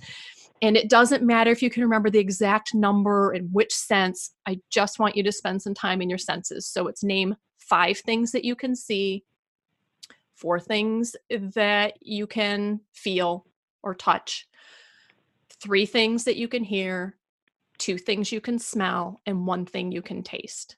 And 0.62 0.76
it 0.76 0.88
doesn't 0.88 1.24
matter 1.24 1.50
if 1.50 1.60
you 1.60 1.70
can 1.70 1.82
remember 1.82 2.08
the 2.08 2.20
exact 2.20 2.72
number 2.74 3.32
and 3.32 3.52
which 3.52 3.72
sense. 3.74 4.30
I 4.46 4.60
just 4.70 4.98
want 4.98 5.16
you 5.16 5.22
to 5.24 5.32
spend 5.32 5.60
some 5.60 5.74
time 5.74 6.00
in 6.00 6.08
your 6.08 6.18
senses. 6.18 6.66
So 6.66 6.86
it's 6.86 7.02
name 7.02 7.34
five 7.58 7.98
things 7.98 8.32
that 8.32 8.44
you 8.44 8.54
can 8.54 8.76
see 8.76 9.24
four 10.42 10.58
things 10.58 11.14
that 11.30 11.94
you 12.00 12.26
can 12.26 12.80
feel 12.92 13.46
or 13.84 13.94
touch, 13.94 14.48
three 15.62 15.86
things 15.86 16.24
that 16.24 16.34
you 16.34 16.48
can 16.48 16.64
hear, 16.64 17.16
two 17.78 17.96
things 17.96 18.32
you 18.32 18.40
can 18.40 18.58
smell, 18.58 19.20
and 19.24 19.46
one 19.46 19.64
thing 19.64 19.92
you 19.92 20.02
can 20.02 20.24
taste. 20.24 20.74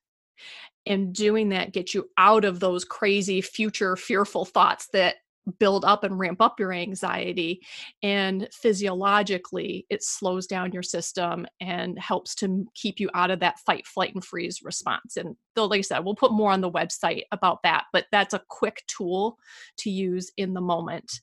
And 0.85 1.15
doing 1.15 1.49
that 1.49 1.73
gets 1.73 1.95
you 1.95 2.11
out 2.19 2.45
of 2.45 2.61
those 2.61 2.85
crazy 2.85 3.41
future 3.41 3.97
fearful 3.97 4.45
thoughts 4.45 4.89
that 4.89 5.17
build 5.59 5.85
up 5.85 6.05
and 6.05 6.19
ramp 6.19 6.41
up 6.41 6.59
your 6.59 6.73
anxiety 6.73 7.61
and 8.03 8.49
physiologically 8.53 9.87
it 9.91 10.03
slows 10.03 10.47
down 10.47 10.73
your 10.73 10.83
system 10.83 11.47
and 11.61 11.99
helps 11.99 12.35
to 12.35 12.67
keep 12.75 12.99
you 12.99 13.11
out 13.15 13.31
of 13.31 13.41
that 13.41 13.59
fight 13.61 13.87
flight 13.87 14.15
and 14.15 14.25
freeze 14.25 14.61
response 14.63 15.17
and 15.17 15.37
though 15.55 15.67
like 15.67 15.79
i 15.79 15.83
said 15.83 16.01
we'll 16.01 16.15
put 16.15 16.33
more 16.33 16.51
on 16.51 16.61
the 16.61 16.71
website 16.71 17.23
about 17.33 17.63
that 17.63 17.85
but 17.93 18.07
that's 18.11 18.35
a 18.35 18.43
quick 18.49 18.83
tool 18.87 19.39
to 19.77 19.91
use 19.91 20.33
in 20.37 20.55
the 20.55 20.61
moment. 20.61 21.21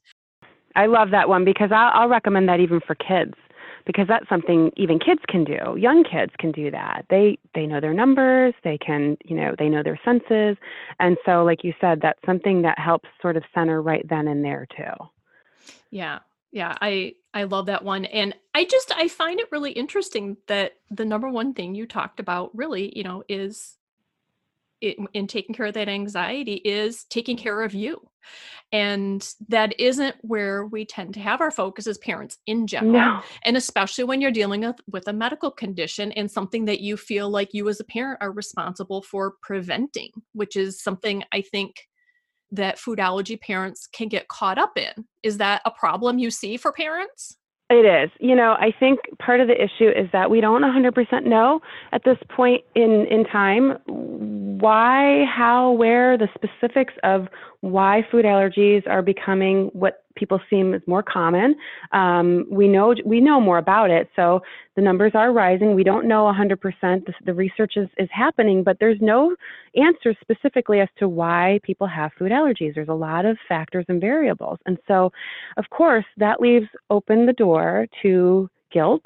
I 0.76 0.86
love 0.86 1.12
that 1.12 1.28
one 1.28 1.44
because 1.44 1.72
i'll, 1.72 1.92
I'll 1.94 2.10
recommend 2.10 2.48
that 2.50 2.60
even 2.60 2.80
for 2.86 2.96
kids 2.96 3.34
because 3.86 4.08
that's 4.08 4.28
something 4.30 4.72
even 4.78 5.00
kids 5.00 5.22
can 5.28 5.44
do. 5.44 5.76
Young 5.78 6.04
kids 6.04 6.32
can 6.40 6.52
do 6.52 6.72
that. 6.72 7.06
They 7.10 7.38
they 7.54 7.66
know 7.66 7.80
their 7.80 7.94
numbers, 7.94 8.54
they 8.64 8.78
can, 8.78 9.18
you 9.26 9.36
know, 9.36 9.56
they 9.58 9.70
know 9.70 9.84
their 9.84 10.00
senses. 10.04 10.58
And 11.00 11.18
so 11.26 11.44
like 11.44 11.64
you 11.64 11.74
said, 11.82 12.00
that's 12.02 12.20
something 12.26 12.62
that 12.64 12.80
helps 12.80 13.10
sort 13.22 13.38
of 13.38 13.44
center 13.54 13.82
right 13.82 14.06
then 14.10 14.28
and 14.28 14.44
there 14.44 14.68
too. 14.76 15.06
Yeah. 15.90 16.20
Yeah, 16.54 16.76
I 16.82 17.14
I 17.34 17.44
love 17.44 17.68
that 17.68 17.86
one. 17.86 18.04
And 18.06 18.36
I 18.54 18.66
just 18.66 18.92
I 18.94 19.08
find 19.08 19.40
it 19.40 19.48
really 19.52 19.72
interesting 19.72 20.36
that 20.48 20.74
the 20.90 21.06
number 21.06 21.30
one 21.30 21.54
thing 21.54 21.76
you 21.76 21.86
talked 21.88 22.20
about 22.20 22.54
really, 22.54 22.92
you 22.94 23.04
know, 23.04 23.24
is 23.30 23.78
in 24.82 25.28
taking 25.28 25.56
care 25.56 25.68
of 25.68 25.76
that 25.76 25.88
anxiety 25.88 26.56
is 26.56 27.06
taking 27.06 27.38
care 27.38 27.62
of 27.62 27.74
you 27.74 28.11
and 28.72 29.34
that 29.50 29.78
isn't 29.80 30.16
where 30.22 30.66
we 30.66 30.86
tend 30.86 31.14
to 31.14 31.20
have 31.20 31.42
our 31.42 31.52
focus 31.52 31.88
as 31.88 31.98
parents 31.98 32.38
in 32.48 32.68
general 32.68 32.94
no. 32.94 33.22
and 33.44 33.58
especially 33.58 34.04
when 34.04 34.22
you're 34.22 34.32
dealing 34.32 34.62
with, 34.62 34.80
with 34.92 35.08
a 35.08 35.14
medical 35.14 35.52
condition 35.52 36.12
and 36.14 36.30
something 36.30 36.66
that 36.66 36.82
you 36.82 36.98
feel 36.98 37.30
like 37.30 37.54
you 37.54 37.68
as 37.70 37.80
a 37.80 37.86
parent 37.86 38.18
are 38.22 38.32
responsible 38.32 39.02
for 39.02 39.36
preventing 39.42 40.12
which 40.34 40.56
is 40.56 40.82
something 40.82 41.24
i 41.34 41.42
think 41.42 41.88
that 42.52 42.78
food 42.78 43.00
allergy 43.00 43.38
parents 43.38 43.88
can 43.88 44.08
get 44.08 44.28
caught 44.28 44.58
up 44.58 44.78
in 44.78 45.06
is 45.24 45.38
that 45.38 45.62
a 45.66 45.72
problem 45.72 46.20
you 46.20 46.30
see 46.30 46.58
for 46.58 46.72
parents 46.72 47.38
it 47.72 47.86
is. 47.86 48.12
You 48.20 48.36
know, 48.36 48.58
I 48.60 48.74
think 48.78 49.00
part 49.20 49.40
of 49.40 49.48
the 49.48 49.56
issue 49.56 49.88
is 49.88 50.10
that 50.12 50.30
we 50.30 50.42
don't 50.42 50.62
100% 50.62 51.24
know 51.24 51.62
at 51.94 52.04
this 52.04 52.18
point 52.36 52.66
in, 52.76 53.08
in 53.10 53.24
time 53.24 53.78
why, 54.62 55.26
how, 55.26 55.72
where, 55.72 56.18
the 56.18 56.30
specifics 56.36 56.94
of 57.04 57.28
why 57.62 58.06
food 58.10 58.26
allergies 58.26 58.88
are 58.88 59.02
becoming 59.02 59.70
what 59.74 60.04
people 60.16 60.40
seem 60.50 60.74
is 60.74 60.82
more 60.88 61.04
common. 61.04 61.56
Um, 61.92 62.46
we 62.50 62.68
know 62.68 62.94
we 63.06 63.22
know 63.22 63.40
more 63.40 63.58
about 63.58 63.90
it, 63.90 64.10
so 64.16 64.42
the 64.76 64.82
numbers 64.82 65.12
are 65.16 65.32
rising. 65.32 65.76
We 65.76 65.84
don't 65.84 66.08
know 66.08 66.24
100%. 66.24 66.60
The, 66.82 67.14
the 67.26 67.34
research 67.34 67.74
is, 67.76 67.88
is 67.98 68.10
happening, 68.12 68.64
but 68.64 68.78
there's 68.80 69.00
no 69.02 69.36
answer 69.76 70.16
specifically 70.22 70.80
as 70.80 70.90
to 71.00 71.08
why 71.08 71.60
people 71.64 71.88
have 71.88 72.12
food 72.18 72.32
allergies. 72.32 72.76
There's 72.76 72.90
a 72.90 72.94
lot 72.94 73.26
of 73.26 73.38
factors 73.48 73.86
and 73.90 74.00
variables, 74.02 74.60
and 74.66 74.78
so 74.88 75.12
of 75.58 75.66
course 75.70 76.06
that 76.18 76.42
leaves 76.42 76.68
open 76.90 77.26
the 77.26 77.34
door 77.34 77.88
to 78.02 78.50
guilt. 78.72 79.06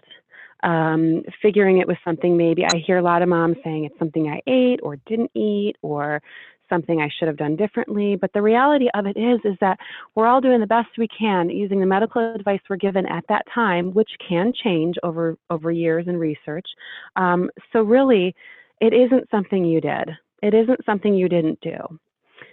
Um, 0.66 1.24
figuring 1.42 1.78
it 1.78 1.88
was 1.88 1.98
something 2.04 2.36
maybe 2.36 2.66
I 2.66 2.78
hear 2.86 2.98
a 2.98 3.04
lot 3.04 3.22
of 3.22 3.30
moms 3.30 3.58
saying 3.64 3.86
it's 3.86 4.00
something 4.00 4.28
I 4.28 4.42
ate 4.48 4.80
or 4.82 4.98
didn't 5.06 5.32
eat 5.36 5.76
or 5.84 6.22
something 6.70 7.00
I 7.02 7.10
should 7.18 7.28
have 7.28 7.38
done 7.38 7.56
differently. 7.56 8.16
But 8.16 8.34
the 8.34 8.42
reality 8.42 8.88
of 8.94 9.06
it 9.06 9.18
is, 9.18 9.40
is 9.46 9.56
that 9.62 9.78
we're 10.16 10.28
all 10.28 10.42
doing 10.42 10.60
the 10.60 10.68
best 10.68 10.90
we 10.98 11.08
can 11.08 11.50
using 11.50 11.80
the 11.80 11.86
medical 11.86 12.34
advice 12.34 12.62
we're 12.70 12.78
given 12.78 13.06
at 13.06 13.24
that 13.30 13.46
time, 13.54 13.94
which 13.94 14.10
can 14.28 14.52
change 14.64 14.96
over 15.04 15.38
over 15.50 15.72
years 15.72 16.06
and 16.08 16.20
research. 16.20 16.68
Um, 17.16 17.50
so 17.72 17.82
really, 17.82 18.36
it 18.82 18.94
isn't 18.94 19.30
something 19.30 19.66
you 19.66 19.82
did. 19.82 20.10
It 20.42 20.54
isn't 20.54 20.86
something 20.86 21.14
you 21.14 21.30
didn't 21.30 21.60
do. 21.62 22.00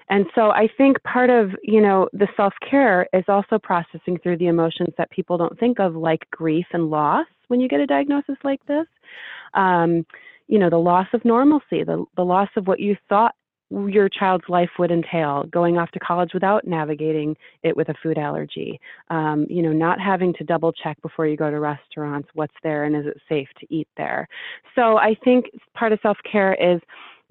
And 0.09 0.27
so 0.35 0.51
I 0.51 0.69
think 0.77 1.03
part 1.05 1.31
of, 1.31 1.51
you 1.63 1.81
know, 1.81 2.09
the 2.13 2.29
self-care 2.37 3.09
is 3.13 3.25
also 3.29 3.59
processing 3.59 4.19
through 4.23 4.39
the 4.39 4.47
emotions 4.47 4.95
that 4.99 5.11
people 5.11 5.39
don't 5.39 5.59
think 5.59 5.81
of 5.81 5.95
like 5.95 6.29
grief 6.31 6.67
and 6.73 6.91
loss 6.91 7.27
when 7.49 7.61
you 7.61 7.69
get 7.69 7.81
a 7.81 7.87
diagnosis 7.87 8.37
like 8.45 8.65
this. 8.67 8.87
Um, 9.55 10.05
you 10.49 10.59
know, 10.59 10.71
the 10.71 10.79
loss 10.79 11.07
of 11.13 11.25
normalcy, 11.25 11.85
the, 11.85 12.05
the 12.17 12.25
loss 12.25 12.49
of 12.57 12.67
what 12.67 12.81
you 12.81 12.97
thought 13.09 13.35
your 13.89 14.09
child's 14.09 14.45
life 14.49 14.69
would 14.79 14.91
entail 14.91 15.45
going 15.45 15.79
off 15.79 15.91
to 15.93 15.99
college 15.99 16.31
without 16.35 16.67
navigating 16.67 17.37
it 17.63 17.77
with 17.77 17.89
a 17.89 17.95
food 18.03 18.19
allergy 18.19 18.79
um, 19.09 19.47
you 19.49 19.63
know 19.63 19.73
not 19.73 19.99
having 20.01 20.35
to 20.35 20.45
double 20.45 20.73
check 20.73 21.01
before 21.01 21.27
you 21.27 21.37
go 21.37 21.51
to 21.51 21.59
restaurants 21.59 22.29
what's 22.35 22.55
there 22.63 22.85
and 22.85 22.95
is 22.95 23.07
it 23.07 23.17
safe 23.29 23.49
to 23.59 23.67
eat 23.75 23.89
there 23.97 24.29
so 24.75 24.99
i 24.99 25.17
think 25.25 25.47
part 25.75 25.93
of 25.93 25.99
self-care 26.03 26.55
is 26.55 26.81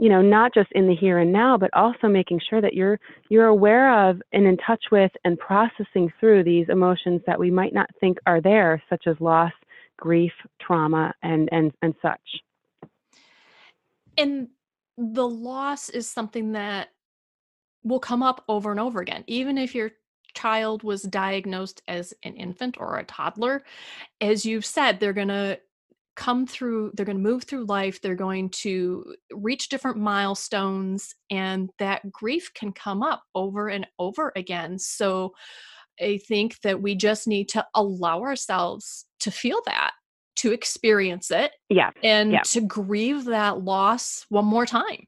you 0.01 0.09
know 0.09 0.21
not 0.21 0.51
just 0.53 0.71
in 0.71 0.87
the 0.87 0.95
here 0.95 1.19
and 1.19 1.31
now 1.31 1.55
but 1.55 1.69
also 1.73 2.07
making 2.07 2.41
sure 2.49 2.59
that 2.59 2.73
you're 2.73 2.99
you're 3.29 3.45
aware 3.45 4.09
of 4.09 4.19
and 4.33 4.47
in 4.47 4.57
touch 4.57 4.83
with 4.91 5.11
and 5.23 5.37
processing 5.37 6.11
through 6.19 6.43
these 6.43 6.67
emotions 6.69 7.21
that 7.27 7.39
we 7.39 7.51
might 7.51 7.73
not 7.73 7.87
think 7.99 8.17
are 8.25 8.41
there 8.41 8.81
such 8.89 9.05
as 9.05 9.15
loss 9.21 9.53
grief 9.97 10.33
trauma 10.59 11.13
and 11.21 11.47
and 11.51 11.71
and 11.83 11.93
such. 12.01 12.41
And 14.17 14.49
the 14.97 15.27
loss 15.27 15.89
is 15.89 16.09
something 16.09 16.53
that 16.53 16.89
will 17.83 17.99
come 17.99 18.23
up 18.23 18.43
over 18.49 18.71
and 18.71 18.79
over 18.79 18.99
again. 18.99 19.23
Even 19.27 19.57
if 19.57 19.73
your 19.75 19.91
child 20.33 20.81
was 20.81 21.03
diagnosed 21.03 21.83
as 21.87 22.13
an 22.23 22.35
infant 22.35 22.77
or 22.79 22.97
a 22.97 23.03
toddler 23.03 23.63
as 24.21 24.45
you've 24.45 24.65
said 24.65 24.97
they're 24.97 25.11
going 25.11 25.27
to 25.27 25.59
come 26.21 26.45
through 26.45 26.91
they're 26.93 27.05
going 27.05 27.17
to 27.17 27.29
move 27.29 27.45
through 27.45 27.65
life 27.65 27.99
they're 27.99 28.13
going 28.13 28.47
to 28.47 29.15
reach 29.33 29.69
different 29.69 29.97
milestones 29.97 31.15
and 31.31 31.71
that 31.79 32.11
grief 32.11 32.51
can 32.53 32.71
come 32.71 33.01
up 33.01 33.23
over 33.33 33.69
and 33.69 33.87
over 33.97 34.31
again 34.35 34.77
so 34.77 35.33
i 35.99 36.19
think 36.27 36.61
that 36.61 36.79
we 36.79 36.93
just 36.93 37.27
need 37.27 37.49
to 37.49 37.65
allow 37.73 38.21
ourselves 38.21 39.07
to 39.19 39.31
feel 39.31 39.61
that 39.65 39.93
to 40.35 40.51
experience 40.51 41.31
it 41.31 41.53
yeah 41.69 41.89
and 42.03 42.31
yeah. 42.31 42.41
to 42.41 42.61
grieve 42.61 43.25
that 43.25 43.63
loss 43.63 44.23
one 44.29 44.45
more 44.45 44.67
time 44.67 45.07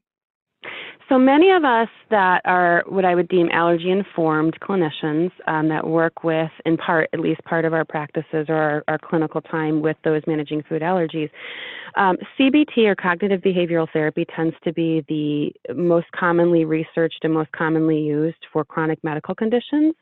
so 1.08 1.18
many 1.18 1.50
of 1.50 1.64
us 1.64 1.88
that 2.10 2.40
are 2.44 2.82
what 2.86 3.04
I 3.04 3.14
would 3.14 3.28
deem 3.28 3.48
allergy 3.52 3.90
informed 3.90 4.58
clinicians 4.60 5.30
um, 5.46 5.68
that 5.68 5.86
work 5.86 6.24
with, 6.24 6.50
in 6.64 6.76
part, 6.76 7.10
at 7.12 7.20
least 7.20 7.42
part 7.44 7.64
of 7.64 7.74
our 7.74 7.84
practices 7.84 8.46
or 8.48 8.54
our, 8.56 8.84
our 8.88 8.98
clinical 8.98 9.40
time 9.40 9.82
with 9.82 9.96
those 10.04 10.22
managing 10.26 10.62
food 10.68 10.82
allergies, 10.82 11.30
um, 11.96 12.16
CBT 12.38 12.86
or 12.86 12.94
cognitive 12.94 13.40
behavioral 13.40 13.86
therapy 13.92 14.24
tends 14.34 14.56
to 14.64 14.72
be 14.72 15.04
the 15.08 15.74
most 15.74 16.06
commonly 16.12 16.64
researched 16.64 17.20
and 17.22 17.32
most 17.32 17.52
commonly 17.52 17.98
used 17.98 18.46
for 18.52 18.64
chronic 18.64 19.02
medical 19.04 19.34
conditions. 19.34 19.94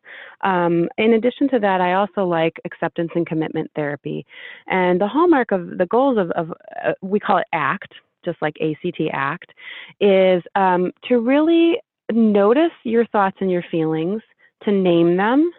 Um, 0.42 0.88
in 0.98 1.14
addition 1.14 1.48
to 1.50 1.58
that, 1.58 1.80
I 1.80 1.94
also 1.94 2.24
like 2.24 2.60
acceptance 2.64 3.10
and 3.14 3.26
commitment 3.26 3.70
therapy. 3.74 4.24
And 4.68 5.00
the 5.00 5.08
hallmark 5.08 5.52
of 5.52 5.78
the 5.78 5.86
goals 5.86 6.16
of, 6.18 6.30
of 6.30 6.52
uh, 6.84 6.92
we 7.02 7.20
call 7.20 7.38
it 7.38 7.46
ACT, 7.52 7.92
just 8.24 8.40
like 8.42 8.56
ACT 8.61 9.00
ACT, 9.12 9.52
is 10.00 10.42
um, 10.55 10.92
to 11.09 11.18
really 11.18 11.76
notice 12.11 12.72
your 12.84 13.07
thoughts 13.07 13.36
and 13.40 13.51
your 13.51 13.64
feelings, 13.70 14.22
to 14.64 14.72
name 14.72 15.16
them, 15.16 15.51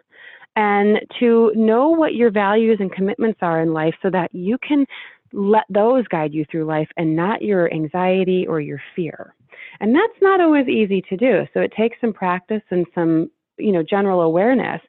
and 0.55 0.99
to 1.19 1.51
know 1.55 1.89
what 1.89 2.13
your 2.13 2.31
values 2.31 2.77
and 2.79 2.91
commitments 2.91 3.39
are 3.41 3.61
in 3.61 3.73
life 3.73 3.95
so 4.01 4.09
that 4.09 4.33
you 4.33 4.57
can 4.59 4.85
let 5.31 5.63
those 5.69 6.07
guide 6.09 6.33
you 6.33 6.45
through 6.49 6.65
life 6.65 6.87
and 6.95 7.15
not 7.15 7.41
your 7.41 7.73
anxiety 7.73 8.45
or 8.47 8.61
your 8.61 8.81
fear. 8.95 9.33
And 9.79 9.95
that's 9.95 10.21
not 10.21 10.39
always 10.39 10.67
easy 10.67 11.01
to 11.09 11.17
do. 11.17 11.47
So 11.53 11.59
it 11.59 11.73
takes 11.75 11.97
some 11.99 12.13
practice 12.13 12.61
and 12.69 12.85
some, 12.93 13.31
you 13.57 13.71
know, 13.71 13.83
general 13.83 14.21
awareness 14.21 14.81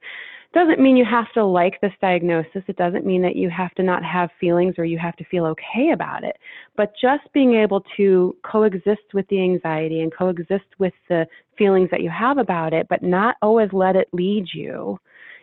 doesn't 0.55 0.80
mean 0.80 0.96
you 0.96 1.05
have 1.05 1.30
to 1.32 1.44
like 1.44 1.80
this 1.80 1.92
diagnosis. 2.00 2.62
It 2.68 2.76
doesn't 2.76 3.05
mean 3.05 3.22
that 3.22 3.36
you 3.36 3.50
have 3.50 3.74
to 3.74 3.82
not 3.82 4.05
have 4.05 4.30
feelings 4.40 4.74
or 4.78 4.84
you 4.84 4.98
have 4.98 5.16
to 5.16 5.24
feel 5.24 5.44
okay 5.46 5.90
about 5.92 6.24
it. 6.24 6.36
But 6.76 6.92
just 7.00 7.24
being 7.32 7.55
able 7.55 7.82
to 7.96 8.36
coexist 8.44 9.12
with 9.12 9.26
the 9.28 9.42
anxiety 9.42 10.00
and 10.00 10.16
coexist 10.16 10.64
with 10.78 10.94
the 11.09 11.26
feelings 11.59 11.90
that 11.90 12.02
you 12.02 12.11
have 12.11 12.38
about 12.38 12.72
it, 12.72 12.86
but 12.88 13.02
not 13.02 13.36
always 13.42 13.68
let 13.72 13.96
it 13.96 14.09
lead 14.12 14.46
you 14.55 14.98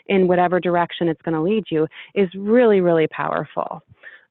in 0.08 0.28
whatever 0.28 0.60
direction 0.60 1.08
it's 1.08 1.22
going 1.22 1.36
to 1.36 1.42
lead 1.42 1.66
you 1.70 1.88
is 2.16 2.30
really, 2.36 2.82
really 2.82 3.08
powerful. 3.08 3.82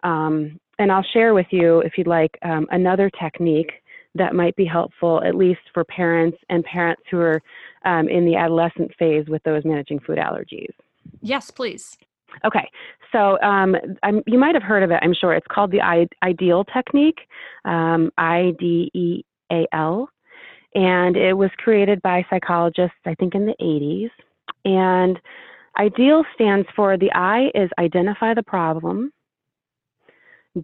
Um, 0.03 0.59
and 0.79 0.91
I'll 0.91 1.07
share 1.13 1.35
with 1.35 1.47
you, 1.51 1.81
if 1.81 1.93
you'd 1.99 2.07
like, 2.07 2.39
um, 2.43 2.67
another 2.71 3.11
technique 3.21 3.80
that 4.15 4.35
might 4.35 4.57
be 4.57 4.65
helpful, 4.65 5.23
at 5.25 5.35
least 5.35 5.61
for 5.73 5.85
parents 5.85 6.39
and 6.49 6.65
parents 6.65 7.03
who 7.11 7.19
are 7.19 7.43
um, 7.85 8.09
in 8.09 8.25
the 8.25 8.37
adolescent 8.37 8.93
phase 8.99 9.27
with 9.29 9.43
those 9.45 9.65
managing 9.65 10.01
food 10.01 10.19
allergies. 10.19 10.73
Yes, 11.23 11.51
please. 11.51 11.97
Okay, 12.45 12.69
so 13.13 13.41
um, 13.43 13.77
you 14.27 14.39
might 14.39 14.55
have 14.55 14.63
heard 14.63 14.83
of 14.83 14.91
it, 14.91 15.01
I'm 15.03 15.15
sure. 15.15 15.35
It's 15.35 15.47
called 15.51 15.73
the 15.73 15.81
I- 15.81 16.09
IDEAL 16.23 16.65
technique, 16.67 17.19
um, 17.65 18.11
I 18.19 18.53
D 18.59 18.91
E 18.95 19.23
A 19.51 19.67
L, 19.73 20.09
and 20.75 21.17
it 21.17 21.33
was 21.33 21.51
created 21.59 22.01
by 22.03 22.25
psychologists, 22.31 22.99
I 23.05 23.15
think, 23.15 23.35
in 23.35 23.47
the 23.47 23.55
80s. 23.61 24.11
And 24.65 25.19
IDEAL 25.79 26.25
stands 26.35 26.69
for 26.77 26.97
the 26.97 27.11
I 27.13 27.51
is 27.55 27.71
identify 27.79 28.35
the 28.35 28.43
problem, 28.43 29.13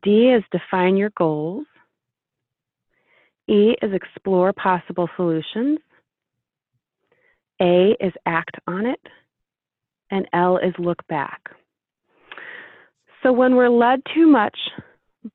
D 0.02 0.30
is 0.30 0.42
define 0.52 0.96
your 0.96 1.10
goals, 1.16 1.66
E 3.48 3.74
is 3.82 3.92
explore 3.92 4.52
possible 4.52 5.08
solutions. 5.16 5.78
A 7.60 7.96
is 8.00 8.12
act 8.26 8.56
on 8.66 8.86
it. 8.86 9.00
And 10.10 10.26
L 10.32 10.58
is 10.58 10.72
look 10.78 11.04
back. 11.08 11.40
So 13.22 13.32
when 13.32 13.56
we're 13.56 13.70
led 13.70 14.00
too 14.14 14.26
much 14.26 14.56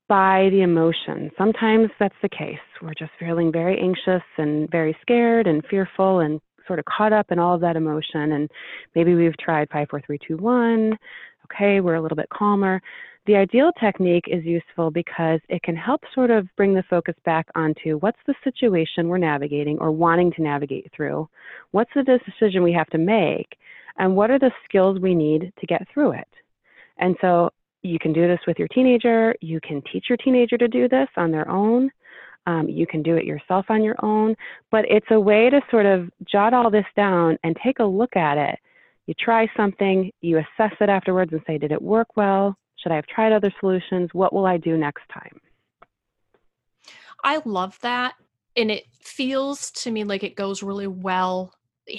by 0.08 0.48
the 0.52 0.62
emotion, 0.62 1.30
sometimes 1.38 1.90
that's 2.00 2.16
the 2.22 2.30
case. 2.30 2.60
We're 2.82 2.94
just 2.94 3.12
feeling 3.20 3.52
very 3.52 3.78
anxious 3.80 4.24
and 4.38 4.70
very 4.72 4.96
scared 5.02 5.48
and 5.48 5.62
fearful 5.70 6.20
and 6.20 6.40
sort 6.68 6.80
of 6.80 6.86
caught 6.86 7.12
up 7.12 7.32
in 7.32 7.40
all 7.40 7.56
of 7.56 7.62
that 7.62 7.76
emotion. 7.76 8.32
And 8.32 8.50
maybe 8.96 9.14
we've 9.16 9.38
tried 9.38 9.70
five, 9.70 9.88
four, 9.90 10.02
three, 10.06 10.20
two, 10.26 10.38
one. 10.38 10.98
Okay, 11.46 11.82
we're 11.82 11.96
a 11.96 12.02
little 12.02 12.16
bit 12.16 12.30
calmer. 12.30 12.82
The 13.28 13.36
ideal 13.36 13.72
technique 13.80 14.26
is 14.28 14.44
useful 14.44 14.90
because 14.90 15.40
it 15.48 15.62
can 15.62 15.76
help 15.76 16.02
sort 16.16 16.32
of 16.32 16.48
bring 16.56 16.74
the 16.74 16.84
focus 16.90 17.14
back 17.24 17.48
onto 17.54 17.98
what's 18.00 18.18
the 18.26 18.34
situation 18.44 19.08
we're 19.08 19.20
navigating 19.20 19.78
or 19.78 19.92
wanting 19.92 20.32
to 20.34 20.42
navigate 20.42 20.92
through, 20.96 21.30
what's 21.70 21.92
the 21.94 22.04
decision 22.04 22.64
we 22.64 22.74
have 22.74 22.90
to 22.90 22.98
make, 22.98 23.58
and 23.98 24.16
what 24.16 24.32
are 24.32 24.40
the 24.40 24.52
skills 24.66 25.00
we 25.00 25.14
need 25.14 25.54
to 25.60 25.68
get 25.68 25.88
through 25.94 26.14
it. 26.14 26.28
And 26.98 27.16
so 27.22 27.52
you 27.84 28.00
can 28.00 28.12
do 28.12 28.28
this 28.28 28.40
with 28.48 28.58
your 28.58 28.68
teenager, 28.70 29.36
you 29.40 29.60
can 29.62 29.84
teach 29.92 30.06
your 30.10 30.18
teenager 30.18 30.58
to 30.58 30.68
do 30.68 30.90
this 30.90 31.08
on 31.16 31.32
their 31.32 31.48
own. 31.48 31.92
Um, 32.48 32.68
you 32.68 32.88
can 32.88 33.04
do 33.04 33.18
it 33.18 33.26
yourself 33.26 33.68
on 33.70 33.84
your 33.84 34.04
own, 34.04 34.36
but 34.72 34.84
it's 34.90 35.06
a 35.12 35.20
way 35.20 35.52
to 35.52 35.62
sort 35.70 35.86
of 35.86 36.10
jot 36.26 36.56
all 36.56 36.72
this 36.72 36.86
down 36.96 37.38
and 37.44 37.56
take 37.64 37.78
a 37.78 37.84
look 37.84 38.16
at 38.16 38.40
it. 38.40 38.58
You 39.06 39.14
try 39.14 39.48
something, 39.56 40.12
you 40.22 40.40
assess 40.40 40.74
it 40.80 40.90
afterwards 40.90 41.32
and 41.34 41.42
say, 41.46 41.60
did 41.60 41.72
it 41.72 41.82
work 41.82 42.18
well? 42.18 42.58
Should 42.82 42.92
I 42.92 42.96
have 42.96 43.08
tried 43.08 43.32
other 43.32 43.54
solutions? 43.60 44.10
What 44.14 44.34
will 44.34 44.46
I 44.46 44.58
do 44.58 44.78
next 44.78 45.04
time? 45.14 45.40
I 47.24 47.42
love 47.46 47.78
that. 47.82 48.16
And 48.56 48.72
it 48.72 48.86
feels 49.00 49.72
to 49.72 49.92
me 49.92 50.04
like 50.04 50.24
it 50.24 50.36
goes 50.36 50.64
really 50.64 50.88
well 50.88 51.54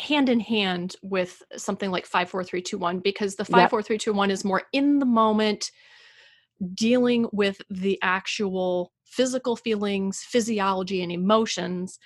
hand 0.07 0.28
in 0.28 0.41
hand 0.41 0.97
with 1.03 1.43
something 1.57 1.91
like 1.91 2.07
54321 2.07 3.01
because 3.01 3.37
the 3.37 3.45
54321 3.45 4.28
yep. 4.28 4.35
is 4.35 4.45
more 4.45 4.62
in 4.72 4.99
the 4.99 5.07
moment 5.07 5.70
dealing 6.74 7.28
with 7.33 7.61
the 7.70 7.99
actual 8.03 8.93
physical 9.05 9.57
feelings, 9.57 10.22
physiology 10.22 11.03
and 11.03 11.12
emotions. 11.12 11.99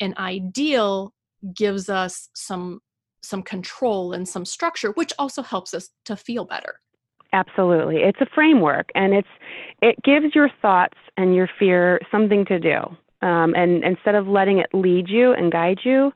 And 0.00 0.16
ideal 0.18 1.14
gives 1.54 1.88
us 1.88 2.28
some 2.34 2.80
some 3.22 3.42
control 3.42 4.14
and 4.14 4.26
some 4.26 4.46
structure 4.46 4.92
which 4.92 5.12
also 5.18 5.42
helps 5.42 5.74
us 5.74 5.90
to 6.06 6.16
feel 6.16 6.44
better. 6.44 6.80
Absolutely. 7.32 7.98
It's 7.98 8.20
a 8.20 8.26
framework 8.34 8.90
and 8.94 9.14
it's 9.14 9.28
it 9.82 9.96
gives 10.02 10.34
your 10.34 10.48
thoughts 10.60 10.98
and 11.16 11.34
your 11.34 11.48
fear 11.58 12.00
something 12.10 12.44
to 12.46 12.58
do. 12.58 12.78
Um, 13.22 13.54
and 13.54 13.84
instead 13.84 14.14
of 14.14 14.26
letting 14.26 14.58
it 14.58 14.66
lead 14.72 15.08
you 15.08 15.32
and 15.32 15.52
guide 15.52 15.78
you, 15.84 16.12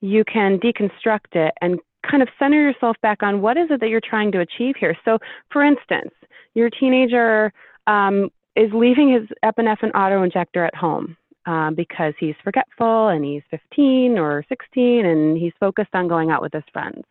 you 0.00 0.24
can 0.24 0.58
deconstruct 0.58 1.34
it 1.34 1.52
and 1.60 1.78
kind 2.08 2.22
of 2.22 2.28
center 2.38 2.60
yourself 2.60 2.96
back 3.02 3.22
on 3.22 3.40
what 3.40 3.56
is 3.56 3.66
it 3.70 3.80
that 3.80 3.88
you're 3.88 4.00
trying 4.00 4.30
to 4.32 4.40
achieve 4.40 4.74
here. 4.78 4.96
So, 5.04 5.18
for 5.50 5.64
instance, 5.64 6.12
your 6.54 6.70
teenager 6.70 7.52
um, 7.86 8.30
is 8.56 8.70
leaving 8.72 9.12
his 9.12 9.28
epinephrine 9.44 9.94
auto 9.94 10.22
injector 10.22 10.64
at 10.64 10.74
home 10.74 11.16
um, 11.46 11.74
because 11.74 12.14
he's 12.18 12.34
forgetful 12.42 13.08
and 13.08 13.24
he's 13.24 13.42
15 13.50 14.18
or 14.18 14.44
16 14.48 15.04
and 15.06 15.36
he's 15.36 15.52
focused 15.58 15.94
on 15.94 16.08
going 16.08 16.30
out 16.30 16.40
with 16.40 16.52
his 16.52 16.62
friends 16.72 17.02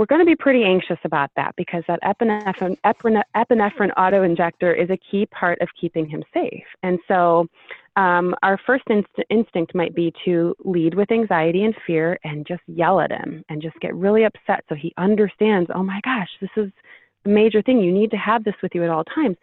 we're 0.00 0.06
going 0.06 0.22
to 0.22 0.24
be 0.24 0.34
pretty 0.34 0.64
anxious 0.64 0.96
about 1.04 1.30
that 1.36 1.54
because 1.58 1.84
that 1.86 2.00
epinephrine, 2.02 2.74
epinephrine 3.36 3.90
auto 3.98 4.22
injector 4.22 4.72
is 4.72 4.88
a 4.88 4.96
key 5.10 5.26
part 5.26 5.60
of 5.60 5.68
keeping 5.78 6.08
him 6.08 6.24
safe. 6.32 6.64
And 6.82 6.98
so 7.06 7.46
um, 7.96 8.34
our 8.42 8.58
first 8.66 8.84
inst- 8.88 9.28
instinct 9.28 9.74
might 9.74 9.94
be 9.94 10.10
to 10.24 10.56
lead 10.64 10.94
with 10.94 11.12
anxiety 11.12 11.64
and 11.64 11.74
fear 11.86 12.18
and 12.24 12.46
just 12.46 12.62
yell 12.66 12.98
at 12.98 13.10
him 13.12 13.44
and 13.50 13.60
just 13.60 13.78
get 13.80 13.94
really 13.94 14.24
upset 14.24 14.64
so 14.70 14.74
he 14.74 14.94
understands, 14.96 15.68
oh 15.74 15.82
my 15.82 16.00
gosh, 16.02 16.30
this 16.40 16.48
is 16.56 16.72
a 17.26 17.28
major 17.28 17.60
thing. 17.60 17.78
You 17.78 17.92
need 17.92 18.10
to 18.12 18.16
have 18.16 18.42
this 18.42 18.54
with 18.62 18.74
you 18.74 18.82
at 18.82 18.88
all 18.88 19.04
times. 19.04 19.36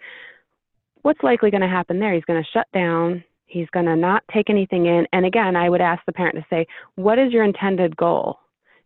What's 1.04 1.22
likely 1.22 1.52
going 1.52 1.62
to 1.62 1.68
happen 1.68 2.00
there? 2.00 2.16
He's 2.16 2.26
going 2.26 2.42
to 2.42 2.50
shut 2.52 2.66
down. 2.74 3.24
He's 3.46 3.70
going 3.74 3.86
to 3.86 3.96
not 3.96 4.24
take 4.34 4.50
anything 4.50 4.88
in. 4.88 5.06
And 5.14 5.24
again, 5.24 5.56
I 5.56 5.70
would 5.70 5.82
ask 5.82 6.02
the 6.08 6.14
parent 6.14 6.36
to 6.38 6.46
say, 6.50 6.66
what 6.96 7.20
is 7.20 7.32
your 7.32 7.44
intended 7.44 7.96
goal? 7.96 8.40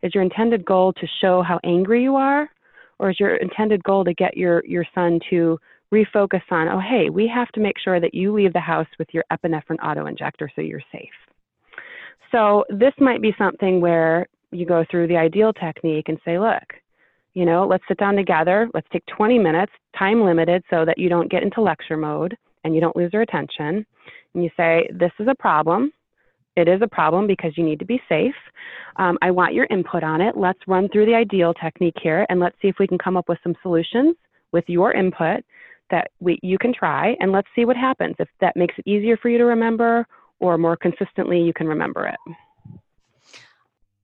Is 0.03 0.13
your 0.13 0.23
intended 0.23 0.65
goal 0.65 0.93
to 0.93 1.07
show 1.21 1.41
how 1.41 1.59
angry 1.63 2.03
you 2.03 2.15
are? 2.15 2.49
Or 2.99 3.09
is 3.09 3.19
your 3.19 3.35
intended 3.35 3.83
goal 3.83 4.03
to 4.05 4.13
get 4.13 4.37
your, 4.37 4.63
your 4.65 4.85
son 4.93 5.19
to 5.29 5.57
refocus 5.93 6.41
on, 6.51 6.67
oh, 6.67 6.79
hey, 6.79 7.09
we 7.09 7.27
have 7.27 7.49
to 7.49 7.59
make 7.59 7.77
sure 7.83 7.99
that 7.99 8.13
you 8.13 8.33
leave 8.33 8.53
the 8.53 8.59
house 8.59 8.87
with 8.99 9.07
your 9.11 9.23
epinephrine 9.31 9.83
auto 9.83 10.05
injector 10.05 10.49
so 10.55 10.61
you're 10.61 10.81
safe? 10.91 11.09
So 12.31 12.63
this 12.69 12.93
might 12.99 13.21
be 13.21 13.35
something 13.37 13.81
where 13.81 14.27
you 14.51 14.65
go 14.65 14.85
through 14.89 15.07
the 15.07 15.17
ideal 15.17 15.51
technique 15.53 16.09
and 16.09 16.17
say, 16.23 16.39
look, 16.39 16.63
you 17.33 17.45
know, 17.45 17.65
let's 17.65 17.83
sit 17.87 17.97
down 17.97 18.15
together. 18.15 18.69
Let's 18.73 18.87
take 18.91 19.05
20 19.15 19.39
minutes, 19.39 19.71
time 19.97 20.23
limited, 20.23 20.63
so 20.69 20.85
that 20.85 20.97
you 20.97 21.09
don't 21.09 21.31
get 21.31 21.43
into 21.43 21.61
lecture 21.61 21.97
mode 21.97 22.37
and 22.63 22.75
you 22.75 22.81
don't 22.81 22.95
lose 22.95 23.11
their 23.11 23.21
attention. 23.21 23.85
And 24.33 24.43
you 24.43 24.49
say, 24.55 24.87
this 24.93 25.11
is 25.19 25.27
a 25.29 25.35
problem. 25.35 25.91
It 26.55 26.67
is 26.67 26.81
a 26.81 26.87
problem 26.87 27.27
because 27.27 27.57
you 27.57 27.63
need 27.63 27.79
to 27.79 27.85
be 27.85 28.01
safe. 28.09 28.35
Um, 28.97 29.17
I 29.21 29.31
want 29.31 29.53
your 29.53 29.67
input 29.69 30.03
on 30.03 30.19
it. 30.21 30.35
Let's 30.35 30.59
run 30.67 30.89
through 30.89 31.05
the 31.05 31.15
ideal 31.15 31.53
technique 31.53 31.95
here 32.01 32.25
and 32.29 32.39
let's 32.39 32.55
see 32.61 32.67
if 32.67 32.75
we 32.79 32.87
can 32.87 32.97
come 32.97 33.15
up 33.15 33.29
with 33.29 33.39
some 33.43 33.55
solutions 33.61 34.15
with 34.51 34.65
your 34.67 34.91
input 34.91 35.43
that 35.91 36.11
we, 36.19 36.39
you 36.41 36.57
can 36.57 36.73
try 36.73 37.15
and 37.19 37.31
let's 37.31 37.47
see 37.55 37.65
what 37.65 37.77
happens. 37.77 38.15
If 38.19 38.27
that 38.41 38.55
makes 38.55 38.75
it 38.77 38.87
easier 38.87 39.17
for 39.17 39.29
you 39.29 39.37
to 39.37 39.45
remember 39.45 40.05
or 40.39 40.57
more 40.57 40.75
consistently, 40.75 41.41
you 41.41 41.53
can 41.53 41.67
remember 41.67 42.07
it. 42.07 42.35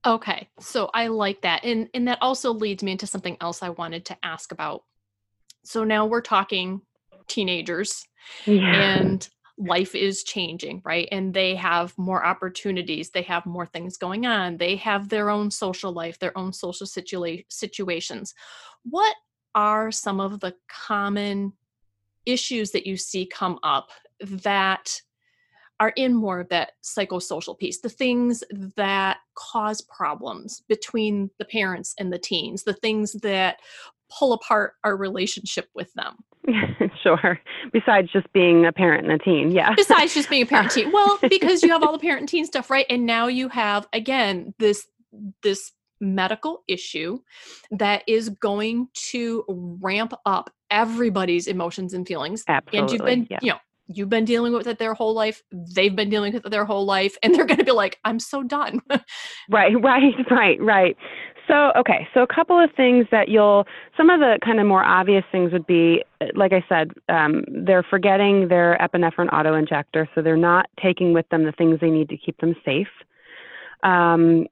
Okay, 0.05 0.47
so 0.59 0.89
I 0.93 1.07
like 1.07 1.41
that. 1.41 1.65
And, 1.65 1.89
and 1.93 2.07
that 2.07 2.19
also 2.21 2.53
leads 2.53 2.81
me 2.81 2.93
into 2.93 3.07
something 3.07 3.35
else 3.41 3.61
I 3.61 3.69
wanted 3.69 4.05
to 4.05 4.17
ask 4.23 4.53
about. 4.53 4.83
So 5.65 5.83
now 5.83 6.05
we're 6.05 6.21
talking 6.21 6.81
teenagers. 7.27 8.05
Yeah. 8.45 8.99
And 8.99 9.27
life 9.57 9.95
is 9.95 10.23
changing, 10.23 10.81
right? 10.85 11.07
And 11.11 11.33
they 11.33 11.55
have 11.55 11.97
more 11.97 12.25
opportunities, 12.25 13.09
they 13.09 13.23
have 13.23 13.45
more 13.45 13.65
things 13.65 13.97
going 13.97 14.25
on, 14.25 14.57
they 14.57 14.75
have 14.77 15.09
their 15.09 15.29
own 15.29 15.49
social 15.49 15.91
life, 15.91 16.19
their 16.19 16.37
own 16.37 16.53
social 16.53 16.85
situa- 16.85 17.45
situations. 17.49 18.35
What 18.83 19.15
are 19.55 19.91
some 19.91 20.19
of 20.19 20.39
the 20.39 20.53
common 20.67 21.53
issues 22.25 22.71
that 22.71 22.85
you 22.85 22.97
see 22.97 23.25
come 23.25 23.57
up 23.63 23.89
that 24.21 25.01
are 25.79 25.93
in 25.95 26.13
more 26.13 26.39
of 26.39 26.49
that 26.49 26.71
psychosocial 26.83 27.57
piece, 27.57 27.79
the 27.79 27.89
things 27.89 28.43
that 28.75 29.17
cause 29.35 29.81
problems 29.81 30.63
between 30.67 31.29
the 31.37 31.45
parents 31.45 31.93
and 31.99 32.11
the 32.11 32.17
teens, 32.17 32.63
the 32.63 32.73
things 32.73 33.13
that 33.13 33.59
pull 34.09 34.33
apart 34.33 34.73
our 34.83 34.95
relationship 34.95 35.69
with 35.75 35.91
them. 35.93 36.15
sure. 37.03 37.39
Besides 37.73 38.11
just 38.11 38.31
being 38.33 38.65
a 38.65 38.71
parent 38.71 39.05
and 39.05 39.21
a 39.21 39.23
teen. 39.23 39.51
Yeah. 39.51 39.73
Besides 39.75 40.13
just 40.13 40.29
being 40.29 40.43
a 40.43 40.45
parent 40.45 40.75
and 40.75 40.85
teen. 40.85 40.93
Well, 40.93 41.19
because 41.29 41.63
you 41.63 41.69
have 41.69 41.83
all 41.83 41.91
the 41.91 41.99
parent 41.99 42.21
and 42.21 42.29
teen 42.29 42.45
stuff, 42.45 42.69
right? 42.69 42.85
And 42.89 43.05
now 43.05 43.27
you 43.27 43.49
have 43.49 43.87
again 43.93 44.53
this 44.59 44.87
this 45.43 45.71
medical 45.99 46.63
issue 46.67 47.19
that 47.71 48.03
is 48.07 48.29
going 48.29 48.87
to 48.93 49.43
ramp 49.47 50.13
up 50.25 50.51
everybody's 50.69 51.47
emotions 51.47 51.93
and 51.93 52.07
feelings. 52.07 52.43
Absolutely. 52.47 52.79
And 52.79 52.91
you've 52.91 53.05
been, 53.05 53.27
yeah. 53.31 53.39
you 53.41 53.51
know, 53.51 53.57
you've 53.87 54.09
been 54.09 54.25
dealing 54.25 54.53
with 54.53 54.67
it 54.67 54.79
their 54.79 54.93
whole 54.93 55.13
life 55.13 55.41
they've 55.51 55.95
been 55.95 56.09
dealing 56.09 56.33
with 56.33 56.45
it 56.45 56.49
their 56.49 56.65
whole 56.65 56.85
life 56.85 57.17
and 57.23 57.33
they're 57.33 57.45
going 57.45 57.57
to 57.57 57.63
be 57.63 57.71
like 57.71 57.97
i'm 58.03 58.19
so 58.19 58.43
done 58.43 58.81
right 59.49 59.73
right 59.81 60.13
right 60.29 60.61
right 60.61 60.97
So, 61.47 61.71
okay, 61.77 62.07
so 62.13 62.21
a 62.23 62.27
couple 62.27 62.61
of 62.61 62.69
things 62.75 63.05
that 63.11 63.29
you'll, 63.29 63.65
some 63.95 64.09
of 64.09 64.19
the 64.19 64.37
kind 64.43 64.59
of 64.59 64.67
more 64.67 64.83
obvious 64.83 65.23
things 65.31 65.53
would 65.53 65.65
be, 65.65 66.03
like 66.35 66.51
I 66.51 66.63
said, 66.67 66.91
um, 67.07 67.45
they're 67.47 67.83
forgetting 67.89 68.49
their 68.49 68.77
epinephrine 68.81 69.31
auto 69.31 69.53
injector, 69.53 70.09
so 70.13 70.21
they're 70.21 70.35
not 70.35 70.69
taking 70.81 71.13
with 71.13 71.27
them 71.29 71.45
the 71.45 71.53
things 71.53 71.79
they 71.79 71.89
need 71.89 72.09
to 72.09 72.17
keep 72.17 72.37
them 72.39 72.53
safe. 72.65 72.87
Um, 73.83 74.47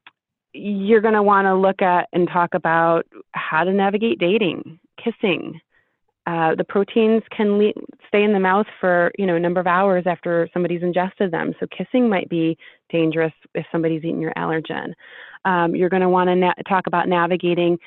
you're 0.54 1.02
going 1.02 1.16
to 1.16 1.24
want 1.24 1.46
to 1.46 1.56
look 1.56 1.82
at 1.82 2.08
and 2.14 2.30
talk 2.30 2.54
about 2.54 3.06
how 3.34 3.66
to 3.66 3.74
navigate 3.74 4.20
dating, 4.20 4.80
kissing. 5.04 5.60
Uh, 6.28 6.56
the 6.56 6.64
proteins 6.64 7.24
can 7.36 7.58
le- 7.58 7.74
stay 8.08 8.24
in 8.24 8.34
the 8.34 8.40
mouth 8.40 8.66
for 8.80 9.12
you 9.18 9.26
know 9.26 9.36
a 9.36 9.40
number 9.40 9.60
of 9.60 9.68
hours 9.68 10.06
after 10.08 10.50
somebody's 10.54 10.82
ingested 10.82 11.30
them, 11.30 11.54
so 11.60 11.68
kissing 11.68 12.10
might 12.10 12.30
be 12.30 12.58
dangerous 12.90 13.34
if 13.54 13.66
somebody's 13.72 14.04
eaten 14.04 14.22
your 14.22 14.34
allergen. 14.34 14.94
Um, 15.46 15.76
you're 15.76 15.90
going 15.90 16.02
to 16.02 16.10
want 16.10 16.30
to 16.30 16.36
na- 16.36 16.54
talk 16.68 16.88
about 16.88 17.08
navigating 17.08 17.78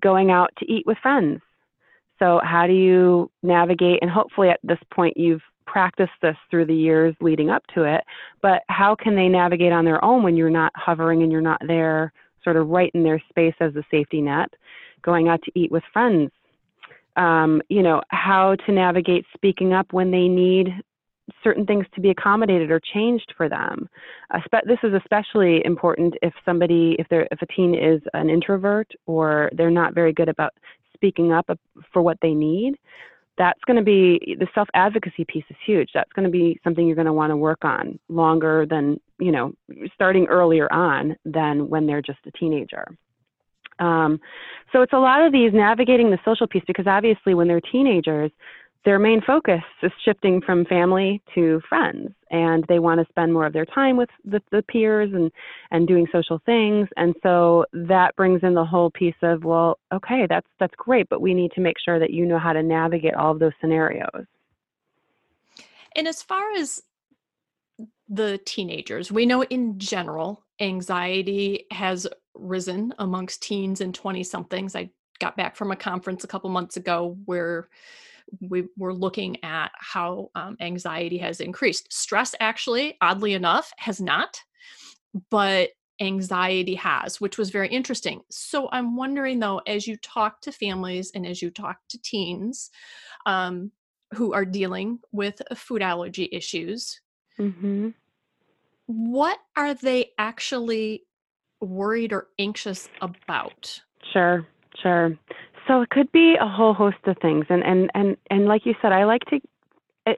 going 0.00 0.30
out 0.30 0.50
to 0.58 0.70
eat 0.70 0.86
with 0.86 0.98
friends. 0.98 1.40
So, 2.18 2.40
how 2.42 2.66
do 2.66 2.72
you 2.72 3.30
navigate? 3.42 3.98
And 4.02 4.10
hopefully, 4.10 4.48
at 4.48 4.60
this 4.62 4.78
point, 4.92 5.16
you've 5.16 5.42
practiced 5.66 6.12
this 6.20 6.36
through 6.50 6.66
the 6.66 6.74
years 6.74 7.14
leading 7.20 7.50
up 7.50 7.62
to 7.74 7.84
it. 7.84 8.02
But 8.42 8.62
how 8.68 8.94
can 8.94 9.14
they 9.16 9.28
navigate 9.28 9.72
on 9.72 9.84
their 9.84 10.04
own 10.04 10.22
when 10.22 10.36
you're 10.36 10.50
not 10.50 10.72
hovering 10.74 11.22
and 11.22 11.32
you're 11.32 11.40
not 11.40 11.60
there, 11.66 12.12
sort 12.44 12.56
of 12.56 12.68
right 12.68 12.90
in 12.94 13.02
their 13.02 13.22
space 13.28 13.54
as 13.60 13.74
a 13.76 13.84
safety 13.90 14.20
net? 14.20 14.48
Going 15.02 15.28
out 15.28 15.42
to 15.42 15.52
eat 15.54 15.72
with 15.72 15.82
friends. 15.92 16.30
Um, 17.16 17.60
you 17.68 17.82
know, 17.82 18.02
how 18.08 18.56
to 18.66 18.72
navigate 18.72 19.26
speaking 19.34 19.72
up 19.72 19.92
when 19.92 20.10
they 20.10 20.28
need 20.28 20.68
certain 21.42 21.66
things 21.66 21.86
to 21.94 22.00
be 22.00 22.10
accommodated 22.10 22.70
or 22.70 22.80
changed 22.80 23.34
for 23.36 23.48
them. 23.48 23.88
This 24.66 24.78
is 24.82 24.92
especially 24.94 25.64
important 25.64 26.14
if 26.22 26.32
somebody, 26.44 26.96
if 26.98 27.06
they're, 27.08 27.28
if 27.30 27.42
a 27.42 27.46
teen 27.46 27.74
is 27.74 28.00
an 28.14 28.30
introvert 28.30 28.90
or 29.06 29.50
they're 29.56 29.70
not 29.70 29.94
very 29.94 30.12
good 30.12 30.28
about 30.28 30.52
speaking 30.94 31.32
up 31.32 31.50
for 31.92 32.02
what 32.02 32.18
they 32.22 32.32
need. 32.32 32.74
That's 33.38 33.60
going 33.66 33.78
to 33.78 33.82
be 33.82 34.36
the 34.38 34.46
self 34.54 34.68
advocacy 34.74 35.24
piece 35.26 35.44
is 35.48 35.56
huge. 35.64 35.90
That's 35.94 36.12
going 36.12 36.26
to 36.26 36.30
be 36.30 36.60
something 36.62 36.86
you're 36.86 36.94
going 36.94 37.06
to 37.06 37.14
want 37.14 37.30
to 37.30 37.36
work 37.36 37.64
on 37.64 37.98
longer 38.08 38.66
than 38.68 39.00
you 39.22 39.30
know, 39.30 39.52
starting 39.94 40.26
earlier 40.26 40.70
on 40.72 41.16
than 41.24 41.68
when 41.68 41.86
they're 41.86 42.02
just 42.02 42.18
a 42.26 42.32
teenager. 42.32 42.84
Um, 43.78 44.20
so 44.72 44.82
it's 44.82 44.92
a 44.92 44.98
lot 44.98 45.24
of 45.24 45.32
these 45.32 45.52
navigating 45.52 46.10
the 46.10 46.18
social 46.24 46.48
piece 46.48 46.64
because 46.66 46.88
obviously 46.88 47.34
when 47.34 47.46
they're 47.46 47.60
teenagers, 47.60 48.32
their 48.84 48.98
main 48.98 49.20
focus 49.24 49.62
is 49.82 49.92
shifting 50.04 50.40
from 50.40 50.64
family 50.64 51.22
to 51.34 51.60
friends 51.68 52.10
and 52.30 52.64
they 52.68 52.78
want 52.78 53.00
to 53.00 53.06
spend 53.10 53.32
more 53.32 53.46
of 53.46 53.52
their 53.52 53.66
time 53.66 53.96
with 53.96 54.08
the, 54.24 54.42
the, 54.50 54.62
peers 54.62 55.10
and, 55.12 55.30
and 55.70 55.86
doing 55.86 56.06
social 56.10 56.40
things. 56.44 56.88
And 56.96 57.14
so 57.22 57.64
that 57.72 58.16
brings 58.16 58.40
in 58.42 58.54
the 58.54 58.64
whole 58.64 58.90
piece 58.90 59.14
of 59.22 59.44
well 59.44 59.78
okay 59.92 60.26
that's 60.28 60.46
that's 60.58 60.74
great 60.76 61.08
but 61.08 61.20
we 61.20 61.34
need 61.34 61.52
to 61.52 61.60
make 61.60 61.76
sure 61.78 61.98
that 61.98 62.10
you 62.10 62.26
know 62.26 62.38
how 62.38 62.52
to 62.52 62.62
navigate 62.62 63.14
all 63.14 63.32
of 63.32 63.38
those 63.38 63.52
scenarios. 63.60 64.26
And 65.94 66.08
as 66.08 66.22
far 66.22 66.52
as 66.56 66.82
the 68.08 68.38
teenagers 68.44 69.12
we 69.12 69.26
know 69.26 69.42
in 69.44 69.78
general 69.78 70.44
anxiety 70.60 71.66
has 71.70 72.06
risen 72.34 72.92
amongst 72.98 73.42
teens 73.42 73.80
and 73.80 73.94
20 73.94 74.22
somethings 74.22 74.76
i 74.76 74.90
got 75.18 75.36
back 75.36 75.56
from 75.56 75.70
a 75.70 75.76
conference 75.76 76.24
a 76.24 76.26
couple 76.26 76.50
months 76.50 76.76
ago 76.76 77.16
where 77.24 77.68
we 78.40 78.68
were 78.76 78.94
looking 78.94 79.42
at 79.44 79.70
how 79.74 80.30
um, 80.34 80.56
anxiety 80.60 81.18
has 81.18 81.40
increased. 81.40 81.92
Stress, 81.92 82.34
actually, 82.40 82.96
oddly 83.00 83.34
enough, 83.34 83.72
has 83.78 84.00
not, 84.00 84.40
but 85.30 85.70
anxiety 86.00 86.74
has, 86.74 87.20
which 87.20 87.38
was 87.38 87.50
very 87.50 87.68
interesting. 87.68 88.20
So 88.30 88.68
I'm 88.72 88.96
wondering 88.96 89.38
though, 89.38 89.58
as 89.66 89.86
you 89.86 89.96
talk 89.96 90.40
to 90.42 90.52
families 90.52 91.12
and 91.14 91.26
as 91.26 91.40
you 91.40 91.50
talk 91.50 91.78
to 91.90 92.02
teens 92.02 92.70
um, 93.26 93.70
who 94.14 94.32
are 94.32 94.44
dealing 94.44 94.98
with 95.12 95.40
food 95.54 95.82
allergy 95.82 96.28
issues, 96.32 97.00
mm-hmm. 97.38 97.90
what 98.86 99.38
are 99.56 99.74
they 99.74 100.10
actually 100.18 101.04
worried 101.60 102.12
or 102.12 102.28
anxious 102.38 102.88
about? 103.00 103.80
Sure, 104.12 104.46
sure. 104.82 105.16
So 105.66 105.82
it 105.82 105.90
could 105.90 106.10
be 106.12 106.36
a 106.40 106.48
whole 106.48 106.74
host 106.74 106.96
of 107.06 107.16
things, 107.18 107.46
and 107.48 107.62
and 107.64 107.90
and 107.94 108.16
and 108.30 108.46
like 108.46 108.66
you 108.66 108.74
said, 108.82 108.92
I 108.92 109.04
like 109.04 109.24
to, 109.26 109.40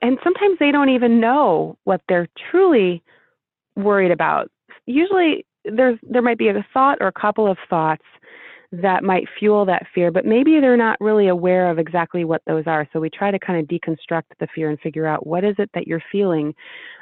and 0.01 0.19
sometimes 0.25 0.59
they 0.59 0.71
don't 0.71 0.89
even 0.89 1.21
know 1.21 1.77
what 1.85 2.01
they're 2.09 2.29
truly 2.51 3.03
worried 3.77 4.11
about. 4.11 4.51
Usually, 4.87 5.45
there's 5.65 5.99
there 6.03 6.23
might 6.23 6.39
be 6.39 6.49
a 6.49 6.67
thought 6.73 6.99
or 7.01 7.09
a 7.09 7.13
couple 7.13 7.51
of 7.51 7.59
thoughts 7.69 8.05
that 8.73 9.05
might 9.05 9.25
fuel 9.39 9.65
that 9.67 9.87
fear, 9.95 10.11
but 10.11 10.25
maybe 10.25 10.59
they're 10.61 10.77
not 10.77 11.01
really 11.01 11.29
aware 11.29 11.71
of 11.71 11.79
exactly 11.79 12.25
what 12.25 12.43
those 12.47 12.65
are. 12.67 12.89
So 12.93 13.01
we 13.01 13.11
try 13.11 13.31
to 13.31 13.39
kind 13.39 13.61
of 13.61 13.67
deconstruct 13.67 14.25
the 14.41 14.49
fear 14.55 14.71
and 14.71 14.81
figure 14.81 15.07
out 15.07 15.27
what 15.27 15.45
is 15.45 15.55
it 15.59 15.71
that 15.75 15.87
you're 15.87 16.03
feeling 16.11 16.55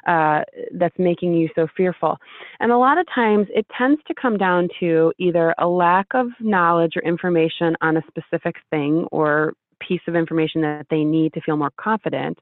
uh, 0.06 0.40
that's 0.74 0.98
making 0.98 1.34
you 1.34 1.48
so 1.54 1.66
fearful. 1.76 2.18
And 2.60 2.72
a 2.72 2.76
lot 2.76 2.98
of 2.98 3.06
times 3.14 3.46
it 3.54 3.66
tends 3.76 4.00
to 4.08 4.14
come 4.20 4.36
down 4.36 4.68
to 4.80 5.12
either 5.18 5.54
a 5.58 5.66
lack 5.66 6.06
of 6.14 6.26
knowledge 6.40 6.92
or 6.96 7.02
information 7.02 7.76
on 7.80 7.96
a 7.96 8.02
specific 8.08 8.56
thing 8.70 9.06
or 9.10 9.54
piece 9.80 10.02
of 10.06 10.14
information 10.14 10.60
that 10.62 10.86
they 10.90 11.04
need 11.04 11.32
to 11.34 11.40
feel 11.40 11.56
more 11.56 11.72
confident, 11.76 12.38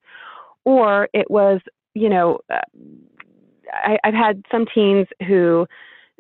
or 0.65 1.09
it 1.15 1.31
was, 1.31 1.61
you 1.95 2.09
know, 2.09 2.39
uh, 2.53 2.61
I, 3.73 3.99
I've 4.05 4.15
had 4.15 4.43
some 4.51 4.67
teens 4.75 5.07
who 5.27 5.67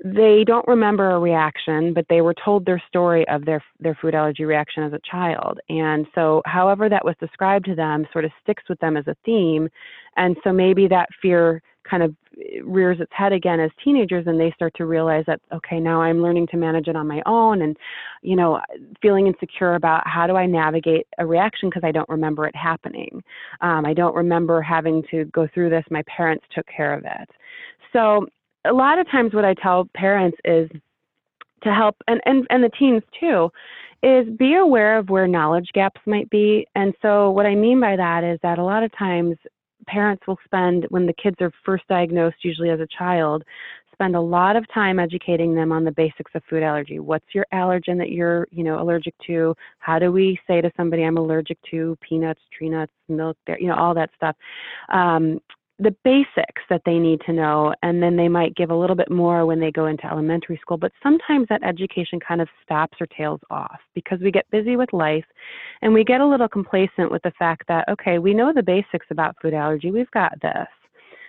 they 0.02 0.44
don't 0.46 0.66
remember 0.66 1.10
a 1.10 1.18
reaction, 1.18 1.92
but 1.92 2.06
they 2.08 2.22
were 2.22 2.34
told 2.34 2.64
their 2.64 2.82
story 2.88 3.26
of 3.28 3.44
their 3.44 3.62
their 3.80 3.96
food 4.00 4.14
allergy 4.14 4.44
reaction 4.44 4.82
as 4.82 4.92
a 4.92 5.00
child. 5.10 5.58
And 5.68 6.06
so 6.14 6.42
however 6.46 6.88
that 6.88 7.04
was 7.04 7.14
described 7.20 7.66
to 7.66 7.74
them 7.74 8.06
sort 8.12 8.24
of 8.24 8.30
sticks 8.42 8.64
with 8.68 8.78
them 8.80 8.96
as 8.96 9.06
a 9.06 9.16
theme. 9.24 9.68
And 10.16 10.36
so 10.42 10.52
maybe 10.52 10.88
that 10.88 11.08
fear 11.20 11.62
kind 11.88 12.02
of 12.02 12.14
rears 12.62 13.00
its 13.00 13.10
head 13.14 13.32
again 13.32 13.58
as 13.60 13.70
teenagers 13.82 14.26
and 14.26 14.38
they 14.38 14.52
start 14.52 14.72
to 14.76 14.86
realize 14.86 15.24
that 15.26 15.40
okay 15.52 15.80
now 15.80 16.00
i'm 16.00 16.22
learning 16.22 16.46
to 16.46 16.56
manage 16.56 16.88
it 16.88 16.96
on 16.96 17.06
my 17.06 17.20
own 17.26 17.62
and 17.62 17.76
you 18.22 18.36
know 18.36 18.60
feeling 19.02 19.26
insecure 19.26 19.74
about 19.74 20.02
how 20.06 20.26
do 20.26 20.36
i 20.36 20.46
navigate 20.46 21.06
a 21.18 21.26
reaction 21.26 21.68
because 21.68 21.82
i 21.84 21.90
don't 21.90 22.08
remember 22.08 22.46
it 22.46 22.54
happening 22.54 23.22
um, 23.60 23.84
i 23.84 23.92
don't 23.92 24.14
remember 24.14 24.62
having 24.62 25.02
to 25.10 25.24
go 25.26 25.48
through 25.52 25.68
this 25.68 25.84
my 25.90 26.02
parents 26.04 26.44
took 26.54 26.66
care 26.66 26.94
of 26.94 27.04
it 27.04 27.28
so 27.92 28.26
a 28.64 28.72
lot 28.72 28.98
of 28.98 29.08
times 29.10 29.32
what 29.32 29.44
I 29.44 29.54
tell 29.54 29.88
parents 29.94 30.38
is 30.44 30.68
to 31.62 31.74
help 31.74 31.96
and, 32.08 32.20
and, 32.24 32.46
and 32.50 32.64
the 32.64 32.70
teens 32.70 33.02
too 33.18 33.50
is 34.02 34.26
be 34.38 34.54
aware 34.54 34.96
of 34.96 35.10
where 35.10 35.28
knowledge 35.28 35.68
gaps 35.74 36.00
might 36.06 36.30
be. 36.30 36.66
And 36.74 36.94
so 37.02 37.30
what 37.30 37.44
I 37.44 37.54
mean 37.54 37.80
by 37.80 37.96
that 37.96 38.24
is 38.24 38.38
that 38.42 38.58
a 38.58 38.64
lot 38.64 38.82
of 38.82 38.90
times 38.96 39.36
parents 39.86 40.22
will 40.26 40.38
spend 40.44 40.86
when 40.88 41.06
the 41.06 41.12
kids 41.12 41.36
are 41.40 41.52
first 41.64 41.84
diagnosed 41.88 42.36
usually 42.42 42.70
as 42.70 42.80
a 42.80 42.86
child 42.96 43.44
spend 44.00 44.16
a 44.16 44.20
lot 44.20 44.56
of 44.56 44.64
time 44.72 44.98
educating 44.98 45.54
them 45.54 45.72
on 45.72 45.84
the 45.84 45.92
basics 45.92 46.30
of 46.34 46.42
food 46.48 46.62
allergy. 46.62 46.98
What's 46.98 47.34
your 47.34 47.44
allergen 47.52 47.98
that 47.98 48.10
you're 48.10 48.48
you 48.50 48.64
know 48.64 48.80
allergic 48.80 49.14
to? 49.26 49.54
How 49.78 49.98
do 49.98 50.10
we 50.10 50.38
say 50.46 50.62
to 50.62 50.70
somebody 50.74 51.04
i'm 51.04 51.18
allergic 51.18 51.58
to 51.70 51.98
peanuts 52.00 52.40
tree 52.56 52.70
nuts 52.70 52.92
milk 53.08 53.36
you 53.58 53.68
know 53.68 53.74
all 53.76 53.92
that 53.94 54.08
stuff. 54.16 54.36
Um, 54.88 55.40
the 55.80 55.96
basics 56.04 56.62
that 56.68 56.82
they 56.84 56.98
need 56.98 57.22
to 57.24 57.32
know, 57.32 57.74
and 57.82 58.02
then 58.02 58.16
they 58.16 58.28
might 58.28 58.54
give 58.54 58.70
a 58.70 58.76
little 58.76 58.94
bit 58.94 59.10
more 59.10 59.46
when 59.46 59.60
they 59.60 59.70
go 59.70 59.86
into 59.86 60.06
elementary 60.06 60.58
school. 60.60 60.76
But 60.76 60.92
sometimes 61.02 61.46
that 61.48 61.62
education 61.62 62.20
kind 62.20 62.42
of 62.42 62.48
stops 62.62 62.98
or 63.00 63.06
tails 63.06 63.40
off 63.50 63.80
because 63.94 64.20
we 64.20 64.30
get 64.30 64.50
busy 64.50 64.76
with 64.76 64.92
life 64.92 65.24
and 65.80 65.94
we 65.94 66.04
get 66.04 66.20
a 66.20 66.26
little 66.26 66.48
complacent 66.48 67.10
with 67.10 67.22
the 67.22 67.32
fact 67.38 67.66
that, 67.68 67.88
okay, 67.88 68.18
we 68.18 68.34
know 68.34 68.52
the 68.52 68.62
basics 68.62 69.06
about 69.10 69.36
food 69.40 69.54
allergy, 69.54 69.90
we've 69.90 70.10
got 70.10 70.32
this. 70.42 70.68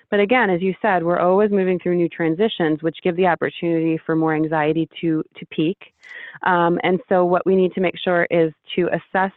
But 0.09 0.19
again, 0.19 0.49
as 0.49 0.61
you 0.61 0.75
said, 0.81 1.03
we're 1.03 1.19
always 1.19 1.51
moving 1.51 1.79
through 1.79 1.95
new 1.95 2.09
transitions, 2.09 2.83
which 2.83 2.97
give 3.01 3.15
the 3.15 3.27
opportunity 3.27 3.97
for 4.05 4.17
more 4.17 4.35
anxiety 4.35 4.89
to, 4.99 5.23
to 5.37 5.45
peak. 5.45 5.77
Um, 6.43 6.77
and 6.83 6.99
so, 7.07 7.23
what 7.23 7.45
we 7.45 7.55
need 7.55 7.73
to 7.75 7.81
make 7.81 7.97
sure 7.97 8.27
is 8.29 8.51
to 8.75 8.89
assess 8.89 9.31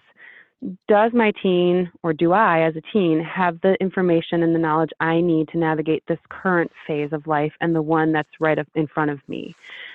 does 0.89 1.13
my 1.13 1.33
teen 1.43 1.91
or 2.03 2.13
do 2.13 2.33
I 2.33 2.63
as 2.63 2.75
a 2.77 2.81
teen 2.93 3.21
have 3.21 3.61
the 3.61 3.75
information 3.81 4.43
and 4.43 4.55
the 4.55 4.59
knowledge 4.59 4.91
I 5.01 5.21
need 5.21 5.49
to 5.49 5.59
navigate 5.59 6.03
this 6.07 6.19
current 6.31 6.71
phase 6.87 7.13
of 7.13 7.27
life 7.27 7.53
and 7.61 7.75
the 7.75 7.83
one 7.83 8.13
that's 8.13 8.41
right 8.41 8.59
in 8.75 8.87
front 8.87 9.11
of 9.11 9.21
me? 9.29 9.55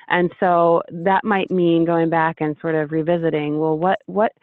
And 0.09 0.31
so 0.39 0.83
that 0.91 1.23
might 1.23 1.49
mean 1.49 1.85
going 1.85 2.09
back 2.09 2.37
and 2.39 2.55
sort 2.61 2.75
of 2.75 2.91
revisiting, 2.91 3.59
well, 3.59 3.77
what 3.77 3.99
what 4.05 4.33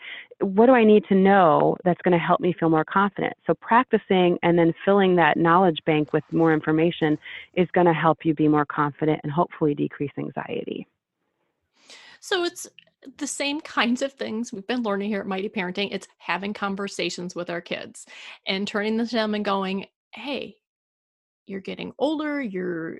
what 0.40 0.66
do 0.66 0.72
I 0.72 0.84
need 0.84 1.04
to 1.08 1.14
know 1.14 1.76
that's 1.84 2.02
going 2.02 2.12
to 2.12 2.24
help 2.24 2.40
me 2.40 2.52
feel 2.52 2.70
more 2.70 2.84
confident? 2.84 3.34
So 3.46 3.54
practicing 3.54 4.38
and 4.42 4.58
then 4.58 4.74
filling 4.84 5.16
that 5.16 5.36
knowledge 5.36 5.78
bank 5.86 6.12
with 6.12 6.24
more 6.32 6.52
information 6.52 7.18
is 7.54 7.68
going 7.72 7.86
to 7.86 7.92
help 7.92 8.24
you 8.24 8.34
be 8.34 8.48
more 8.48 8.66
confident 8.66 9.20
and 9.22 9.32
hopefully 9.32 9.74
decrease 9.74 10.12
anxiety. 10.18 10.86
So 12.20 12.44
it's 12.44 12.66
the 13.18 13.26
same 13.26 13.60
kinds 13.60 14.02
of 14.02 14.12
things 14.12 14.52
we've 14.52 14.66
been 14.66 14.82
learning 14.82 15.08
here 15.08 15.20
at 15.20 15.26
Mighty 15.26 15.48
Parenting. 15.48 15.88
It's 15.92 16.08
having 16.18 16.52
conversations 16.52 17.34
with 17.34 17.50
our 17.50 17.60
kids 17.60 18.06
and 18.46 18.66
turning 18.66 18.96
them 18.96 19.06
to 19.06 19.14
them 19.14 19.34
and 19.34 19.44
going, 19.44 19.86
hey, 20.12 20.56
you're 21.46 21.60
getting 21.60 21.92
older, 21.98 22.40
you're 22.40 22.98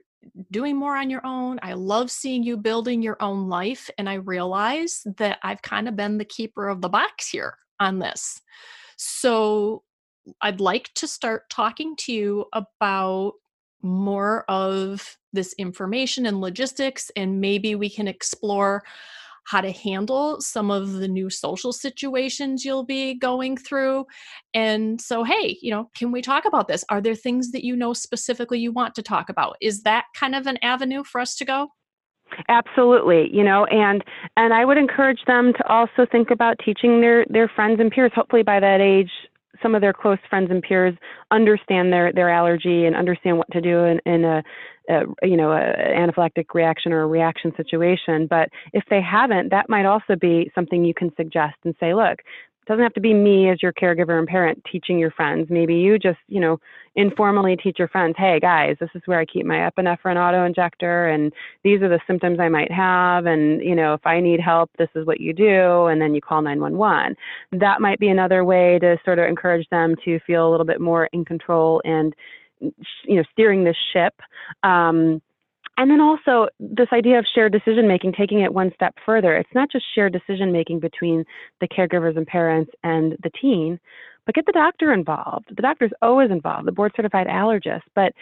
doing 0.51 0.77
more 0.77 0.97
on 0.97 1.11
your 1.11 1.25
own. 1.25 1.59
I 1.63 1.75
love 1.75 2.11
seeing 2.11 2.43
you 2.43 2.57
building 2.57 3.03
your 3.03 3.17
own 3.21 3.49
life. 3.49 3.91
And 3.99 4.09
I 4.09 4.15
realize 4.15 5.07
that 5.19 5.39
I've 5.43 5.63
kind 5.63 5.89
of 5.89 5.97
been 5.97 6.19
the 6.19 6.25
keeper 6.25 6.69
of 6.69 6.81
the 6.81 6.89
box 6.89 7.29
here 7.29 7.59
on 7.81 7.99
this. 7.99 8.41
So 8.97 9.83
I'd 10.41 10.61
like 10.61 10.93
to 10.95 11.07
start 11.07 11.49
talking 11.51 11.95
to 11.97 12.13
you 12.13 12.47
about 12.53 13.35
more 13.83 14.45
of 14.49 15.17
this 15.33 15.53
information 15.59 16.27
and 16.27 16.41
logistics, 16.41 17.11
and 17.15 17.41
maybe 17.41 17.75
we 17.75 17.91
can 17.91 18.09
explore 18.09 18.83
how 19.47 19.61
to 19.61 19.71
handle 19.71 20.41
some 20.41 20.71
of 20.71 20.95
the 20.95 21.09
new 21.09 21.31
social 21.31 21.73
situations 21.73 22.65
you'll 22.65 22.85
be 22.85 23.15
going 23.15 23.57
through. 23.57 24.05
And 24.53 25.01
so, 25.01 25.25
hey, 25.25 25.57
you 25.63 25.71
know, 25.71 25.89
can 25.97 26.13
we 26.13 26.21
talk 26.21 26.45
about 26.45 26.69
this? 26.69 26.85
Are 26.91 27.01
there 27.01 27.15
things 27.15 27.53
that 27.53 27.65
you 27.65 27.77
know 27.77 27.93
specifically 27.93 28.59
you 28.59 28.73
want 28.73 28.95
to 28.97 29.03
talk 29.03 29.29
about? 29.29 29.57
Is 29.61 29.83
that 29.83 30.07
kind 30.15 30.35
of 30.35 30.47
an 30.47 30.59
avenue 30.63 31.05
for 31.05 31.21
us 31.21 31.37
to 31.37 31.45
go? 31.45 31.69
Absolutely, 32.49 33.31
you 33.33 33.45
know, 33.45 33.67
and 33.67 34.05
and 34.37 34.53
I 34.53 34.65
would 34.65 34.79
encourage 34.79 35.21
them 35.29 35.53
to 35.53 35.69
also 35.69 36.07
think 36.11 36.33
about 36.33 36.59
teaching 36.65 37.01
their 37.01 37.25
their 37.31 37.49
friends 37.49 37.79
and 37.79 37.91
peers. 37.91 38.11
Hopefully, 38.17 38.43
by 38.43 38.59
that 38.59 38.81
age, 38.81 39.11
some 39.63 39.75
of 39.75 39.81
their 39.81 39.93
close 39.93 40.19
friends 40.29 40.51
and 40.51 40.63
peers 40.63 40.95
understand 41.31 41.93
their 41.93 42.13
their 42.13 42.31
allergy 42.31 42.87
and 42.87 42.97
understand 42.97 43.39
what 43.39 43.51
to 43.53 43.61
do 43.61 43.85
in, 43.85 44.01
in 44.07 44.25
a, 44.25 44.43
a 44.89 45.03
you 45.23 45.37
know 45.37 45.53
an 45.53 46.11
anaphylactic 46.11 46.47
reaction 46.55 46.93
or 46.93 47.03
a 47.03 47.07
reaction 47.07 47.53
situation. 47.57 48.27
But 48.29 48.49
if 48.73 48.85
they 48.91 49.01
haven't, 49.01 49.51
that 49.51 49.69
might 49.69 49.87
also 49.87 50.17
be 50.17 50.51
something 50.55 50.85
you 50.85 50.95
can 50.95 51.11
suggest 51.17 51.57
and 51.65 51.75
say, 51.81 51.95
look, 51.95 52.19
doesn't 52.67 52.83
have 52.83 52.95
to 52.95 53.01
be 53.01 53.15
me 53.15 53.49
as 53.51 53.63
your 53.63 53.73
caregiver 53.73 54.19
and 54.19 54.27
parent 54.27 54.63
teaching 54.71 54.99
your 54.99 55.11
friends. 55.13 55.49
Maybe 55.51 55.75
you 55.75 55.99
just, 55.99 56.19
you 56.29 56.41
know, 56.41 56.59
informally 56.97 57.57
teach 57.57 57.79
your 57.79 57.89
friends, 57.89 58.15
hey 58.19 58.41
guys, 58.41 58.77
this 58.81 58.91
is 58.95 59.03
where 59.05 59.21
I 59.21 59.25
keep 59.25 59.47
my 59.47 59.71
epinephrine 59.71 60.17
auto 60.17 60.45
injector 60.45 61.09
and 61.09 61.33
these 61.63 61.83
are 61.83 61.89
the 61.89 62.01
symptoms 62.07 62.41
I 62.41 62.49
might 62.49 62.73
have 62.73 63.27
and, 63.27 63.63
you 63.63 63.75
know, 63.75 63.95
if 63.95 64.07
I 64.07 64.21
need 64.21 64.41
help, 64.41 64.71
this 64.79 64.89
is 64.95 65.07
what 65.07 65.21
you 65.21 65.33
do 65.33 65.87
and 65.87 66.01
then 66.01 66.15
you 66.15 66.21
call 66.21 66.43
911. 66.43 67.15
That 67.53 67.81
might 67.81 68.01
be 68.01 68.09
another 68.09 68.45
way 68.45 68.79
to 68.81 68.97
sort 69.05 69.19
of 69.19 69.27
encourage 69.27 69.69
them 69.71 69.95
to 70.05 70.19
feel 70.27 70.49
a 70.49 70.51
little 70.51 70.67
bit 70.67 70.81
more 70.81 71.09
in 71.13 71.25
control 71.25 71.83
and 71.85 72.15
you 72.61 73.17
know, 73.17 73.23
steering 73.33 73.65
this 73.65 73.77
ship. 73.93 74.15
Um, 74.63 75.21
and 75.79 75.91
then 75.91 76.01
also 76.01 76.49
this 76.59 76.89
idea 76.93 77.19
of 77.19 77.27
shared 77.35 77.53
decision 77.53 77.87
making, 77.87 78.13
taking 78.13 78.41
it 78.41 78.53
one 78.53 78.73
step 78.75 78.95
further. 79.05 79.37
It's 79.37 79.55
not 79.55 79.71
just 79.71 79.85
shared 79.95 80.13
decision 80.13 80.53
making 80.53 80.81
between 80.81 81.25
the 81.61 81.69
caregivers 81.69 82.17
and 82.17 82.27
parents 82.27 82.73
and 82.83 83.13
the 83.23 83.31
teen, 83.41 83.79
but 84.25 84.35
get 84.35 84.47
the 84.47 84.53
doctor 84.53 84.93
involved. 84.93 85.47
The 85.55 85.63
doctor's 85.63 85.93
always 86.03 86.31
involved, 86.31 86.67
the 86.67 86.73
board 86.73 86.93
certified 86.97 87.27
allergist. 87.27 87.83
But 87.95 88.13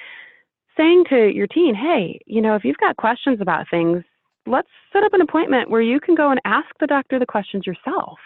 saying 0.77 1.05
to 1.11 1.29
your 1.29 1.47
teen, 1.47 1.75
hey, 1.75 2.21
you 2.27 2.43
know, 2.43 2.57
if 2.57 2.65
you've 2.65 2.77
got 2.79 2.97
questions 2.97 3.41
about 3.41 3.67
things, 3.71 4.03
let's 4.47 4.69
set 4.93 5.03
up 5.03 5.15
an 5.15 5.21
appointment 5.21 5.71
where 5.71 5.81
you 5.81 5.99
can 6.01 6.15
go 6.15 6.31
and 6.31 6.41
ask 6.45 6.67
the 6.81 6.87
doctor 6.87 7.19
the 7.19 7.27
questions 7.27 7.67
yourself. 7.67 8.19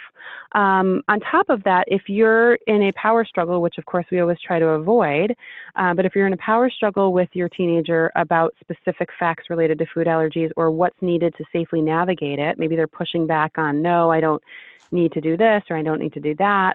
Um, 0.52 1.02
on 1.08 1.20
top 1.20 1.48
of 1.48 1.62
that, 1.64 1.84
if 1.86 2.02
you're 2.08 2.54
in 2.66 2.82
a 2.82 2.92
power 2.92 3.24
struggle, 3.24 3.62
which 3.62 3.78
of 3.78 3.86
course 3.86 4.06
we 4.10 4.20
always 4.20 4.38
try 4.44 4.58
to 4.58 4.66
avoid, 4.66 5.34
uh, 5.76 5.94
but 5.94 6.04
if 6.04 6.14
you're 6.14 6.26
in 6.26 6.32
a 6.32 6.38
power 6.38 6.70
struggle 6.70 7.12
with 7.12 7.28
your 7.34 7.48
teenager 7.48 8.10
about 8.16 8.54
specific 8.60 9.08
facts 9.18 9.44
related 9.50 9.78
to 9.78 9.86
food 9.94 10.06
allergies 10.06 10.50
or 10.56 10.70
what's 10.70 11.00
needed 11.00 11.34
to 11.38 11.44
safely 11.52 11.80
navigate 11.80 12.38
it, 12.38 12.58
maybe 12.58 12.76
they're 12.76 12.86
pushing 12.86 13.26
back 13.26 13.52
on, 13.56 13.82
no, 13.82 14.10
I 14.10 14.20
don't 14.20 14.42
need 14.90 15.12
to 15.12 15.20
do 15.20 15.36
this 15.36 15.62
or 15.70 15.76
I 15.76 15.82
don't 15.82 16.00
need 16.00 16.14
to 16.14 16.20
do 16.20 16.34
that 16.36 16.74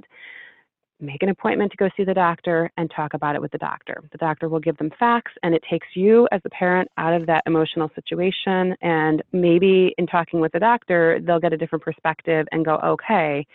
make 1.00 1.22
an 1.24 1.30
appointment 1.30 1.72
to 1.72 1.78
go 1.78 1.90
see 1.98 2.04
the 2.04 2.14
doctor 2.14 2.72
and 2.78 2.90
talk 2.96 3.14
about 3.14 3.36
it 3.36 3.42
with 3.42 3.52
the 3.52 3.58
doctor. 3.58 4.04
The 4.12 4.18
doctor 4.18 4.48
will 4.48 4.60
give 4.60 4.78
them 4.78 4.92
facts, 5.00 5.32
and 5.44 5.54
it 5.54 5.64
takes 5.70 5.88
you 5.96 6.28
as 6.32 6.42
a 6.46 6.50
parent 6.50 6.90
out 6.98 7.14
of 7.14 7.26
that 7.28 7.44
emotional 7.46 7.92
situation. 7.96 8.76
And 8.82 9.22
maybe 9.32 9.94
in 9.98 10.08
talking 10.08 10.40
with 10.40 10.52
the 10.52 10.60
doctor, 10.60 11.20
they'll 11.22 11.40
get 11.40 11.54
a 11.54 11.58
different 11.58 11.84
perspective 11.84 12.48
and 12.52 12.64
go, 12.64 12.76
okay, 12.78 13.46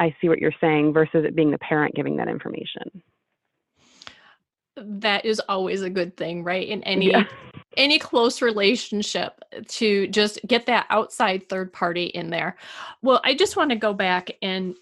I 0.00 0.14
see 0.20 0.28
what 0.28 0.38
you're 0.38 0.52
saying, 0.60 0.92
versus 0.92 1.24
it 1.24 1.34
being 1.34 1.50
the 1.50 1.58
parent 1.58 1.94
giving 1.94 2.16
that 2.16 2.28
information. 2.28 3.02
That 4.76 5.24
is 5.24 5.40
always 5.48 5.82
a 5.82 5.90
good 5.90 6.16
thing, 6.16 6.44
right? 6.44 6.66
In 6.66 6.84
any 6.84 7.10
yeah. 7.10 7.24
any 7.76 7.98
close 7.98 8.40
relationship 8.40 9.40
to 9.66 10.06
just 10.06 10.38
get 10.46 10.66
that 10.66 10.86
outside 10.88 11.48
third 11.48 11.72
party 11.72 12.04
in 12.04 12.30
there. 12.30 12.56
Well, 13.02 13.20
I 13.24 13.34
just 13.34 13.56
want 13.56 13.70
to 13.70 13.76
go 13.76 13.92
back 13.92 14.30
and 14.40 14.76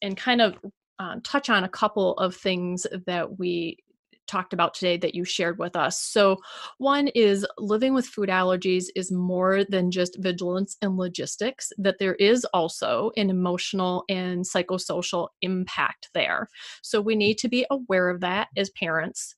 and 0.00 0.16
kind 0.16 0.40
of 0.40 0.56
um, 0.98 1.20
touch 1.22 1.50
on 1.50 1.64
a 1.64 1.68
couple 1.68 2.14
of 2.18 2.34
things 2.34 2.86
that 3.06 3.38
we 3.38 3.78
talked 4.26 4.52
about 4.52 4.74
today 4.74 4.96
that 4.96 5.14
you 5.14 5.24
shared 5.24 5.58
with 5.58 5.76
us. 5.76 6.00
So, 6.00 6.38
one 6.78 7.08
is 7.08 7.46
living 7.58 7.94
with 7.94 8.06
food 8.06 8.28
allergies 8.28 8.86
is 8.96 9.12
more 9.12 9.64
than 9.64 9.90
just 9.90 10.18
vigilance 10.18 10.76
and 10.82 10.96
logistics, 10.96 11.72
that 11.78 11.98
there 11.98 12.14
is 12.14 12.44
also 12.46 13.10
an 13.16 13.30
emotional 13.30 14.04
and 14.08 14.44
psychosocial 14.44 15.28
impact 15.42 16.10
there. 16.14 16.48
So, 16.82 17.00
we 17.00 17.16
need 17.16 17.38
to 17.38 17.48
be 17.48 17.66
aware 17.70 18.08
of 18.08 18.20
that 18.20 18.48
as 18.56 18.70
parents. 18.70 19.34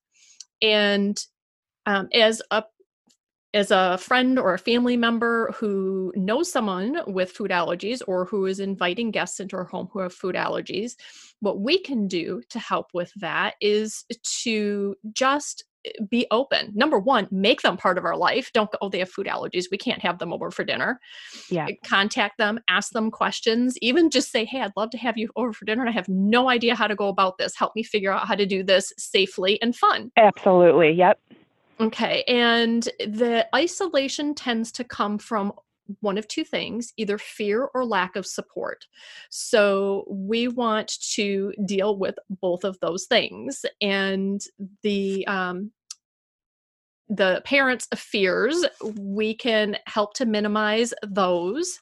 And 0.63 1.19
um, 1.87 2.09
as 2.13 2.43
a 2.51 2.65
as 3.55 3.71
a 3.71 3.97
friend 3.97 4.39
or 4.39 4.53
a 4.53 4.59
family 4.59 4.99
member 4.99 5.51
who 5.53 6.13
knows 6.15 6.53
someone 6.53 7.01
with 7.07 7.31
food 7.31 7.51
allergies 7.51 8.03
or 8.07 8.27
who 8.27 8.45
is 8.45 8.61
inviting 8.61 9.11
guests 9.11 9.41
into 9.41 9.57
our 9.57 9.65
home 9.65 9.89
who 9.93 10.01
have 10.01 10.13
food 10.13 10.35
allergies, 10.35 10.93
what 11.41 11.61
we 11.61 11.79
can 11.79 12.09
do 12.09 12.43
to 12.51 12.59
help 12.59 12.89
with 12.95 13.13
that 13.17 13.55
is 13.61 14.05
to 14.43 14.95
just 15.13 15.65
eh, 15.85 15.91
be 16.09 16.27
open. 16.31 16.73
Number 16.75 16.99
one, 16.99 17.29
make 17.31 17.63
them 17.63 17.77
part 17.77 17.99
of 17.99 18.05
our 18.05 18.17
life. 18.17 18.51
Don't 18.53 18.71
go, 18.71 18.79
oh, 18.81 18.89
they 18.89 18.99
have 19.01 19.11
food 19.11 19.27
allergies. 19.27 19.67
We 19.71 19.79
can't 19.79 20.03
have 20.03 20.19
them 20.19 20.33
over 20.33 20.51
for 20.51 20.65
dinner. 20.65 20.99
Yeah. 21.51 21.67
Eh, 21.69 21.75
contact 21.85 22.39
them, 22.39 22.61
ask 22.69 22.93
them 22.93 23.11
questions, 23.11 23.77
even 23.83 24.11
just 24.11 24.31
say, 24.33 24.45
hey, 24.45 24.63
I'd 24.63 24.73
love 24.77 24.91
to 24.91 24.99
have 24.99 25.19
you 25.19 25.31
over 25.37 25.53
for 25.53 25.65
dinner. 25.65 25.83
And 25.83 25.91
I 25.91 25.93
have 25.93 26.09
no 26.09 26.49
idea 26.49 26.75
how 26.75 26.87
to 26.87 26.95
go 26.95 27.09
about 27.09 27.39
this. 27.39 27.57
Help 27.57 27.73
me 27.77 27.83
figure 27.83 28.13
out 28.13 28.27
how 28.27 28.35
to 28.35 28.47
do 28.47 28.63
this 28.63 28.93
safely 28.97 29.61
and 29.63 29.77
fun. 29.77 30.11
Absolutely. 30.17 30.93
Yep. 30.93 31.21
Okay. 31.79 32.25
And 32.27 32.85
the 33.01 33.47
isolation 33.55 34.35
tends 34.35 34.73
to 34.73 34.85
come 34.85 35.19
from 35.19 35.53
one 36.01 36.19
of 36.19 36.29
two 36.29 36.45
things 36.45 36.93
either 36.97 37.19
fear 37.19 37.69
or 37.75 37.85
lack 37.85 38.17
of 38.17 38.27
support. 38.27 38.87
So 39.31 40.05
we 40.09 40.49
want 40.49 40.99
to 41.15 41.53
deal 41.65 41.97
with 41.99 42.17
both 42.29 42.65
of 42.65 42.79
those 42.81 43.07
things. 43.07 43.65
And 43.81 44.41
the, 44.83 45.27
um, 45.27 45.73
the 47.09 47.43
parents' 47.45 47.89
fears, 47.95 48.65
we 48.97 49.35
can 49.35 49.77
help 49.87 50.15
to 50.15 50.27
minimize 50.27 50.93
those 51.07 51.79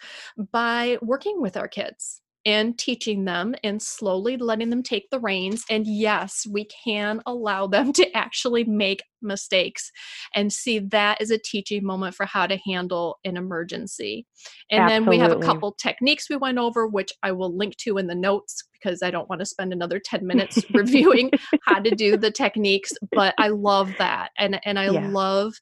by 0.52 0.98
working 1.00 1.40
with 1.40 1.57
our 1.57 1.68
kids 1.68 2.20
and 2.47 2.78
teaching 2.78 3.24
them 3.24 3.55
and 3.64 3.80
slowly 3.80 4.36
letting 4.36 4.70
them 4.70 4.82
take 4.82 5.09
the 5.11 5.20
reins. 5.20 5.64
And 5.70 5.86
yes, 5.86 6.47
we 6.51 6.66
can 6.84 7.22
allow 7.26 7.66
them 7.66 7.92
to 7.95 8.16
actually 8.16 8.64
make 8.64 9.03
mistakes 9.22 9.90
and 10.34 10.53
see 10.53 10.78
that 10.78 11.20
as 11.20 11.30
a 11.30 11.38
teaching 11.38 11.84
moment 11.84 12.14
for 12.14 12.26
how 12.26 12.47
to 12.47 12.59
handle 12.66 13.18
an 13.24 13.36
emergency. 13.36 14.26
And 14.70 14.82
Absolutely. 14.82 15.05
then 15.05 15.11
we 15.11 15.18
have 15.18 15.32
a 15.32 15.45
couple 15.45 15.72
techniques 15.72 16.28
we 16.28 16.36
went 16.36 16.59
over, 16.59 16.86
which 16.86 17.12
I 17.22 17.32
will 17.32 17.57
link 17.57 17.76
to 17.78 17.97
in 17.97 18.07
the 18.07 18.14
notes 18.14 18.62
because 18.72 19.03
I 19.03 19.11
don't 19.11 19.28
want 19.28 19.40
to 19.40 19.47
spend 19.47 19.72
another 19.72 19.99
10 19.99 20.26
minutes 20.26 20.62
reviewing 20.74 21.30
how 21.64 21.78
to 21.78 21.90
do 21.90 22.16
the 22.16 22.30
techniques. 22.30 22.92
But 23.12 23.34
I 23.38 23.49
love 23.49 23.95
that. 23.99 24.30
And, 24.38 24.61
and 24.64 24.78
I 24.78 24.90
yeah. 24.90 25.09
love 25.09 25.55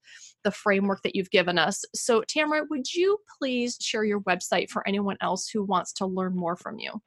the 0.44 0.50
framework 0.50 1.02
that 1.02 1.14
you've 1.14 1.30
given 1.30 1.58
us. 1.58 1.84
So, 1.94 2.22
Tamara, 2.22 2.64
would 2.70 2.92
you 2.92 3.18
please 3.38 3.76
share 3.80 4.04
your 4.04 4.20
website 4.20 4.70
for 4.70 4.86
anyone 4.86 5.16
else 5.20 5.48
who 5.48 5.62
wants 5.62 5.92
to 5.94 6.06
learn 6.06 6.36
more 6.36 6.56
from 6.56 6.78
you? 6.78 7.00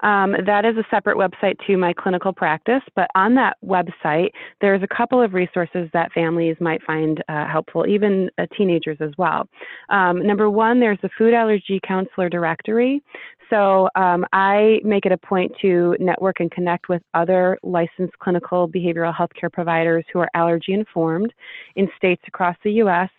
Um, 0.00 0.36
that 0.46 0.64
is 0.64 0.76
a 0.76 0.84
separate 0.90 1.16
website 1.16 1.56
to 1.66 1.76
my 1.76 1.92
clinical 1.92 2.32
practice, 2.32 2.82
but 2.94 3.08
on 3.16 3.34
that 3.34 3.56
website, 3.64 4.30
there's 4.60 4.82
a 4.82 4.86
couple 4.86 5.20
of 5.20 5.34
resources 5.34 5.88
that 5.92 6.12
families 6.12 6.56
might 6.60 6.82
find 6.82 7.22
uh, 7.28 7.46
helpful, 7.46 7.86
even 7.86 8.30
uh, 8.38 8.46
teenagers 8.56 8.98
as 9.00 9.10
well. 9.18 9.48
Um, 9.88 10.24
number 10.24 10.50
one, 10.50 10.78
there's 10.78 10.98
the 11.02 11.10
Food 11.18 11.34
Allergy 11.34 11.80
Counselor 11.86 12.28
Directory. 12.28 13.02
So 13.50 13.88
um, 13.94 14.26
I 14.32 14.80
make 14.84 15.06
it 15.06 15.12
a 15.12 15.18
point 15.18 15.52
to 15.62 15.96
network 15.98 16.40
and 16.40 16.50
connect 16.50 16.88
with 16.88 17.02
other 17.14 17.58
licensed 17.62 18.18
clinical 18.18 18.68
behavioral 18.68 19.14
health 19.14 19.30
care 19.38 19.50
providers 19.50 20.04
who 20.12 20.18
are 20.18 20.28
allergy 20.34 20.74
informed 20.74 21.32
in 21.76 21.88
states 21.96 22.22
across 22.26 22.56
the 22.62 22.72
U.S 22.72 23.10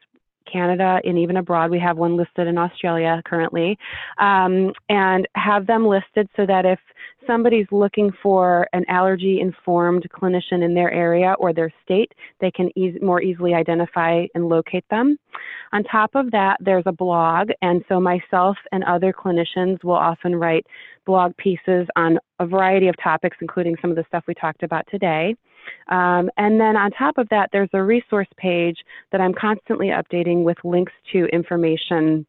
Canada, 0.52 1.00
and 1.04 1.18
even 1.18 1.38
abroad. 1.38 1.72
We 1.72 1.80
have 1.80 1.98
one 1.98 2.18
listed 2.18 2.48
in 2.48 2.58
Australia 2.58 3.22
currently, 3.26 3.78
um, 4.18 4.74
and 4.90 5.28
have 5.36 5.68
them 5.68 5.88
listed 5.88 6.28
so 6.36 6.46
that 6.46 6.66
if 6.66 6.80
somebody's 7.28 7.68
looking 7.72 8.12
for 8.24 8.68
an 8.74 8.84
allergy 8.88 9.40
informed 9.42 10.06
clinician 10.12 10.64
in 10.64 10.74
their 10.74 10.92
area 10.92 11.36
or 11.40 11.54
their 11.54 11.72
state, 11.84 12.12
they 12.42 12.52
can 12.52 12.70
e- 12.78 12.98
more 13.02 13.22
easily 13.22 13.54
identify 13.54 14.26
and 14.36 14.50
locate 14.50 14.86
them. 14.90 15.18
On 15.72 15.84
top 15.84 16.12
of 16.16 16.32
that, 16.32 16.58
there's 16.60 16.84
a 16.88 16.92
blog, 16.92 17.50
and 17.62 17.84
so 17.88 18.00
myself 18.00 18.58
and 18.72 18.84
other 18.86 19.14
clinicians 19.14 19.84
will 19.84 19.94
often 19.94 20.36
write 20.36 20.66
blog 21.06 21.36
pieces 21.38 21.88
on 21.96 22.18
a 22.40 22.46
variety 22.46 22.88
of 22.88 22.96
topics, 23.02 23.38
including 23.42 23.76
some 23.82 23.90
of 23.90 23.96
the 23.96 24.06
stuff 24.08 24.24
we 24.28 24.34
talked 24.34 24.64
about 24.64 24.86
today. 24.90 25.36
Um, 25.88 26.30
and 26.38 26.60
then 26.60 26.76
on 26.76 26.92
top 26.92 27.18
of 27.18 27.30
that, 27.30 27.50
there's 27.52 27.70
a 27.74 27.84
resource 27.84 28.28
page 28.38 28.78
that 29.12 29.22
I'm 29.22 29.34
constantly 29.34 29.88
updating 29.88 30.44
with 30.44 30.58
links 30.64 30.94
to 31.12 31.26
information 31.28 32.26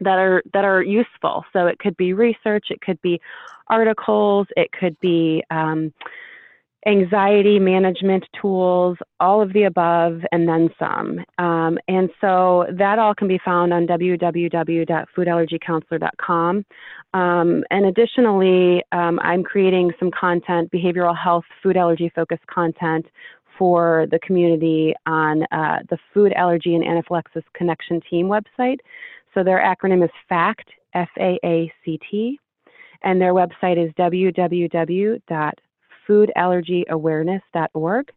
that 0.00 0.18
are 0.18 0.42
that 0.52 0.64
are 0.64 0.82
useful. 0.82 1.44
So 1.52 1.66
it 1.66 1.78
could 1.78 1.96
be 1.96 2.12
research, 2.12 2.66
it 2.70 2.80
could 2.80 3.00
be 3.02 3.20
articles, 3.68 4.46
it 4.56 4.72
could 4.72 4.98
be 5.00 5.42
um, 5.50 5.92
anxiety 6.86 7.58
management 7.58 8.24
tools, 8.40 8.96
all 9.20 9.40
of 9.40 9.52
the 9.52 9.64
above, 9.64 10.20
and 10.32 10.48
then 10.48 10.70
some. 10.78 11.20
Um, 11.38 11.78
and 11.88 12.08
so 12.20 12.66
that 12.76 12.98
all 12.98 13.14
can 13.14 13.28
be 13.28 13.38
found 13.44 13.72
on 13.72 13.86
www.foodallergycounselor.com. 13.86 16.66
Um, 17.14 17.64
and 17.70 17.86
additionally, 17.86 18.82
um, 18.92 19.20
I'm 19.22 19.44
creating 19.44 19.92
some 19.98 20.10
content, 20.10 20.72
behavioral 20.72 21.16
health, 21.16 21.44
food 21.62 21.76
allergy 21.76 22.10
focused 22.14 22.46
content 22.48 23.06
for 23.58 24.06
the 24.10 24.18
community 24.18 24.94
on 25.06 25.42
uh, 25.52 25.80
the 25.90 25.98
Food 26.12 26.32
Allergy 26.32 26.74
and 26.74 26.84
Anaphylaxis 26.84 27.44
Connection 27.54 28.00
Team 28.08 28.26
website. 28.26 28.78
So 29.34 29.44
their 29.44 29.60
acronym 29.60 30.02
is 30.02 30.10
FACT, 30.28 30.68
F 30.94 31.10
A 31.18 31.38
A 31.44 31.72
C 31.84 32.00
T, 32.10 32.40
and 33.02 33.20
their 33.20 33.34
website 33.34 33.76
is 33.82 33.92
www.foodallergyawareness.org. 36.08 38.12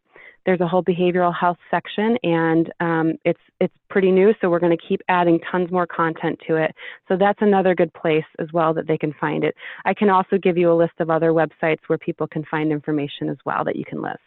There's 0.45 0.61
a 0.61 0.67
whole 0.67 0.83
behavioral 0.83 1.35
health 1.35 1.57
section, 1.71 2.19
and 2.21 2.71
um, 2.79 3.13
it's 3.25 3.39
it's 3.59 3.73
pretty 3.89 4.11
new, 4.11 4.31
so 4.39 4.49
we're 4.49 4.59
going 4.59 4.77
to 4.77 4.87
keep 4.87 5.01
adding 5.09 5.39
tons 5.51 5.71
more 5.71 5.87
content 5.87 6.39
to 6.47 6.55
it. 6.55 6.75
So 7.07 7.17
that's 7.17 7.41
another 7.41 7.73
good 7.73 7.91
place 7.93 8.25
as 8.37 8.49
well 8.53 8.71
that 8.75 8.87
they 8.87 8.97
can 8.97 9.11
find 9.13 9.43
it. 9.43 9.55
I 9.85 9.95
can 9.95 10.11
also 10.11 10.37
give 10.37 10.55
you 10.55 10.71
a 10.71 10.77
list 10.77 10.93
of 10.99 11.09
other 11.09 11.31
websites 11.31 11.79
where 11.87 11.97
people 11.97 12.27
can 12.27 12.45
find 12.45 12.71
information 12.71 13.29
as 13.29 13.37
well 13.43 13.63
that 13.63 13.75
you 13.75 13.85
can 13.85 14.03
list. 14.03 14.19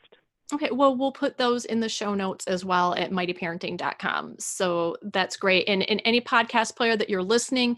Okay, 0.52 0.70
well, 0.72 0.96
we'll 0.96 1.12
put 1.12 1.36
those 1.36 1.66
in 1.66 1.80
the 1.80 1.90
show 1.90 2.14
notes 2.14 2.46
as 2.46 2.64
well 2.64 2.94
at 2.94 3.10
mightyparenting.com. 3.10 4.36
So 4.38 4.96
that's 5.02 5.36
great. 5.36 5.68
And 5.68 5.82
in 5.82 6.00
any 6.00 6.22
podcast 6.22 6.74
player 6.74 6.96
that 6.96 7.10
you're 7.10 7.22
listening, 7.22 7.76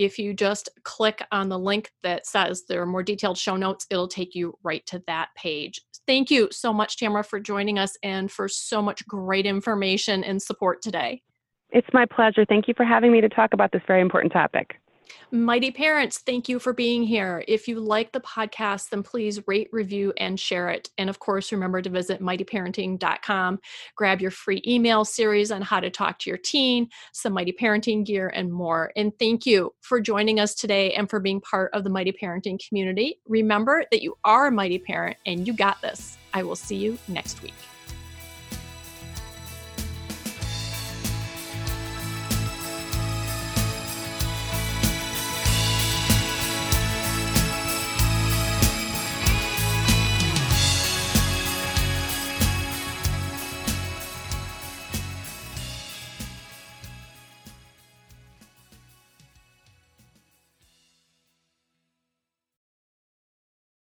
if 0.00 0.18
you 0.18 0.32
just 0.32 0.70
click 0.82 1.22
on 1.30 1.50
the 1.50 1.58
link 1.58 1.90
that 2.02 2.26
says 2.26 2.64
there 2.66 2.80
are 2.80 2.86
more 2.86 3.02
detailed 3.02 3.36
show 3.36 3.54
notes, 3.54 3.86
it'll 3.90 4.08
take 4.08 4.34
you 4.34 4.56
right 4.62 4.84
to 4.86 5.02
that 5.06 5.28
page. 5.36 5.82
Thank 6.06 6.30
you 6.30 6.48
so 6.50 6.72
much, 6.72 6.96
Tamara, 6.96 7.22
for 7.22 7.38
joining 7.38 7.78
us 7.78 7.98
and 8.02 8.30
for 8.30 8.48
so 8.48 8.80
much 8.80 9.06
great 9.06 9.44
information 9.44 10.24
and 10.24 10.40
support 10.40 10.80
today. 10.80 11.22
It's 11.68 11.86
my 11.92 12.06
pleasure. 12.06 12.46
Thank 12.46 12.66
you 12.66 12.72
for 12.74 12.84
having 12.84 13.12
me 13.12 13.20
to 13.20 13.28
talk 13.28 13.52
about 13.52 13.72
this 13.72 13.82
very 13.86 14.00
important 14.00 14.32
topic. 14.32 14.80
Mighty 15.30 15.70
Parents, 15.70 16.18
thank 16.18 16.48
you 16.48 16.58
for 16.58 16.72
being 16.72 17.02
here. 17.02 17.44
If 17.46 17.68
you 17.68 17.80
like 17.80 18.12
the 18.12 18.20
podcast, 18.20 18.90
then 18.90 19.02
please 19.02 19.46
rate, 19.46 19.68
review, 19.72 20.12
and 20.16 20.38
share 20.38 20.70
it. 20.70 20.90
And 20.98 21.08
of 21.08 21.18
course, 21.18 21.52
remember 21.52 21.80
to 21.82 21.90
visit 21.90 22.20
mightyparenting.com, 22.20 23.60
grab 23.94 24.20
your 24.20 24.30
free 24.30 24.62
email 24.66 25.04
series 25.04 25.52
on 25.52 25.62
how 25.62 25.80
to 25.80 25.90
talk 25.90 26.18
to 26.20 26.30
your 26.30 26.38
teen, 26.38 26.88
some 27.12 27.32
Mighty 27.32 27.52
Parenting 27.52 28.04
gear, 28.04 28.28
and 28.34 28.52
more. 28.52 28.92
And 28.96 29.12
thank 29.18 29.46
you 29.46 29.72
for 29.80 30.00
joining 30.00 30.40
us 30.40 30.54
today 30.54 30.92
and 30.94 31.08
for 31.08 31.20
being 31.20 31.40
part 31.40 31.72
of 31.74 31.84
the 31.84 31.90
Mighty 31.90 32.12
Parenting 32.12 32.60
community. 32.66 33.20
Remember 33.26 33.84
that 33.90 34.02
you 34.02 34.16
are 34.24 34.48
a 34.48 34.52
mighty 34.52 34.78
parent 34.78 35.16
and 35.26 35.46
you 35.46 35.52
got 35.52 35.80
this. 35.80 36.18
I 36.34 36.42
will 36.42 36.56
see 36.56 36.76
you 36.76 36.98
next 37.08 37.42
week. 37.42 37.54